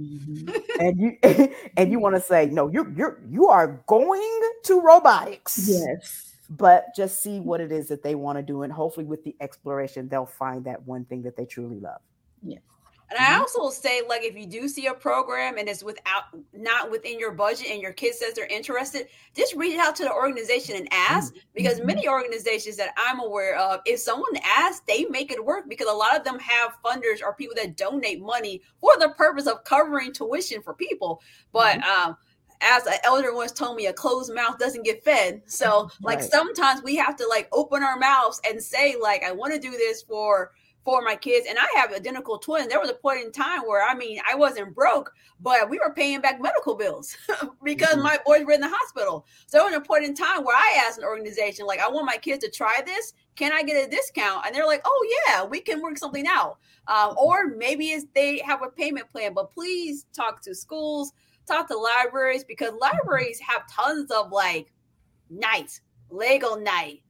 Mm-hmm. 0.00 0.80
and 0.80 0.98
you 0.98 1.18
and 1.76 1.92
you 1.92 1.98
want 1.98 2.14
to 2.14 2.20
say 2.20 2.46
no 2.46 2.68
you're 2.68 2.90
you're 2.92 3.20
you 3.28 3.48
are 3.48 3.82
going 3.86 4.40
to 4.64 4.80
robotics. 4.80 5.68
Yes. 5.68 6.26
But 6.48 6.86
just 6.96 7.22
see 7.22 7.38
what 7.38 7.60
it 7.60 7.70
is 7.70 7.88
that 7.88 8.02
they 8.02 8.16
want 8.16 8.38
to 8.38 8.42
do 8.42 8.62
and 8.62 8.72
hopefully 8.72 9.06
with 9.06 9.22
the 9.24 9.36
exploration 9.40 10.08
they'll 10.08 10.26
find 10.26 10.64
that 10.64 10.86
one 10.86 11.04
thing 11.04 11.22
that 11.22 11.36
they 11.36 11.44
truly 11.44 11.78
love. 11.78 12.00
Yeah 12.42 12.58
and 13.10 13.18
I 13.18 13.32
mm-hmm. 13.32 13.40
also 13.40 13.70
say, 13.70 14.02
like, 14.08 14.22
if 14.22 14.36
you 14.36 14.46
do 14.46 14.68
see 14.68 14.86
a 14.86 14.94
program 14.94 15.58
and 15.58 15.68
it's 15.68 15.82
without 15.82 16.24
not 16.52 16.90
within 16.90 17.18
your 17.18 17.32
budget, 17.32 17.66
and 17.70 17.82
your 17.82 17.92
kid 17.92 18.14
says 18.14 18.34
they're 18.34 18.46
interested, 18.46 19.08
just 19.34 19.56
reach 19.56 19.76
out 19.78 19.96
to 19.96 20.04
the 20.04 20.12
organization 20.12 20.76
and 20.76 20.88
ask. 20.92 21.32
Mm-hmm. 21.32 21.40
Because 21.54 21.78
mm-hmm. 21.78 21.88
many 21.88 22.08
organizations 22.08 22.76
that 22.76 22.94
I'm 22.96 23.18
aware 23.18 23.56
of, 23.56 23.80
if 23.84 23.98
someone 23.98 24.30
asks, 24.44 24.82
they 24.86 25.06
make 25.06 25.32
it 25.32 25.44
work. 25.44 25.68
Because 25.68 25.88
a 25.88 25.92
lot 25.92 26.16
of 26.16 26.24
them 26.24 26.38
have 26.38 26.76
funders 26.84 27.20
or 27.20 27.34
people 27.34 27.56
that 27.56 27.76
donate 27.76 28.22
money 28.22 28.62
for 28.80 28.92
the 28.98 29.08
purpose 29.10 29.48
of 29.48 29.64
covering 29.64 30.12
tuition 30.12 30.62
for 30.62 30.74
people. 30.74 31.20
But 31.52 31.82
um, 31.82 32.16
as 32.60 32.86
an 32.86 32.98
elder 33.02 33.34
once 33.34 33.52
told 33.52 33.76
me, 33.76 33.86
a 33.86 33.92
closed 33.92 34.32
mouth 34.32 34.58
doesn't 34.58 34.84
get 34.84 35.02
fed. 35.02 35.42
So, 35.46 35.90
like, 36.00 36.20
right. 36.20 36.30
sometimes 36.30 36.82
we 36.82 36.94
have 36.96 37.16
to 37.16 37.26
like 37.26 37.48
open 37.52 37.82
our 37.82 37.98
mouths 37.98 38.40
and 38.48 38.62
say, 38.62 38.96
like, 39.00 39.24
I 39.24 39.32
want 39.32 39.52
to 39.54 39.58
do 39.58 39.72
this 39.72 40.02
for 40.02 40.52
for 40.90 41.02
my 41.02 41.14
kids. 41.14 41.46
And 41.48 41.56
I 41.56 41.68
have 41.76 41.92
identical 41.92 42.36
twins. 42.36 42.66
There 42.66 42.80
was 42.80 42.90
a 42.90 42.94
point 42.94 43.24
in 43.24 43.30
time 43.30 43.60
where 43.60 43.88
I 43.88 43.94
mean 43.94 44.18
I 44.28 44.34
wasn't 44.34 44.74
broke, 44.74 45.12
but 45.38 45.70
we 45.70 45.78
were 45.78 45.94
paying 45.94 46.20
back 46.20 46.42
medical 46.42 46.74
bills 46.74 47.16
because 47.62 47.90
mm-hmm. 47.90 48.02
my 48.02 48.18
boys 48.26 48.44
were 48.44 48.54
in 48.54 48.60
the 48.60 48.68
hospital. 48.68 49.24
So 49.46 49.58
there 49.58 49.66
was 49.66 49.74
a 49.74 49.80
point 49.80 50.04
in 50.04 50.14
time 50.16 50.42
where 50.42 50.56
I 50.56 50.82
asked 50.84 50.98
an 50.98 51.04
organization, 51.04 51.64
like, 51.64 51.78
I 51.78 51.88
want 51.88 52.06
my 52.06 52.16
kids 52.16 52.44
to 52.44 52.50
try 52.50 52.82
this. 52.84 53.12
Can 53.36 53.52
I 53.52 53.62
get 53.62 53.86
a 53.86 53.88
discount? 53.88 54.46
And 54.46 54.52
they're 54.52 54.66
like, 54.66 54.82
Oh 54.84 55.08
yeah, 55.28 55.44
we 55.44 55.60
can 55.60 55.80
work 55.80 55.96
something 55.96 56.26
out. 56.26 56.58
Um, 56.88 57.14
or 57.16 57.46
maybe 57.46 57.90
it's 57.90 58.06
they 58.12 58.42
have 58.44 58.62
a 58.64 58.68
payment 58.68 59.08
plan. 59.10 59.32
But 59.32 59.52
please 59.52 60.06
talk 60.12 60.42
to 60.42 60.56
schools, 60.56 61.12
talk 61.46 61.68
to 61.68 61.78
libraries 61.78 62.42
because 62.42 62.72
libraries 62.80 63.38
have 63.46 63.62
tons 63.70 64.10
of 64.10 64.32
like 64.32 64.72
nights, 65.30 65.82
Lego 66.10 66.56
night, 66.56 67.04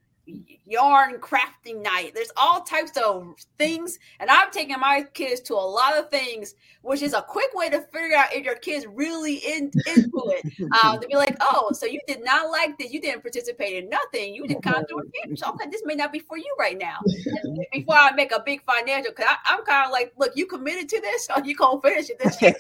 yarn 0.66 1.18
crafting 1.18 1.82
night. 1.82 2.12
There's 2.14 2.30
all 2.36 2.60
types 2.62 2.96
of 2.96 3.34
things, 3.58 3.98
and 4.20 4.30
I've 4.30 4.50
taken 4.50 4.78
my 4.80 5.04
kids 5.14 5.40
to 5.42 5.54
a 5.54 5.56
lot 5.56 5.96
of 5.96 6.10
things, 6.10 6.54
which 6.82 7.02
is 7.02 7.12
a 7.12 7.22
quick 7.22 7.52
way 7.54 7.68
to 7.70 7.80
figure 7.80 8.16
out 8.16 8.34
if 8.34 8.44
your 8.44 8.54
kids 8.54 8.86
really 8.86 9.36
in, 9.36 9.70
into 9.86 10.22
it. 10.26 10.44
Um, 10.82 11.00
to 11.00 11.06
be 11.06 11.16
like, 11.16 11.36
oh, 11.40 11.70
so 11.72 11.86
you 11.86 12.00
did 12.06 12.24
not 12.24 12.50
like 12.50 12.78
this, 12.78 12.92
you 12.92 13.00
didn't 13.00 13.22
participate 13.22 13.82
in 13.82 13.90
nothing, 13.90 14.34
you 14.34 14.46
just 14.46 14.62
kind 14.62 14.76
of 14.76 14.88
doing 14.88 15.10
games. 15.22 15.42
Okay, 15.42 15.68
this 15.70 15.82
may 15.84 15.94
not 15.94 16.12
be 16.12 16.20
for 16.20 16.38
you 16.38 16.54
right 16.58 16.78
now. 16.78 16.98
Before 17.72 17.96
I 17.96 18.12
make 18.12 18.32
a 18.32 18.42
big 18.44 18.62
financial, 18.64 19.12
because 19.12 19.34
I'm 19.44 19.64
kind 19.64 19.86
of 19.86 19.92
like, 19.92 20.12
look, 20.18 20.32
you 20.36 20.46
committed 20.46 20.88
to 20.90 21.00
this, 21.00 21.28
or 21.36 21.42
you 21.44 21.56
gonna 21.56 21.80
finish 21.80 22.10
it 22.10 22.18
this 22.18 22.40
year. 22.40 22.54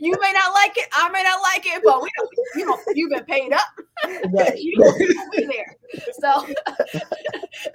You 0.00 0.16
may 0.20 0.32
not 0.32 0.52
like 0.52 0.76
it, 0.76 0.88
I 0.92 1.08
may 1.10 1.22
not 1.22 1.40
like 1.42 1.66
it, 1.66 1.82
but 1.84 2.02
we 2.02 2.10
don't, 2.16 2.30
you 2.56 2.66
know, 2.66 2.78
you've 2.94 3.10
been 3.10 3.24
paid 3.24 3.52
up. 3.52 3.62
Right. 4.32 4.58
you, 4.58 4.76
be 5.32 5.46
there. 5.46 5.76
So 6.20 6.46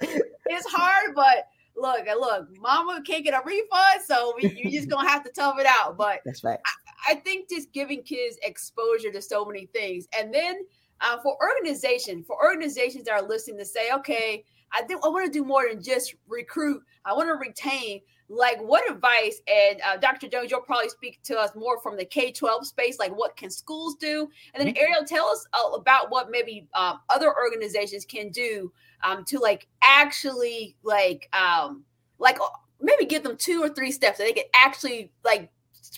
it's 0.00 0.66
hard, 0.70 1.14
but 1.14 1.48
look, 1.76 2.06
look, 2.06 2.48
mama 2.60 3.02
can't 3.06 3.24
get 3.24 3.34
a 3.34 3.42
refund, 3.44 4.02
so 4.04 4.34
we, 4.40 4.50
you 4.50 4.70
just 4.70 4.88
gonna 4.88 5.08
have 5.08 5.24
to 5.24 5.30
tough 5.30 5.58
it 5.58 5.66
out. 5.66 5.96
But 5.96 6.20
that's 6.24 6.44
right. 6.44 6.58
I, 6.64 7.12
I, 7.12 7.14
think 7.16 7.48
just 7.48 7.72
giving 7.72 8.02
kids 8.02 8.36
exposure 8.42 9.10
to 9.12 9.22
so 9.22 9.44
many 9.44 9.66
things, 9.66 10.06
and 10.16 10.32
then 10.32 10.64
uh, 11.00 11.18
for 11.18 11.36
organization, 11.42 12.22
for 12.24 12.36
organizations 12.42 13.04
that 13.04 13.12
are 13.12 13.26
listening 13.26 13.58
to 13.58 13.64
say, 13.64 13.90
okay, 13.92 14.44
I 14.72 14.82
think 14.82 15.04
I 15.04 15.08
want 15.08 15.26
to 15.26 15.32
do 15.32 15.44
more 15.44 15.68
than 15.68 15.82
just 15.82 16.14
recruit. 16.28 16.82
I 17.04 17.12
want 17.12 17.28
to 17.28 17.34
retain 17.34 18.00
like 18.30 18.60
what 18.60 18.88
advice 18.88 19.42
and 19.48 19.80
uh, 19.84 19.96
dr 19.96 20.26
jones 20.28 20.50
you'll 20.50 20.60
probably 20.60 20.88
speak 20.88 21.20
to 21.24 21.36
us 21.36 21.50
more 21.56 21.80
from 21.80 21.96
the 21.96 22.04
k-12 22.04 22.64
space 22.64 22.98
like 23.00 23.10
what 23.16 23.36
can 23.36 23.50
schools 23.50 23.96
do 23.96 24.28
and 24.54 24.64
then 24.64 24.72
mm-hmm. 24.72 24.82
ariel 24.82 25.04
tell 25.04 25.26
us 25.26 25.44
uh, 25.52 25.72
about 25.72 26.10
what 26.10 26.30
maybe 26.30 26.68
um, 26.74 27.00
other 27.10 27.34
organizations 27.36 28.04
can 28.04 28.30
do 28.30 28.72
um, 29.02 29.24
to 29.24 29.38
like 29.40 29.66
actually 29.82 30.76
like 30.84 31.28
um 31.32 31.82
like 32.18 32.40
uh, 32.40 32.46
maybe 32.80 33.04
give 33.04 33.24
them 33.24 33.36
two 33.36 33.60
or 33.62 33.68
three 33.68 33.90
steps 33.90 34.18
that 34.18 34.24
they 34.24 34.32
could 34.32 34.44
actually 34.54 35.10
like 35.24 35.50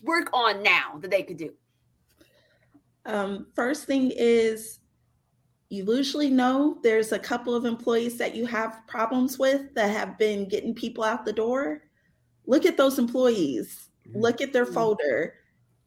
work 0.03 0.31
on 0.33 0.63
now 0.63 0.99
that 1.01 1.11
they 1.11 1.23
could 1.23 1.37
do 1.37 1.53
um, 3.05 3.47
first 3.55 3.85
thing 3.85 4.11
is 4.15 4.79
you 5.73 5.85
usually 5.87 6.31
know 6.31 6.79
there's 6.83 7.13
a 7.13 7.19
couple 7.19 7.55
of 7.55 7.65
employees 7.65 8.19
that 8.19 8.35
you 8.35 8.47
have 8.47 8.83
problems 8.87 9.39
with 9.39 9.75
that 9.75 9.91
have 9.91 10.19
been 10.19 10.49
getting 10.49 10.75
people 10.75 11.03
out 11.03 11.25
the 11.25 11.33
door 11.33 11.83
look 12.47 12.67
at 12.67 12.77
those 12.77 12.99
employees, 12.99 13.89
mm-hmm. 14.09 14.21
look 14.21 14.41
at 14.41 14.53
their 14.53 14.67
folder, 14.67 15.35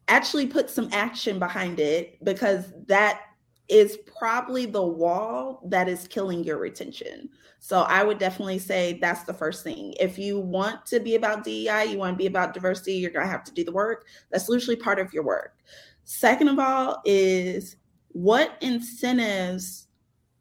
actually 0.08 0.48
put 0.48 0.70
some 0.70 0.90
action 0.92 1.40
behind 1.40 1.80
it 1.80 2.24
because 2.24 2.74
that 2.88 3.22
is 3.68 3.98
probably 4.20 4.68
the 4.68 4.82
wall 4.82 5.68
that 5.70 5.90
is 5.90 6.08
killing 6.08 6.44
your 6.44 6.58
retention. 6.58 7.28
So 7.60 7.82
I 7.82 8.04
would 8.04 8.20
definitely 8.20 8.60
say 8.60 9.00
that's 9.02 9.24
the 9.24 9.34
first 9.34 9.64
thing. 9.64 9.96
If 10.00 10.20
you 10.20 10.40
want 10.40 10.86
to 10.88 11.00
be 11.00 11.16
about 11.16 11.44
DEI, 11.44 11.86
you 11.86 11.98
want 11.98 12.14
to 12.14 12.18
be 12.18 12.28
about 12.28 12.54
diversity, 12.54 12.94
you're 12.94 13.10
going 13.10 13.26
to 13.26 13.32
have 13.32 13.44
to 13.46 13.54
do 13.54 13.64
the 13.64 13.72
work. 13.72 14.06
That's 14.30 14.48
usually 14.48 14.76
part 14.76 15.00
of 15.00 15.12
your 15.14 15.24
work. 15.24 15.58
Second 16.04 16.50
of 16.50 16.60
all, 16.60 17.02
is 17.06 17.78
what 18.16 18.58
incentives 18.62 19.88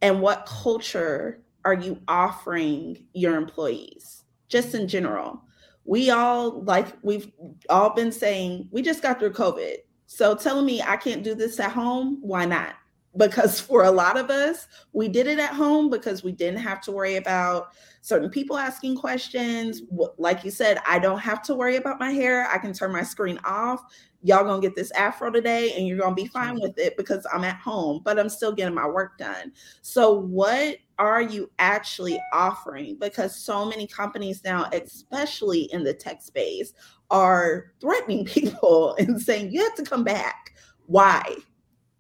and 0.01 0.20
what 0.20 0.47
culture 0.47 1.43
are 1.64 1.75
you 1.75 2.01
offering 2.07 3.05
your 3.14 3.37
employees, 3.37 4.22
just 4.49 4.75
in 4.75 4.87
general? 4.87 5.43
we 5.85 6.09
all 6.09 6.62
like 6.62 6.87
we've 7.03 7.31
all 7.68 7.91
been 7.91 8.11
saying 8.11 8.66
we 8.70 8.81
just 8.81 9.03
got 9.03 9.18
through 9.18 9.31
covid 9.31 9.77
so 10.07 10.35
telling 10.35 10.64
me 10.64 10.81
i 10.81 10.97
can't 10.97 11.22
do 11.22 11.35
this 11.35 11.61
at 11.61 11.70
home 11.70 12.16
why 12.22 12.47
not 12.47 12.75
because 13.16 13.61
for 13.61 13.85
a 13.85 13.91
lot 13.91 14.16
of 14.16 14.31
us, 14.31 14.66
we 14.93 15.09
did 15.09 15.27
it 15.27 15.39
at 15.39 15.51
home 15.51 15.91
because 15.91 16.25
we 16.25 16.33
didn't 16.33 16.61
have 16.61 16.81
to 16.83 16.93
worry 16.93 17.16
about 17.16 17.68
certain 18.01 18.29
people 18.29 18.57
asking 18.57 18.97
questions. 18.97 19.83
Like 20.18 20.45
you 20.45 20.51
said, 20.51 20.79
I 20.87 20.99
don't 20.99 21.20
have 21.20 21.43
to 21.43 21.55
worry 21.55 21.77
about 21.77 22.01
my 22.01 22.11
hair. 22.11 22.49
I 22.51 22.59
can 22.59 22.72
turn 22.72 22.93
my 22.93 23.03
screen 23.03 23.39
off. 23.45 23.83
Y'all 24.25 24.43
gonna 24.43 24.61
get 24.61 24.75
this 24.75 24.91
afro 24.93 25.31
today 25.31 25.75
and 25.77 25.87
you're 25.87 25.99
gonna 25.99 26.14
be 26.14 26.27
fine 26.27 26.59
with 26.59 26.79
it 26.79 26.97
because 26.97 27.27
I'm 27.33 27.45
at 27.45 27.57
home, 27.57 28.01
but 28.05 28.18
I'm 28.18 28.31
still 28.31 28.53
getting 28.53 28.75
my 28.75 28.87
work 28.87 29.18
done. 29.18 29.53
So, 29.83 30.14
what 30.14 30.79
are 30.99 31.22
you 31.22 31.51
actually 31.59 32.18
offering? 32.33 32.97
Because 32.99 33.37
so 33.37 33.66
many 33.66 33.87
companies 33.87 34.43
now, 34.43 34.64
especially 34.72 35.72
in 35.72 35.85
the 35.85 35.93
tech 35.93 36.22
space, 36.22 36.72
are 37.11 37.72
threatening 37.81 38.25
people 38.25 38.97
and 38.99 39.20
saying, 39.20 39.53
you 39.53 39.62
have 39.62 39.75
to 39.75 39.85
come 39.85 40.05
back. 40.05 40.57
Why? 40.87 41.37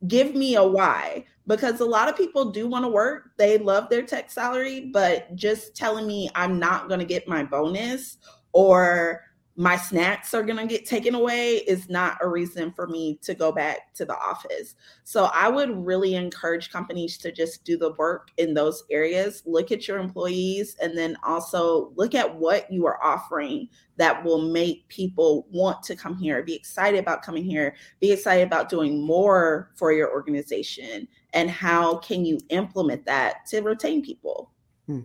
give 0.08 0.34
me 0.34 0.54
a 0.54 0.62
why 0.62 1.24
because 1.46 1.80
a 1.80 1.84
lot 1.84 2.08
of 2.08 2.16
people 2.16 2.50
do 2.50 2.66
want 2.66 2.84
to 2.84 2.88
work 2.88 3.30
they 3.38 3.58
love 3.58 3.88
their 3.88 4.02
tech 4.02 4.30
salary 4.30 4.90
but 4.92 5.34
just 5.34 5.74
telling 5.74 6.06
me 6.06 6.28
i'm 6.34 6.58
not 6.58 6.88
going 6.88 7.00
to 7.00 7.06
get 7.06 7.28
my 7.28 7.42
bonus 7.42 8.18
or 8.52 9.22
my 9.56 9.76
snacks 9.76 10.34
are 10.34 10.42
going 10.42 10.56
to 10.56 10.66
get 10.66 10.84
taken 10.84 11.14
away 11.14 11.58
is 11.58 11.88
not 11.88 12.18
a 12.20 12.28
reason 12.28 12.72
for 12.72 12.88
me 12.88 13.18
to 13.22 13.34
go 13.34 13.52
back 13.52 13.94
to 13.94 14.04
the 14.04 14.16
office. 14.16 14.74
So 15.04 15.30
I 15.32 15.48
would 15.48 15.70
really 15.86 16.16
encourage 16.16 16.72
companies 16.72 17.16
to 17.18 17.30
just 17.30 17.62
do 17.62 17.76
the 17.76 17.92
work 17.92 18.30
in 18.36 18.52
those 18.52 18.82
areas, 18.90 19.44
look 19.46 19.70
at 19.70 19.86
your 19.86 19.98
employees, 19.98 20.76
and 20.82 20.98
then 20.98 21.16
also 21.24 21.92
look 21.94 22.16
at 22.16 22.34
what 22.34 22.70
you 22.72 22.84
are 22.86 23.02
offering 23.02 23.68
that 23.96 24.24
will 24.24 24.42
make 24.42 24.88
people 24.88 25.46
want 25.52 25.84
to 25.84 25.94
come 25.94 26.16
here, 26.16 26.42
be 26.42 26.54
excited 26.54 26.98
about 26.98 27.22
coming 27.22 27.44
here, 27.44 27.76
be 28.00 28.10
excited 28.10 28.44
about 28.44 28.68
doing 28.68 29.06
more 29.06 29.70
for 29.76 29.92
your 29.92 30.10
organization, 30.10 31.06
and 31.32 31.48
how 31.48 31.98
can 31.98 32.24
you 32.24 32.40
implement 32.48 33.06
that 33.06 33.46
to 33.46 33.60
retain 33.60 34.02
people. 34.02 34.50
Hmm. 34.86 35.00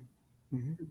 Mm-hmm. 0.52 0.86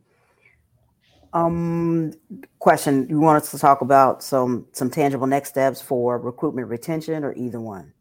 Um, 1.33 2.13
question: 2.59 3.07
You 3.09 3.21
want 3.21 3.43
us 3.43 3.51
to 3.51 3.59
talk 3.59 3.81
about 3.81 4.23
some 4.23 4.67
some 4.73 4.91
tangible 4.91 5.27
next 5.27 5.51
steps 5.51 5.81
for 5.81 6.19
recruitment, 6.19 6.69
retention, 6.69 7.25
or 7.25 7.35
either 7.35 7.61
one? 7.61 7.93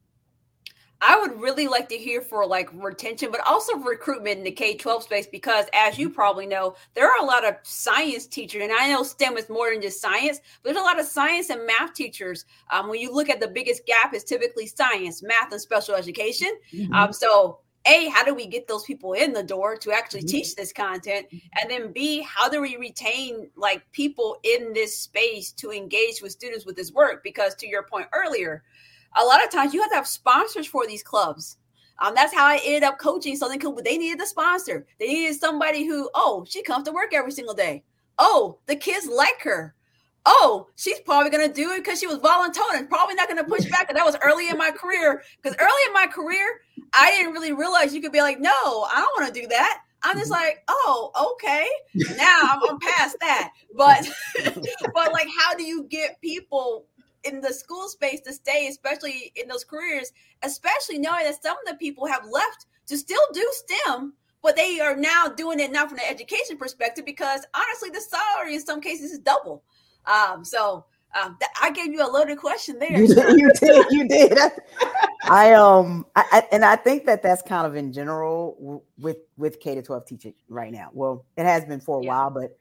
I 1.02 1.20
would 1.20 1.40
really 1.40 1.68
like 1.68 1.90
to 1.90 1.98
hear 1.98 2.22
for 2.22 2.46
like 2.46 2.70
retention, 2.74 3.30
but 3.30 3.42
also 3.46 3.78
recruitment 3.78 4.40
in 4.40 4.44
the 4.44 4.52
K 4.52 4.76
12 4.76 5.04
space 5.04 5.28
because, 5.28 5.66
as 5.74 5.98
you 5.98 6.10
probably 6.10 6.48
know, 6.48 6.76
there 6.96 7.08
are 7.08 7.24
a 7.24 7.26
lot 7.26 7.46
of 7.46 7.56
science 7.64 8.26
teachers. 8.26 8.64
And 8.64 8.72
I 8.72 8.90
know 8.90 9.04
STEM 9.04 9.38
is 9.38 9.50
more 9.50 9.72
than 9.72 9.82
just 9.82 10.02
science, 10.02 10.40
but 10.64 10.74
there's 10.74 10.82
a 10.82 10.86
lot 10.86 11.00
of 11.00 11.06
science 11.06 11.50
and 11.50 11.66
math 11.68 11.94
teachers. 11.94 12.46
Um, 12.72 12.90
when 12.90 13.00
you 13.00 13.14
look 13.14 13.30
at 13.30 13.40
the 13.40 13.48
biggest 13.48 13.86
gap, 13.86 14.14
is 14.14 14.24
typically 14.24 14.66
science, 14.66 15.22
math, 15.22 15.52
and 15.52 15.62
special 15.62 15.94
education. 15.94 16.58
Mm-hmm. 16.74 16.94
Um, 16.94 17.14
so 17.14 17.60
a 17.88 18.10
how 18.10 18.24
do 18.24 18.34
we 18.34 18.46
get 18.46 18.68
those 18.68 18.84
people 18.84 19.14
in 19.14 19.34
the 19.34 19.44
door 19.44 19.76
to 19.76 19.92
actually 19.92 20.22
mm-hmm. 20.22 20.28
teach 20.28 20.56
this 20.56 20.74
content 20.74 21.28
and 21.32 21.70
then 21.70 21.92
b 21.92 22.22
how 22.22 22.50
do 22.50 22.62
we 22.62 22.76
retain 22.78 23.50
like 23.56 23.90
people 23.92 24.38
in 24.44 24.74
this 24.74 24.98
space 24.98 25.52
to 25.52 25.72
engage 25.72 26.22
with 26.22 26.32
students 26.32 26.66
with 26.66 26.76
this 26.76 26.92
work 26.92 27.24
because 27.24 27.56
to 27.56 27.68
your 27.68 27.84
point 27.84 28.08
earlier 28.14 28.64
a 29.20 29.24
lot 29.24 29.44
of 29.44 29.52
times 29.52 29.74
you 29.74 29.82
have 29.82 29.90
to 29.90 29.96
have 29.96 30.08
sponsors 30.08 30.68
for 30.68 30.86
these 30.86 31.04
clubs 31.04 31.58
um, 32.00 32.14
that's 32.14 32.34
how 32.34 32.46
I 32.46 32.60
ended 32.64 32.84
up 32.84 33.00
coaching 33.00 33.36
something 33.36 33.60
Cool. 33.60 33.72
But 33.72 33.84
they 33.84 33.98
needed 33.98 34.22
a 34.22 34.28
sponsor. 34.28 34.86
They 35.00 35.08
needed 35.08 35.40
somebody 35.40 35.84
who, 35.84 36.12
oh, 36.14 36.46
she 36.48 36.62
comes 36.62 36.86
to 36.86 36.92
work 36.92 37.12
every 37.12 37.32
single 37.32 37.56
day. 37.56 37.84
Oh, 38.20 38.60
the 38.68 38.76
kids 38.76 39.08
like 39.08 39.42
her 39.42 39.74
oh, 40.28 40.68
she's 40.76 41.00
probably 41.00 41.32
going 41.32 41.48
to 41.48 41.54
do 41.54 41.72
it 41.72 41.78
because 41.78 42.00
she 42.00 42.06
was 42.06 42.18
volunteering, 42.18 42.86
probably 42.88 43.16
not 43.16 43.30
going 43.30 43.44
to 43.44 43.50
push 43.50 43.66
back. 43.72 43.90
And 43.90 43.98
that 43.98 44.06
was 44.06 44.18
early 44.22 44.50
in 44.50 44.58
my 44.58 44.72
career. 44.72 45.24
Because 45.42 45.58
early 45.60 45.82
in 45.88 45.94
my 45.94 46.06
career, 46.06 46.62
I 46.94 47.12
didn't 47.12 47.34
really 47.34 47.54
realize 47.54 47.94
you 47.94 48.02
could 48.02 48.12
be 48.12 48.22
like, 48.22 48.40
no, 48.40 48.52
I 48.52 48.96
don't 48.98 49.22
want 49.22 49.34
to 49.34 49.42
do 49.42 49.48
that. 49.48 49.82
I'm 50.04 50.18
just 50.18 50.32
mm-hmm. 50.32 50.42
like, 50.42 50.64
oh, 50.68 51.34
okay. 51.34 51.68
Now 52.18 52.40
I'm, 52.44 52.70
I'm 52.70 52.80
past 52.80 53.18
that. 53.20 53.52
But, 53.76 54.08
but 54.94 55.12
like, 55.12 55.28
how 55.40 55.56
do 55.56 55.64
you 55.64 55.84
get 55.84 56.22
people 56.22 56.86
in 57.24 57.42
the 57.42 57.54
school 57.54 57.88
space 57.88 58.22
to 58.22 58.34
stay, 58.34 58.68
especially 58.68 59.32
in 59.36 59.48
those 59.48 59.64
careers, 59.64 60.12
especially 60.44 60.98
knowing 60.98 61.26
that 61.26 61.42
some 61.42 61.58
of 61.58 61.66
the 61.68 61.76
people 61.76 62.06
have 62.06 62.26
left 62.30 62.68
to 62.88 62.98
still 62.98 63.22
do 63.34 63.52
STEM, 63.52 64.14
but 64.42 64.56
they 64.56 64.80
are 64.80 64.96
now 64.96 65.28
doing 65.28 65.60
it 65.60 65.72
now 65.72 65.88
from 65.88 65.98
the 65.98 66.10
education 66.10 66.58
perspective 66.58 67.06
because 67.06 67.46
honestly, 67.54 67.90
the 67.90 68.02
salary 68.02 68.56
in 68.56 68.62
some 68.62 68.82
cases 68.82 69.12
is 69.12 69.20
double. 69.20 69.64
Um, 70.06 70.46
so 70.46 70.86
um, 71.16 71.38
th- 71.40 71.52
I 71.62 71.72
gave 71.72 71.94
you 71.94 72.06
a 72.06 72.10
loaded 72.10 72.38
question 72.38 72.80
there. 72.80 73.00
You 73.00 73.08
did. 73.14 73.40
You 73.40 73.52
did. 73.60 73.86
You 73.92 74.08
did. 74.08 74.38
I 75.24 75.54
um, 75.54 76.06
I, 76.16 76.26
I, 76.32 76.44
and 76.52 76.66
I 76.66 76.76
think 76.76 77.06
that 77.06 77.24
that's 77.24 77.42
kind 77.42 77.66
of 77.66 77.76
in 77.76 77.94
general 77.94 78.84
with 78.98 79.18
with 79.38 79.60
K 79.60 79.76
to 79.76 79.82
twelve 79.82 80.06
teaching 80.06 80.34
right 80.50 80.72
now. 80.72 80.90
Well, 80.94 81.26
it 81.38 81.46
has 81.46 81.66
been 81.66 81.80
for 81.80 82.00
a 82.00 82.04
yeah. 82.04 82.10
while, 82.10 82.30
but 82.30 82.58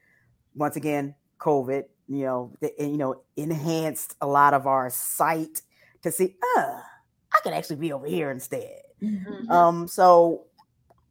once 0.55 0.75
again, 0.75 1.15
COVID, 1.39 1.83
you 2.07 2.23
know, 2.23 2.53
the, 2.61 2.73
you 2.79 2.97
know, 2.97 3.21
enhanced 3.35 4.15
a 4.21 4.27
lot 4.27 4.53
of 4.53 4.65
our 4.65 4.89
sight 4.89 5.61
to 6.03 6.11
see. 6.11 6.35
Uh, 6.57 6.79
I 7.33 7.39
could 7.43 7.53
actually 7.53 7.75
be 7.77 7.93
over 7.93 8.07
here 8.07 8.31
instead. 8.31 8.81
Mm-hmm. 9.01 9.51
Um, 9.51 9.87
so 9.87 10.45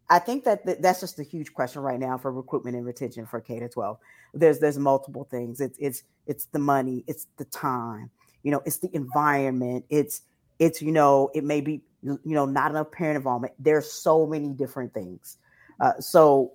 I 0.09 0.19
think 0.21 0.45
that 0.45 0.65
th- 0.65 0.79
that's 0.81 1.01
just 1.01 1.19
a 1.19 1.23
huge 1.25 1.53
question 1.53 1.83
right 1.83 1.99
now 1.99 2.17
for 2.19 2.31
recruitment 2.33 2.77
and 2.77 2.87
retention 2.87 3.27
for 3.27 3.41
K 3.41 3.59
to 3.61 3.69
12 3.69 3.99
there's 4.35 4.59
there's 4.59 4.79
multiple 4.79 5.27
things. 5.31 5.61
It's 5.61 5.77
it's 5.79 6.03
it's 6.27 6.47
the 6.47 6.59
money, 6.59 7.05
it's 7.07 7.27
the 7.37 7.45
time, 7.47 8.11
you 8.43 8.51
know, 8.51 8.63
it's 8.65 8.79
the 8.79 8.91
environment, 8.95 9.85
it's 9.89 10.23
it's 10.59 10.81
you 10.83 10.93
know, 10.93 11.31
it 11.35 11.45
may 11.45 11.61
be 11.61 11.83
you 12.03 12.21
know 12.25 12.45
not 12.45 12.71
enough 12.71 12.91
parent 12.93 13.17
involvement. 13.17 13.55
There's 13.59 13.91
so 13.91 14.27
many 14.27 14.51
different 14.53 14.93
things. 14.95 15.39
Uh, 15.81 15.93
so 16.01 16.53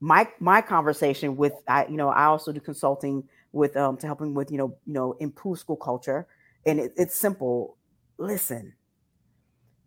my 0.00 0.28
my 0.40 0.60
conversation 0.60 1.36
with 1.36 1.52
I 1.68 1.86
you 1.86 1.96
know 1.96 2.08
I 2.08 2.24
also 2.24 2.52
do 2.52 2.60
consulting 2.60 3.24
with 3.52 3.76
um 3.76 3.96
to 3.98 4.06
helping 4.06 4.34
with 4.34 4.50
you 4.50 4.58
know 4.58 4.76
you 4.86 4.94
know 4.94 5.12
improve 5.20 5.58
school 5.58 5.76
culture, 5.76 6.26
and 6.66 6.80
it, 6.80 6.92
it's 6.96 7.16
simple. 7.16 7.76
Listen. 8.18 8.74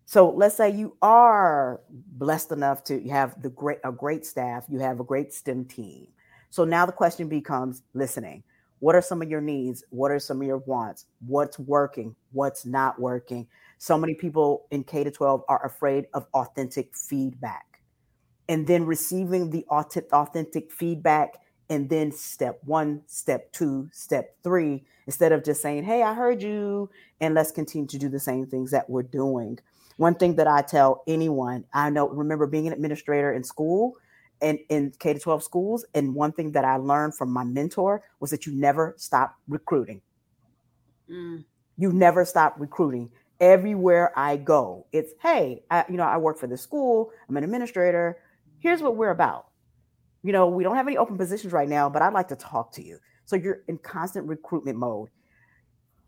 So 0.05 0.29
let's 0.29 0.55
say 0.55 0.69
you 0.69 0.95
are 1.01 1.81
blessed 1.89 2.51
enough 2.51 2.83
to 2.85 3.01
have 3.09 3.41
the 3.41 3.49
great 3.49 3.79
a 3.83 3.91
great 3.91 4.25
staff, 4.25 4.65
you 4.69 4.79
have 4.79 4.99
a 4.99 5.03
great 5.03 5.33
STEM 5.33 5.65
team, 5.65 6.07
so 6.55 6.63
now 6.63 6.85
the 6.85 6.91
question 6.91 7.27
becomes 7.27 7.81
listening. 7.93 8.43
What 8.79 8.95
are 8.95 9.01
some 9.01 9.21
of 9.21 9.29
your 9.29 9.41
needs? 9.41 9.83
What 9.89 10.11
are 10.11 10.19
some 10.19 10.41
of 10.41 10.47
your 10.47 10.59
wants? 10.59 11.05
What's 11.25 11.57
working? 11.57 12.15
What's 12.31 12.65
not 12.65 12.99
working? 12.99 13.47
So 13.77 13.97
many 13.97 14.13
people 14.13 14.65
in 14.71 14.83
K 14.83 15.03
to 15.03 15.11
12 15.11 15.43
are 15.49 15.65
afraid 15.65 16.05
of 16.13 16.27
authentic 16.33 16.95
feedback. 16.95 17.81
And 18.47 18.67
then 18.67 18.85
receiving 18.85 19.49
the 19.49 19.65
authentic 19.69 20.71
feedback 20.71 21.33
and 21.69 21.89
then 21.89 22.11
step 22.11 22.59
one, 22.63 23.01
step 23.07 23.51
two, 23.51 23.89
step 23.91 24.37
three, 24.43 24.83
instead 25.07 25.31
of 25.31 25.43
just 25.43 25.61
saying, 25.61 25.83
Hey, 25.83 26.03
I 26.03 26.13
heard 26.13 26.41
you, 26.41 26.89
and 27.19 27.33
let's 27.33 27.51
continue 27.51 27.87
to 27.87 27.97
do 27.97 28.07
the 28.07 28.19
same 28.19 28.45
things 28.45 28.71
that 28.71 28.89
we're 28.89 29.03
doing. 29.03 29.59
One 29.97 30.15
thing 30.15 30.35
that 30.35 30.47
I 30.47 30.61
tell 30.61 31.03
anyone, 31.07 31.65
I 31.73 31.89
know, 31.89 32.09
remember 32.09 32.47
being 32.47 32.67
an 32.67 32.73
administrator 32.73 33.33
in 33.33 33.43
school, 33.43 33.95
and 34.41 34.59
in 34.69 34.91
K 34.99 35.13
to 35.13 35.19
12 35.19 35.43
schools. 35.43 35.85
And 35.93 36.13
one 36.13 36.31
thing 36.31 36.51
that 36.53 36.65
I 36.65 36.77
learned 36.77 37.15
from 37.15 37.31
my 37.31 37.43
mentor 37.43 38.03
was 38.19 38.31
that 38.31 38.45
you 38.45 38.53
never 38.53 38.93
stop 38.97 39.35
recruiting. 39.47 40.01
Mm. 41.09 41.45
You 41.77 41.91
never 41.93 42.25
stop 42.25 42.55
recruiting. 42.57 43.09
Everywhere 43.39 44.17
I 44.17 44.37
go, 44.37 44.87
it's 44.93 45.13
hey, 45.21 45.63
I, 45.69 45.83
you 45.89 45.97
know, 45.97 46.03
I 46.03 46.17
work 46.17 46.37
for 46.37 46.47
the 46.47 46.57
school, 46.57 47.11
I'm 47.27 47.35
an 47.35 47.43
administrator. 47.43 48.17
Here's 48.59 48.81
what 48.81 48.95
we're 48.95 49.09
about. 49.09 49.47
You 50.23 50.31
know, 50.31 50.47
we 50.47 50.63
don't 50.63 50.77
have 50.77 50.87
any 50.87 50.97
open 50.97 51.17
positions 51.17 51.51
right 51.51 51.67
now, 51.67 51.89
but 51.89 52.01
I'd 52.01 52.13
like 52.13 52.29
to 52.29 52.35
talk 52.35 52.71
to 52.73 52.83
you. 52.83 52.97
So 53.25 53.35
you're 53.35 53.61
in 53.67 53.77
constant 53.79 54.25
recruitment 54.27 54.77
mode 54.77 55.09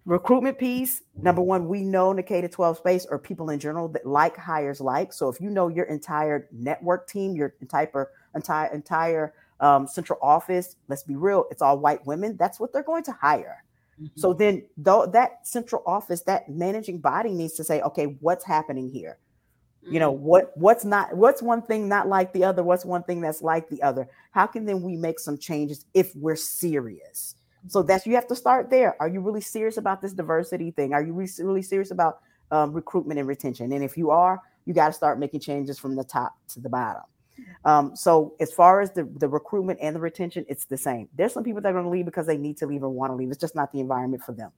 recruitment 0.07 0.57
piece 0.57 1.01
number 1.21 1.41
one 1.41 1.67
we 1.67 1.83
know 1.83 2.11
in 2.11 2.15
the 2.15 2.23
k-12 2.23 2.77
space 2.77 3.05
or 3.11 3.19
people 3.19 3.49
in 3.49 3.59
general 3.59 3.89
that 3.89 4.05
like 4.05 4.37
hires 4.37 4.79
like 4.79 5.11
so 5.11 5.27
if 5.27 5.41
you 5.41 5.49
know 5.49 5.67
your 5.67 5.85
entire 5.85 6.47
network 6.53 7.09
team 7.09 7.35
your 7.35 7.53
entire 7.59 8.09
entire 8.33 8.73
entire 8.73 9.33
um, 9.59 9.85
central 9.85 10.17
office 10.21 10.77
let's 10.87 11.03
be 11.03 11.17
real 11.17 11.45
it's 11.51 11.61
all 11.61 11.77
white 11.77 12.03
women 12.05 12.37
that's 12.37 12.57
what 12.57 12.71
they're 12.71 12.83
going 12.83 13.03
to 13.03 13.11
hire 13.11 13.65
mm-hmm. 14.01 14.07
so 14.15 14.33
then 14.33 14.63
though 14.77 15.05
that 15.05 15.45
central 15.45 15.83
office 15.85 16.21
that 16.21 16.47
managing 16.47 16.99
body 16.99 17.33
needs 17.33 17.53
to 17.55 17.63
say 17.63 17.81
okay 17.81 18.05
what's 18.21 18.45
happening 18.45 18.89
here 18.89 19.17
mm-hmm. 19.83 19.93
you 19.93 19.99
know 19.99 20.13
mm-hmm. 20.13 20.23
what 20.23 20.55
what's 20.55 20.85
not 20.85 21.13
what's 21.17 21.41
one 21.41 21.61
thing 21.61 21.89
not 21.89 22.07
like 22.07 22.31
the 22.31 22.45
other 22.45 22.63
what's 22.63 22.85
one 22.85 23.03
thing 23.03 23.19
that's 23.19 23.41
like 23.41 23.67
the 23.67 23.81
other 23.83 24.07
how 24.31 24.47
can 24.47 24.63
then 24.63 24.81
we 24.81 24.95
make 24.95 25.19
some 25.19 25.37
changes 25.37 25.85
if 25.93 26.15
we're 26.15 26.35
serious 26.35 27.35
so 27.67 27.83
that's 27.83 28.05
you 28.05 28.15
have 28.15 28.27
to 28.27 28.35
start 28.35 28.69
there. 28.69 28.95
Are 29.01 29.07
you 29.07 29.19
really 29.21 29.41
serious 29.41 29.77
about 29.77 30.01
this 30.01 30.13
diversity 30.13 30.71
thing? 30.71 30.93
Are 30.93 31.03
you 31.03 31.13
really 31.13 31.61
serious 31.61 31.91
about 31.91 32.19
um, 32.51 32.71
recruitment 32.73 33.19
and 33.19 33.27
retention? 33.27 33.71
And 33.71 33.83
if 33.83 33.97
you 33.97 34.09
are, 34.09 34.41
you 34.65 34.73
got 34.73 34.87
to 34.87 34.93
start 34.93 35.19
making 35.19 35.39
changes 35.39 35.79
from 35.79 35.95
the 35.95 36.03
top 36.03 36.33
to 36.49 36.59
the 36.59 36.69
bottom. 36.69 37.03
Um, 37.65 37.95
so 37.95 38.33
as 38.39 38.51
far 38.51 38.81
as 38.81 38.91
the, 38.91 39.07
the 39.17 39.27
recruitment 39.27 39.79
and 39.81 39.95
the 39.95 39.99
retention, 39.99 40.45
it's 40.49 40.65
the 40.65 40.77
same. 40.77 41.07
There's 41.15 41.33
some 41.33 41.43
people 41.43 41.61
that 41.61 41.69
are 41.69 41.73
going 41.73 41.85
to 41.85 41.89
leave 41.89 42.05
because 42.05 42.25
they 42.25 42.37
need 42.37 42.57
to 42.57 42.65
leave 42.65 42.83
and 42.83 42.93
want 42.93 43.11
to 43.11 43.15
leave. 43.15 43.29
It's 43.29 43.39
just 43.39 43.55
not 43.55 43.71
the 43.71 43.79
environment 43.79 44.23
for 44.23 44.31
them. 44.31 44.51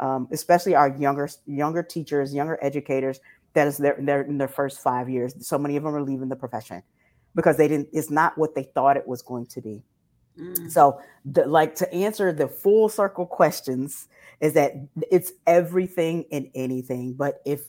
Um, 0.00 0.28
especially 0.30 0.74
our 0.74 0.88
younger 0.96 1.28
younger 1.46 1.82
teachers, 1.82 2.34
younger 2.34 2.58
educators. 2.62 3.20
that 3.54 3.66
is 3.66 3.78
their, 3.78 3.96
their 3.98 4.22
in 4.22 4.38
their 4.38 4.48
first 4.48 4.80
five 4.80 5.08
years. 5.08 5.34
So 5.46 5.58
many 5.58 5.76
of 5.76 5.82
them 5.82 5.94
are 5.94 6.02
leaving 6.02 6.28
the 6.28 6.36
profession 6.36 6.82
because 7.34 7.56
they 7.56 7.68
didn't. 7.68 7.88
It's 7.92 8.10
not 8.10 8.36
what 8.36 8.54
they 8.54 8.64
thought 8.64 8.96
it 8.96 9.08
was 9.08 9.22
going 9.22 9.46
to 9.46 9.60
be. 9.60 9.82
Mm. 10.38 10.70
So, 10.70 11.00
the, 11.24 11.46
like 11.46 11.74
to 11.76 11.92
answer 11.92 12.32
the 12.32 12.48
full 12.48 12.88
circle 12.88 13.26
questions 13.26 14.08
is 14.40 14.52
that 14.54 14.72
it's 15.10 15.32
everything 15.46 16.26
and 16.32 16.50
anything. 16.54 17.14
But 17.14 17.40
if 17.44 17.62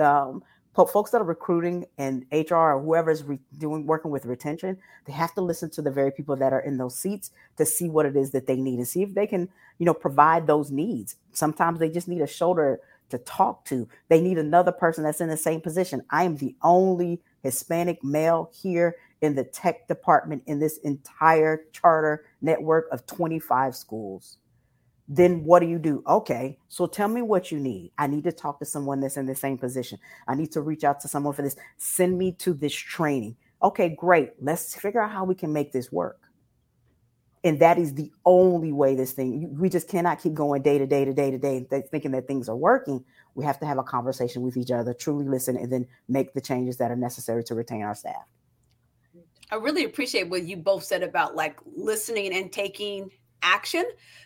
um, 0.00 0.42
folks 0.74 1.10
that 1.10 1.20
are 1.20 1.24
recruiting 1.24 1.86
and 1.98 2.24
HR 2.32 2.54
or 2.54 2.80
whoever 2.80 3.10
is 3.10 3.24
re- 3.24 3.40
doing 3.58 3.86
working 3.86 4.10
with 4.10 4.26
retention, 4.26 4.78
they 5.06 5.12
have 5.12 5.34
to 5.34 5.40
listen 5.40 5.70
to 5.70 5.82
the 5.82 5.90
very 5.90 6.12
people 6.12 6.36
that 6.36 6.52
are 6.52 6.60
in 6.60 6.78
those 6.78 6.96
seats 6.96 7.30
to 7.56 7.66
see 7.66 7.88
what 7.88 8.06
it 8.06 8.16
is 8.16 8.30
that 8.30 8.46
they 8.46 8.56
need 8.56 8.78
and 8.78 8.86
see 8.86 9.02
if 9.02 9.14
they 9.14 9.26
can, 9.26 9.48
you 9.78 9.86
know, 9.86 9.94
provide 9.94 10.46
those 10.46 10.70
needs. 10.70 11.16
Sometimes 11.32 11.78
they 11.78 11.90
just 11.90 12.08
need 12.08 12.20
a 12.20 12.26
shoulder 12.26 12.80
to 13.10 13.18
talk 13.18 13.64
to. 13.64 13.88
They 14.08 14.20
need 14.20 14.38
another 14.38 14.72
person 14.72 15.02
that's 15.02 15.20
in 15.20 15.28
the 15.28 15.36
same 15.36 15.60
position. 15.60 16.02
I 16.10 16.24
am 16.24 16.36
the 16.36 16.54
only 16.62 17.20
Hispanic 17.42 18.04
male 18.04 18.50
here 18.54 18.96
in 19.20 19.34
the 19.34 19.44
tech 19.44 19.88
department 19.88 20.42
in 20.46 20.58
this 20.58 20.78
entire 20.78 21.64
charter 21.72 22.24
network 22.40 22.86
of 22.92 23.06
25 23.06 23.74
schools 23.74 24.38
then 25.08 25.42
what 25.44 25.60
do 25.60 25.66
you 25.66 25.78
do? 25.78 26.02
Okay, 26.06 26.58
so 26.68 26.86
tell 26.86 27.08
me 27.08 27.22
what 27.22 27.50
you 27.50 27.58
need. 27.58 27.92
I 27.96 28.06
need 28.06 28.24
to 28.24 28.32
talk 28.32 28.58
to 28.58 28.66
someone 28.66 29.00
that's 29.00 29.16
in 29.16 29.24
the 29.24 29.34
same 29.34 29.56
position. 29.56 29.98
I 30.26 30.34
need 30.34 30.52
to 30.52 30.60
reach 30.60 30.84
out 30.84 31.00
to 31.00 31.08
someone 31.08 31.32
for 31.32 31.40
this. 31.40 31.56
Send 31.78 32.18
me 32.18 32.32
to 32.40 32.52
this 32.52 32.74
training. 32.74 33.36
Okay, 33.62 33.88
great. 33.88 34.32
Let's 34.40 34.74
figure 34.74 35.00
out 35.00 35.10
how 35.10 35.24
we 35.24 35.34
can 35.34 35.52
make 35.52 35.72
this 35.72 35.90
work. 35.90 36.20
And 37.42 37.60
that 37.60 37.78
is 37.78 37.94
the 37.94 38.12
only 38.26 38.72
way 38.72 38.96
this 38.96 39.12
thing, 39.12 39.56
we 39.58 39.70
just 39.70 39.88
cannot 39.88 40.20
keep 40.20 40.34
going 40.34 40.60
day 40.60 40.76
to 40.76 40.86
day 40.86 41.04
to 41.04 41.14
day 41.14 41.30
to 41.30 41.38
day 41.38 41.66
thinking 41.90 42.10
that 42.10 42.26
things 42.26 42.48
are 42.48 42.56
working. 42.56 43.04
We 43.34 43.44
have 43.44 43.60
to 43.60 43.66
have 43.66 43.78
a 43.78 43.84
conversation 43.84 44.42
with 44.42 44.56
each 44.56 44.72
other, 44.72 44.92
truly 44.92 45.26
listen, 45.26 45.56
and 45.56 45.72
then 45.72 45.86
make 46.08 46.34
the 46.34 46.40
changes 46.40 46.76
that 46.78 46.90
are 46.90 46.96
necessary 46.96 47.44
to 47.44 47.54
retain 47.54 47.82
our 47.82 47.94
staff. 47.94 48.26
I 49.50 49.56
really 49.56 49.84
appreciate 49.84 50.28
what 50.28 50.44
you 50.44 50.56
both 50.56 50.84
said 50.84 51.02
about 51.02 51.34
like 51.34 51.58
listening 51.64 52.34
and 52.34 52.52
taking 52.52 53.10
action 53.42 53.84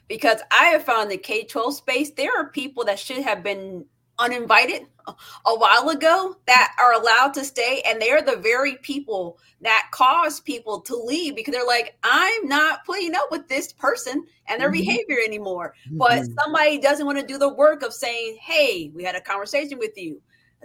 because 0.08 0.40
I 0.50 0.66
have 0.66 0.84
found 0.84 1.10
the 1.10 1.16
K 1.16 1.44
12 1.44 1.74
space, 1.74 2.10
there 2.10 2.36
are 2.36 2.48
people 2.48 2.84
that 2.84 2.98
should 2.98 3.22
have 3.22 3.42
been 3.42 3.84
uninvited 4.18 4.86
a 5.08 5.56
while 5.56 5.88
ago 5.88 6.36
that 6.46 6.74
are 6.80 6.92
allowed 6.92 7.34
to 7.34 7.44
stay 7.44 7.82
and 7.86 8.00
they're 8.00 8.22
the 8.22 8.36
very 8.36 8.76
people 8.82 9.38
that 9.60 9.88
cause 9.90 10.38
people 10.40 10.80
to 10.80 10.94
leave 10.94 11.34
because 11.34 11.52
they're 11.52 11.66
like 11.66 11.96
i'm 12.04 12.46
not 12.46 12.84
putting 12.84 13.14
up 13.14 13.28
with 13.30 13.48
this 13.48 13.72
person 13.72 14.24
and 14.46 14.60
their 14.60 14.70
mm-hmm. 14.70 14.80
behavior 14.80 15.16
anymore 15.24 15.74
mm-hmm. 15.88 15.98
but 15.98 16.24
somebody 16.40 16.78
doesn't 16.78 17.06
want 17.06 17.18
to 17.18 17.26
do 17.26 17.36
the 17.36 17.52
work 17.54 17.82
of 17.82 17.92
saying 17.92 18.36
hey 18.40 18.92
we 18.94 19.02
had 19.02 19.16
a 19.16 19.20
conversation 19.20 19.78
with 19.78 19.96
you 19.96 20.20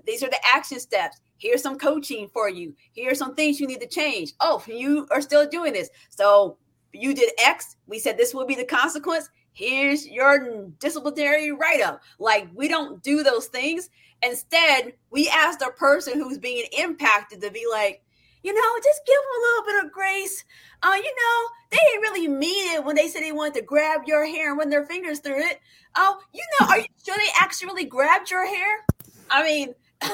these 0.06 0.24
are 0.24 0.30
the 0.30 0.40
action 0.54 0.80
steps 0.80 1.20
here's 1.38 1.62
some 1.62 1.78
coaching 1.78 2.28
for 2.34 2.50
you 2.50 2.74
here's 2.94 3.20
some 3.20 3.36
things 3.36 3.60
you 3.60 3.68
need 3.68 3.82
to 3.82 3.88
change 3.88 4.34
oh 4.40 4.62
you 4.68 5.08
are 5.12 5.22
still 5.22 5.48
doing 5.48 5.74
this 5.74 5.90
so 6.10 6.58
you 6.94 7.14
did 7.14 7.32
X. 7.40 7.76
We 7.88 8.00
said 8.00 8.18
this 8.18 8.34
will 8.34 8.46
be 8.46 8.56
the 8.56 8.66
consequence. 8.66 9.30
Here's 9.54 10.08
your 10.08 10.68
disciplinary 10.80 11.52
write 11.52 11.82
up. 11.82 12.02
Like, 12.20 12.48
we 12.54 12.68
don't 12.68 13.02
do 13.02 13.24
those 13.24 13.48
things. 13.48 13.90
Instead, 14.22 14.94
we 15.10 15.30
ask 15.30 15.60
the 15.60 15.72
person 15.78 16.20
who's 16.20 16.38
being 16.38 16.66
impacted 16.78 17.42
to 17.42 17.52
be 17.52 17.66
like, 17.70 18.04
you 18.44 18.54
know, 18.54 18.80
just 18.84 19.02
give 19.06 19.16
them 19.16 19.26
a 19.36 19.44
little 19.44 19.66
bit 19.66 19.86
of 19.86 19.92
grace. 19.92 20.44
Uh, 20.84 20.94
you 20.96 21.04
know, 21.16 21.50
they 21.72 21.78
didn't 21.78 22.02
really 22.02 22.28
mean 22.28 22.76
it 22.76 22.84
when 22.84 22.96
they 22.96 23.08
said 23.08 23.24
they 23.24 23.32
wanted 23.32 23.56
to 23.56 23.62
grab 23.64 24.02
your 24.06 24.26
hair 24.26 24.50
and 24.50 24.60
run 24.60 24.70
their 24.70 24.86
fingers 24.86 25.20
through 25.20 25.40
it. 25.40 25.60
Oh, 25.96 26.20
you 26.34 26.44
know, 26.60 26.68
are 26.68 26.80
you 26.80 26.86
sure 27.04 27.16
they 27.18 27.30
actually 27.40 27.86
grabbed 27.86 28.30
your 28.30 28.46
hair? 28.46 28.86
I 29.30 29.44
mean, 29.44 29.74
I, 30.02 30.14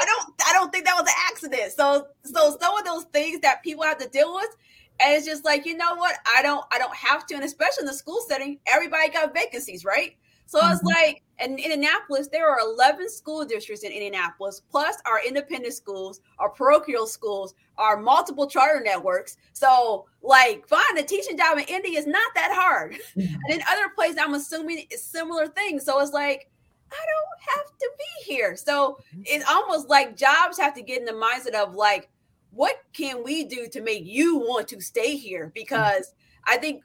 I 0.00 0.04
don't 0.04 0.34
I 0.46 0.52
don't 0.52 0.72
think 0.72 0.84
that 0.84 0.94
was 1.00 1.08
an 1.08 1.14
accident. 1.30 1.72
So 1.72 2.08
so 2.24 2.56
some 2.60 2.76
of 2.76 2.84
those 2.84 3.04
things 3.04 3.40
that 3.40 3.62
people 3.62 3.84
have 3.84 3.98
to 3.98 4.08
deal 4.08 4.34
with, 4.34 4.56
and 5.00 5.14
it's 5.14 5.26
just 5.26 5.44
like, 5.44 5.66
you 5.66 5.76
know 5.76 5.94
what? 5.94 6.16
I 6.36 6.42
don't 6.42 6.64
I 6.72 6.78
don't 6.78 6.94
have 6.94 7.26
to. 7.26 7.34
And 7.34 7.44
especially 7.44 7.82
in 7.82 7.86
the 7.86 7.94
school 7.94 8.20
setting, 8.28 8.58
everybody 8.66 9.10
got 9.10 9.34
vacancies, 9.34 9.84
right? 9.84 10.16
So 10.46 10.58
mm-hmm. 10.60 10.72
it's 10.72 10.82
like 10.82 11.22
in 11.38 11.58
Indianapolis, 11.58 12.28
there 12.28 12.50
are 12.50 12.58
11 12.60 13.08
school 13.08 13.44
districts 13.44 13.84
in 13.84 13.92
Indianapolis, 13.92 14.62
plus 14.68 14.96
our 15.06 15.20
independent 15.24 15.74
schools, 15.74 16.20
our 16.40 16.50
parochial 16.50 17.06
schools, 17.06 17.54
our 17.78 17.96
multiple 17.96 18.48
charter 18.48 18.82
networks. 18.84 19.36
So, 19.52 20.06
like, 20.22 20.66
finding 20.68 21.04
a 21.04 21.06
teaching 21.06 21.38
job 21.38 21.58
in 21.58 21.64
Indy 21.64 21.96
is 21.96 22.06
not 22.06 22.34
that 22.34 22.50
hard. 22.52 22.96
Mm-hmm. 23.16 23.20
And 23.20 23.54
in 23.54 23.62
other 23.70 23.90
places, 23.94 24.18
I'm 24.20 24.34
assuming 24.34 24.86
it's 24.90 25.04
similar 25.04 25.46
things. 25.46 25.84
So 25.84 26.00
it's 26.00 26.12
like, 26.12 26.50
I 26.92 27.06
don't 27.06 27.56
have 27.56 27.78
to 27.78 27.90
be 27.98 28.32
here. 28.32 28.56
So 28.56 28.98
mm-hmm. 29.14 29.22
it's 29.24 29.44
almost 29.48 29.88
like 29.88 30.16
jobs 30.16 30.58
have 30.58 30.74
to 30.74 30.82
get 30.82 30.98
in 30.98 31.04
the 31.04 31.12
mindset 31.12 31.54
of 31.54 31.74
like, 31.74 32.08
what 32.50 32.82
can 32.92 33.22
we 33.22 33.44
do 33.44 33.68
to 33.68 33.80
make 33.80 34.04
you 34.04 34.38
want 34.38 34.68
to 34.68 34.80
stay 34.80 35.16
here? 35.16 35.52
Because 35.54 36.12
I 36.44 36.56
think 36.56 36.82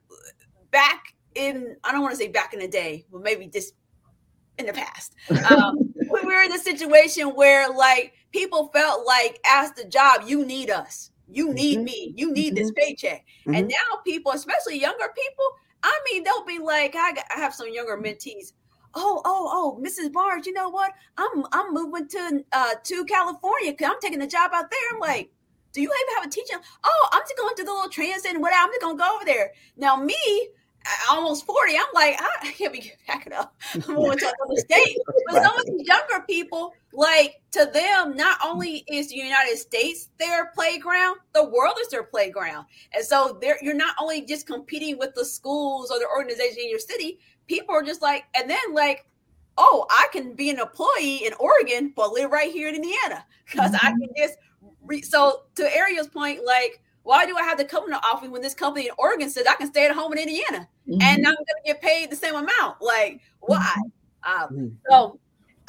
back 0.71 1.15
in, 1.33 1.75
I 1.83 1.91
don't 1.91 2.01
want 2.01 2.13
to 2.13 2.17
say 2.17 2.27
back 2.27 2.53
in 2.53 2.59
the 2.59 2.67
day, 2.67 3.05
but 3.11 3.21
maybe 3.21 3.47
just 3.47 3.73
in 4.57 4.67
the 4.67 4.73
past, 4.73 5.15
um, 5.49 5.77
we 5.95 6.21
were 6.23 6.43
in 6.43 6.53
a 6.53 6.59
situation 6.59 7.29
where 7.29 7.69
like 7.69 8.13
people 8.31 8.69
felt 8.73 9.05
like, 9.05 9.39
as 9.49 9.71
the 9.73 9.85
job, 9.85 10.21
you 10.25 10.45
need 10.45 10.69
us, 10.69 11.11
you 11.27 11.53
need 11.53 11.77
mm-hmm. 11.77 11.85
me, 11.85 12.13
you 12.15 12.31
need 12.31 12.53
mm-hmm. 12.53 12.63
this 12.63 12.71
paycheck. 12.75 13.25
Mm-hmm. 13.41 13.55
And 13.55 13.67
now 13.67 13.97
people, 14.05 14.31
especially 14.33 14.79
younger 14.79 15.07
people, 15.15 15.45
I 15.83 15.99
mean, 16.11 16.23
they'll 16.23 16.45
be 16.45 16.59
like, 16.59 16.95
I, 16.95 17.13
got, 17.13 17.25
I 17.35 17.39
have 17.39 17.53
some 17.53 17.71
younger 17.71 17.97
mentees 17.97 18.53
oh, 18.95 19.21
oh, 19.25 19.49
oh, 19.51 19.81
Mrs. 19.83 20.11
Barnes, 20.11 20.47
you 20.47 20.53
know 20.53 20.69
what? 20.69 20.91
I'm 21.17 21.45
I'm 21.51 21.73
moving 21.73 22.07
to 22.09 22.43
uh 22.51 22.75
to 22.83 23.05
California 23.05 23.71
because 23.71 23.91
I'm 23.91 23.99
taking 24.01 24.21
a 24.21 24.27
job 24.27 24.51
out 24.53 24.69
there. 24.71 24.79
I'm 24.93 24.99
like, 24.99 25.31
do 25.75 25.81
you 25.81 25.89
even 25.89 26.15
have 26.15 26.25
a 26.25 26.29
teacher? 26.29 26.55
Oh, 26.83 27.09
I'm 27.11 27.21
just 27.23 27.37
going 27.37 27.55
to 27.57 27.63
the 27.63 27.71
little 27.71 27.89
transit 27.89 28.31
and 28.31 28.41
whatever. 28.41 28.61
I'm 28.61 28.69
just 28.69 28.81
going 28.81 28.97
to 28.97 29.03
go 29.03 29.15
over 29.15 29.25
there. 29.25 29.51
Now, 29.75 29.97
me, 29.97 30.15
almost 31.11 31.45
40, 31.45 31.75
I'm 31.75 31.83
like, 31.93 32.17
I 32.21 32.51
can't 32.51 32.71
be 32.71 32.93
packing 33.07 33.33
up. 33.33 33.53
I'm 33.73 33.81
going 33.81 34.17
to 34.17 34.25
another 34.25 34.61
state. 34.61 34.97
But 35.27 35.41
some 35.41 35.57
of 35.57 35.65
these 35.65 35.87
younger 35.87 36.23
people, 36.27 36.71
like 36.93 37.41
to 37.51 37.67
them, 37.73 38.15
not 38.15 38.37
only 38.45 38.85
is 38.87 39.09
the 39.09 39.15
United 39.15 39.57
States 39.57 40.09
their 40.19 40.51
playground, 40.53 41.17
the 41.33 41.43
world 41.43 41.75
is 41.81 41.87
their 41.87 42.03
playground. 42.03 42.67
And 42.93 43.03
so 43.03 43.39
you're 43.61 43.73
not 43.73 43.95
only 43.99 44.21
just 44.21 44.45
competing 44.45 44.99
with 44.99 45.15
the 45.15 45.25
schools 45.25 45.89
or 45.89 45.97
the 45.97 46.07
organization 46.07 46.59
in 46.61 46.69
your 46.69 46.79
city, 46.79 47.17
people 47.47 47.75
are 47.75 47.83
just 47.83 48.01
like, 48.01 48.25
and 48.35 48.49
then 48.49 48.73
like, 48.73 49.05
oh, 49.57 49.85
I 49.89 50.07
can 50.11 50.33
be 50.33 50.49
an 50.49 50.59
employee 50.59 51.25
in 51.25 51.33
Oregon, 51.39 51.93
but 51.95 52.11
live 52.11 52.31
right 52.31 52.51
here 52.51 52.67
in 52.67 52.75
Indiana 52.75 53.25
because 53.45 53.71
mm-hmm. 53.71 53.87
I 53.87 53.91
can 53.91 54.09
just 54.17 54.37
re- 54.83 55.01
so 55.01 55.43
to 55.55 55.75
Ariel's 55.75 56.07
point, 56.07 56.45
like, 56.45 56.81
why 57.03 57.25
do 57.25 57.37
I 57.37 57.43
have 57.43 57.57
to 57.59 57.65
come 57.65 57.89
to 57.89 57.97
office 57.97 58.29
when 58.29 58.41
this 58.41 58.55
company 58.55 58.87
in 58.87 58.93
Oregon 58.97 59.29
says 59.29 59.45
I 59.47 59.55
can 59.55 59.67
stay 59.67 59.85
at 59.85 59.91
home 59.91 60.11
in 60.13 60.19
Indiana 60.19 60.67
mm-hmm. 60.87 61.01
and 61.01 61.17
I'm 61.25 61.35
going 61.35 61.45
to 61.45 61.61
get 61.65 61.81
paid 61.81 62.09
the 62.09 62.15
same 62.15 62.35
amount? 62.35 62.81
Like, 62.81 63.21
why? 63.41 63.75
Mm-hmm. 64.25 64.43
Um, 64.43 64.49
mm-hmm. 64.49 64.75
so 64.89 65.19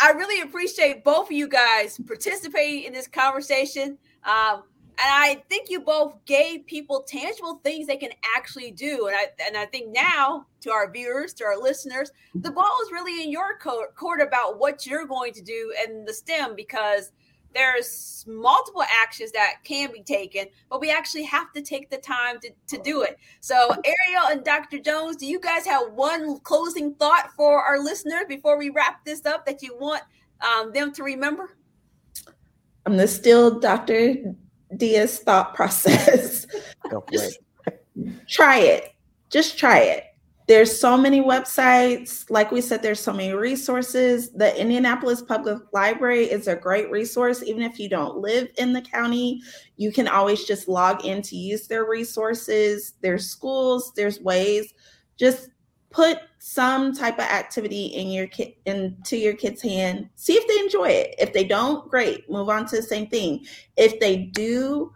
I 0.01 0.13
really 0.13 0.41
appreciate 0.41 1.05
both 1.05 1.27
of 1.27 1.33
you 1.33 1.47
guys 1.49 2.01
participating 2.07 2.85
in 2.85 2.93
this 2.93 3.07
conversation. 3.07 3.99
Um, 4.25 4.63
and 4.99 5.13
I 5.13 5.43
think 5.49 5.69
you 5.69 5.81
both 5.81 6.25
gave 6.25 6.67
people 6.67 7.05
tangible 7.07 7.61
things 7.63 7.87
they 7.87 7.97
can 7.97 8.13
actually 8.37 8.71
do. 8.71 9.09
And 9.09 9.17
I 9.17 9.27
and 9.47 9.57
I 9.57 9.67
think 9.67 9.93
now 9.93 10.47
to 10.63 10.71
our 10.71 10.91
viewers, 10.91 11.33
to 11.35 11.45
our 11.45 11.59
listeners, 11.59 12.11
the 12.35 12.51
ball 12.51 12.77
is 12.85 12.93
really 12.93 13.23
in 13.23 13.31
your 13.31 13.59
court 13.59 14.21
about 14.21 14.59
what 14.59 14.87
you're 14.87 15.07
going 15.07 15.33
to 15.35 15.43
do 15.43 15.75
in 15.85 16.05
the 16.05 16.15
STEM 16.15 16.55
because– 16.57 17.13
there's 17.57 18.25
multiple 18.29 18.83
actions 19.03 19.33
that 19.33 19.55
can 19.65 19.91
be 19.91 20.03
taken, 20.03 20.47
but 20.69 20.81
we 20.81 20.91
actually 20.91 21.25
have 21.25 21.53
to 21.55 21.63
take 21.63 21.89
the 21.89 21.97
time 21.97 22.39
to, 22.41 22.51
to 22.69 22.83
do 22.83 23.03
it. 23.03 23.19
So, 23.41 23.71
Ariel 23.71 24.27
and 24.31 24.45
Dr. 24.45 24.79
Jones, 24.79 25.17
do 25.17 25.27
you 25.27 25.41
guys 25.41 25.65
have 25.65 25.93
one 25.93 26.39
closing 26.41 26.95
thought 26.95 27.31
for 27.35 27.63
our 27.63 27.79
listeners 27.83 28.25
before 28.29 28.59
we 28.59 28.69
wrap 28.69 29.05
this 29.05 29.25
up 29.25 29.47
that 29.47 29.63
you 29.63 29.77
want 29.79 30.03
um, 30.43 30.73
them 30.73 30.93
to 30.93 31.03
remember? 31.03 31.57
I'm 32.85 32.97
to 32.99 33.09
steal 33.09 33.59
Dr. 33.59 34.35
Dia's 34.77 35.19
thought 35.19 35.55
process. 35.55 36.47
Go 36.91 37.01
for 37.01 37.23
it. 37.23 38.29
try 38.29 38.59
it. 38.59 38.95
Just 39.31 39.59
try 39.59 39.81
it. 39.81 40.05
There's 40.49 40.79
so 40.79 40.97
many 40.97 41.21
websites. 41.21 42.31
Like 42.31 42.53
we 42.53 42.61
said 42.61 42.81
there's 42.81 43.01
so 43.01 43.13
many 43.13 43.33
resources. 43.33 44.31
The 44.31 44.59
indianapolis 44.61 45.21
public 45.21 45.61
library 45.73 46.25
is 46.25 46.47
a 46.47 46.55
great 46.55 46.89
resource. 46.91 47.43
Even 47.43 47.63
if 47.63 47.81
you 47.81 47.89
don't 47.89 48.19
live 48.19 48.49
in 48.57 48.73
the 48.73 48.83
county 48.83 49.43
you 49.77 49.93
can 49.93 50.09
always 50.09 50.45
just 50.45 50.69
log 50.69 51.05
in 51.05 51.23
to 51.23 51.37
use 51.37 51.67
their 51.67 51.85
resources. 51.85 52.95
There's 53.03 53.29
schools. 53.29 53.93
There's 53.95 54.21
ways. 54.21 54.73
Just 55.17 55.51
put 55.97 56.19
some 56.39 56.93
type 56.93 57.15
of 57.15 57.25
activity 57.25 57.87
in 57.87 58.09
your 58.09 58.27
kid 58.27 58.53
into 58.67 59.17
your 59.17 59.35
kid's 59.35 59.63
hand 59.63 60.09
see 60.15 60.35
if 60.35 60.47
they 60.47 60.59
enjoy 60.63 60.89
it 60.89 61.15
if 61.19 61.33
they 61.33 61.43
don't 61.43 61.91
great 61.91 62.29
move 62.31 62.51
on 62.51 62.67
to 62.67 62.77
the 62.77 62.83
same 62.83 63.07
thing 63.07 63.43
if 63.77 63.99
they 63.99 64.17
do 64.17 64.93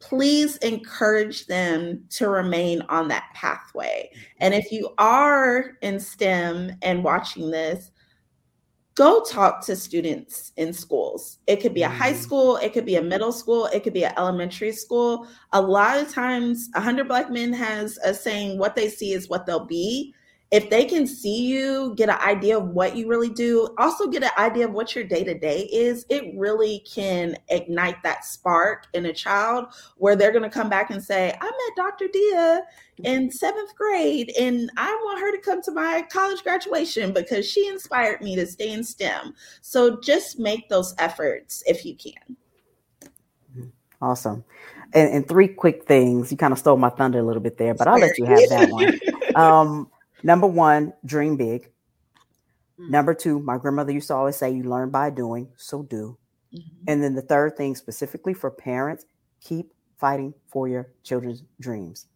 please 0.00 0.56
encourage 0.56 1.46
them 1.46 2.02
to 2.08 2.28
remain 2.28 2.80
on 2.88 3.06
that 3.08 3.24
pathway. 3.34 4.10
And 4.38 4.54
if 4.54 4.72
you 4.72 4.94
are 4.96 5.76
in 5.82 6.00
STEM 6.00 6.72
and 6.80 7.04
watching 7.04 7.50
this, 7.50 7.90
go 8.94 9.22
talk 9.22 9.64
to 9.66 9.76
students 9.76 10.52
in 10.56 10.72
schools. 10.72 11.38
It 11.46 11.60
could 11.60 11.74
be 11.74 11.82
a 11.82 11.88
high 11.88 12.12
mm-hmm. 12.12 12.22
school, 12.22 12.56
it 12.56 12.72
could 12.72 12.86
be 12.86 12.96
a 12.96 13.02
middle 13.02 13.32
school, 13.32 13.66
it 13.66 13.84
could 13.84 13.92
be 13.92 14.04
an 14.04 14.14
elementary 14.16 14.72
school. 14.72 15.28
A 15.52 15.60
lot 15.60 15.98
of 15.98 16.10
times, 16.10 16.70
100 16.72 17.06
Black 17.06 17.30
Men 17.30 17.52
has 17.52 17.98
a 18.02 18.14
saying, 18.14 18.58
what 18.58 18.74
they 18.74 18.88
see 18.88 19.12
is 19.12 19.28
what 19.28 19.46
they'll 19.46 19.66
be 19.66 20.14
if 20.50 20.68
they 20.68 20.84
can 20.84 21.06
see 21.06 21.46
you, 21.46 21.94
get 21.96 22.08
an 22.08 22.18
idea 22.18 22.58
of 22.58 22.70
what 22.70 22.96
you 22.96 23.06
really 23.06 23.30
do, 23.30 23.68
also 23.78 24.08
get 24.08 24.24
an 24.24 24.30
idea 24.36 24.66
of 24.66 24.72
what 24.72 24.96
your 24.96 25.04
day 25.04 25.22
to 25.22 25.38
day 25.38 25.68
is, 25.72 26.04
it 26.08 26.32
really 26.36 26.80
can 26.92 27.36
ignite 27.48 28.02
that 28.02 28.24
spark 28.24 28.88
in 28.92 29.06
a 29.06 29.12
child 29.12 29.66
where 29.96 30.16
they're 30.16 30.32
going 30.32 30.42
to 30.42 30.50
come 30.50 30.68
back 30.68 30.90
and 30.90 31.02
say, 31.02 31.32
I 31.40 31.44
met 31.44 31.76
Dr. 31.76 32.08
Dia 32.12 32.62
in 33.04 33.30
seventh 33.30 33.76
grade 33.76 34.32
and 34.38 34.70
I 34.76 34.92
want 35.04 35.20
her 35.20 35.30
to 35.36 35.42
come 35.42 35.62
to 35.62 35.70
my 35.70 36.04
college 36.10 36.42
graduation 36.42 37.12
because 37.12 37.48
she 37.48 37.68
inspired 37.68 38.20
me 38.20 38.34
to 38.34 38.44
stay 38.44 38.72
in 38.72 38.82
STEM. 38.82 39.34
So 39.60 40.00
just 40.00 40.40
make 40.40 40.68
those 40.68 40.96
efforts 40.98 41.62
if 41.66 41.84
you 41.84 41.94
can. 41.94 42.36
Awesome. 44.02 44.44
And, 44.94 45.14
and 45.14 45.28
three 45.28 45.46
quick 45.46 45.84
things. 45.84 46.32
You 46.32 46.36
kind 46.36 46.52
of 46.52 46.58
stole 46.58 46.76
my 46.76 46.90
thunder 46.90 47.20
a 47.20 47.22
little 47.22 47.42
bit 47.42 47.56
there, 47.56 47.74
but 47.74 47.86
I'll 47.86 48.00
let 48.00 48.18
you 48.18 48.24
have 48.24 48.48
that 48.48 48.70
one. 48.70 48.98
Um, 49.36 49.88
Number 50.22 50.46
one, 50.46 50.92
dream 51.04 51.36
big. 51.36 51.70
Mm-hmm. 52.78 52.90
Number 52.90 53.14
two, 53.14 53.40
my 53.40 53.58
grandmother 53.58 53.92
used 53.92 54.08
to 54.08 54.14
always 54.14 54.36
say, 54.36 54.50
you 54.50 54.64
learn 54.64 54.90
by 54.90 55.10
doing, 55.10 55.48
so 55.56 55.82
do. 55.82 56.18
Mm-hmm. 56.54 56.84
And 56.88 57.02
then 57.02 57.14
the 57.14 57.22
third 57.22 57.56
thing, 57.56 57.74
specifically 57.74 58.34
for 58.34 58.50
parents, 58.50 59.04
keep 59.40 59.72
fighting 59.98 60.34
for 60.48 60.68
your 60.68 60.88
children's 61.02 61.42
dreams. 61.60 62.06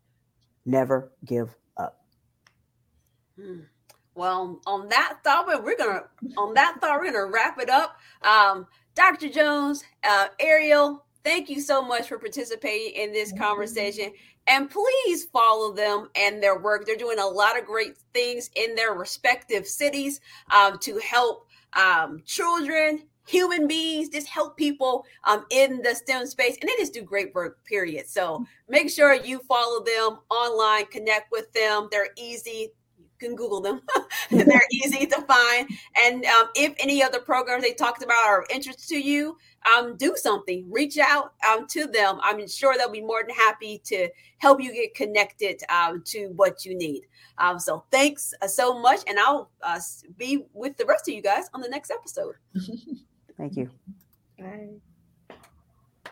Never 0.65 1.13
give 1.25 1.55
up. 1.77 2.01
Hmm. 3.39 3.61
Well, 4.15 4.61
on 4.67 4.89
that 4.89 5.19
thought, 5.25 5.47
we're 5.47 5.77
gonna 5.77 6.05
on 6.39 6.55
that 6.55 6.77
thought, 6.81 7.01
we're 7.01 7.13
gonna 7.13 7.31
wrap 7.31 7.59
it 7.59 7.69
up. 7.69 7.99
Um, 8.23 8.67
Dr. 8.95 9.29
Jones, 9.29 9.85
uh, 10.05 10.29
Ariel, 10.39 11.05
thank 11.25 11.51
you 11.51 11.61
so 11.61 11.83
much 11.83 12.09
for 12.09 12.19
participating 12.19 12.95
in 12.95 13.13
this 13.13 13.33
conversation. 13.33 14.13
And 14.47 14.71
please 14.71 15.25
follow 15.25 15.73
them 15.73 16.11
and 16.15 16.43
their 16.43 16.59
work. 16.59 16.85
They're 16.85 16.97
doing 16.97 17.19
a 17.19 17.27
lot 17.27 17.59
of 17.59 17.65
great 17.65 17.97
things 18.13 18.51
in 18.57 18.75
their 18.75 18.93
respective 18.93 19.67
cities 19.67 20.21
um, 20.51 20.79
to 20.81 20.99
help 20.99 21.49
um, 21.73 22.23
children, 22.27 23.05
human 23.27 23.67
beings, 23.67 24.11
just 24.11 24.29
help 24.29 24.57
people 24.57 25.07
um, 25.25 25.47
in 25.51 25.81
the 25.83 25.95
STEM 25.95 26.27
space. 26.27 26.59
And 26.61 26.69
they 26.69 26.75
just 26.77 26.93
do 26.93 27.03
great 27.03 27.35
work, 27.35 27.65
period. 27.65 28.09
So 28.09 28.45
make 28.69 28.91
sure 28.91 29.15
you 29.15 29.39
follow 29.41 29.83
them 29.83 30.19
online, 30.31 30.87
connect 30.87 31.33
with 31.33 31.53
them. 31.53 31.89
They're 31.91 32.11
easy 32.17 32.73
can 33.25 33.37
Google 33.37 33.61
them. 33.61 33.81
They're 34.31 34.61
easy 34.71 35.07
to 35.07 35.21
find. 35.23 35.69
And 36.05 36.25
um, 36.27 36.49
if 36.55 36.75
any 36.79 37.03
other 37.03 37.21
programs 37.21 37.63
they 37.63 37.73
talked 37.73 38.03
about 38.03 38.25
are 38.27 38.43
of 38.43 38.47
interest 38.53 38.89
to 38.89 38.97
you, 38.97 39.37
um, 39.77 39.97
do 39.97 40.15
something. 40.17 40.67
Reach 40.71 40.99
out 40.99 41.33
um, 41.49 41.67
to 41.69 41.87
them. 41.87 42.19
I'm 42.23 42.47
sure 42.47 42.75
they'll 42.77 42.91
be 42.91 43.01
more 43.01 43.23
than 43.27 43.35
happy 43.35 43.81
to 43.85 44.09
help 44.39 44.61
you 44.61 44.73
get 44.73 44.95
connected 44.95 45.63
um, 45.71 46.03
to 46.07 46.29
what 46.37 46.65
you 46.65 46.77
need. 46.77 47.07
Um, 47.39 47.59
so 47.59 47.85
thanks 47.91 48.33
uh, 48.43 48.47
so 48.47 48.79
much, 48.79 49.01
and 49.07 49.19
I'll 49.19 49.51
uh, 49.63 49.81
be 50.17 50.45
with 50.53 50.77
the 50.77 50.85
rest 50.85 51.09
of 51.09 51.15
you 51.15 51.23
guys 51.23 51.47
on 51.53 51.61
the 51.61 51.69
next 51.69 51.91
episode. 51.91 52.35
Thank 53.37 53.57
you. 53.57 53.71
Bye. 54.39 54.69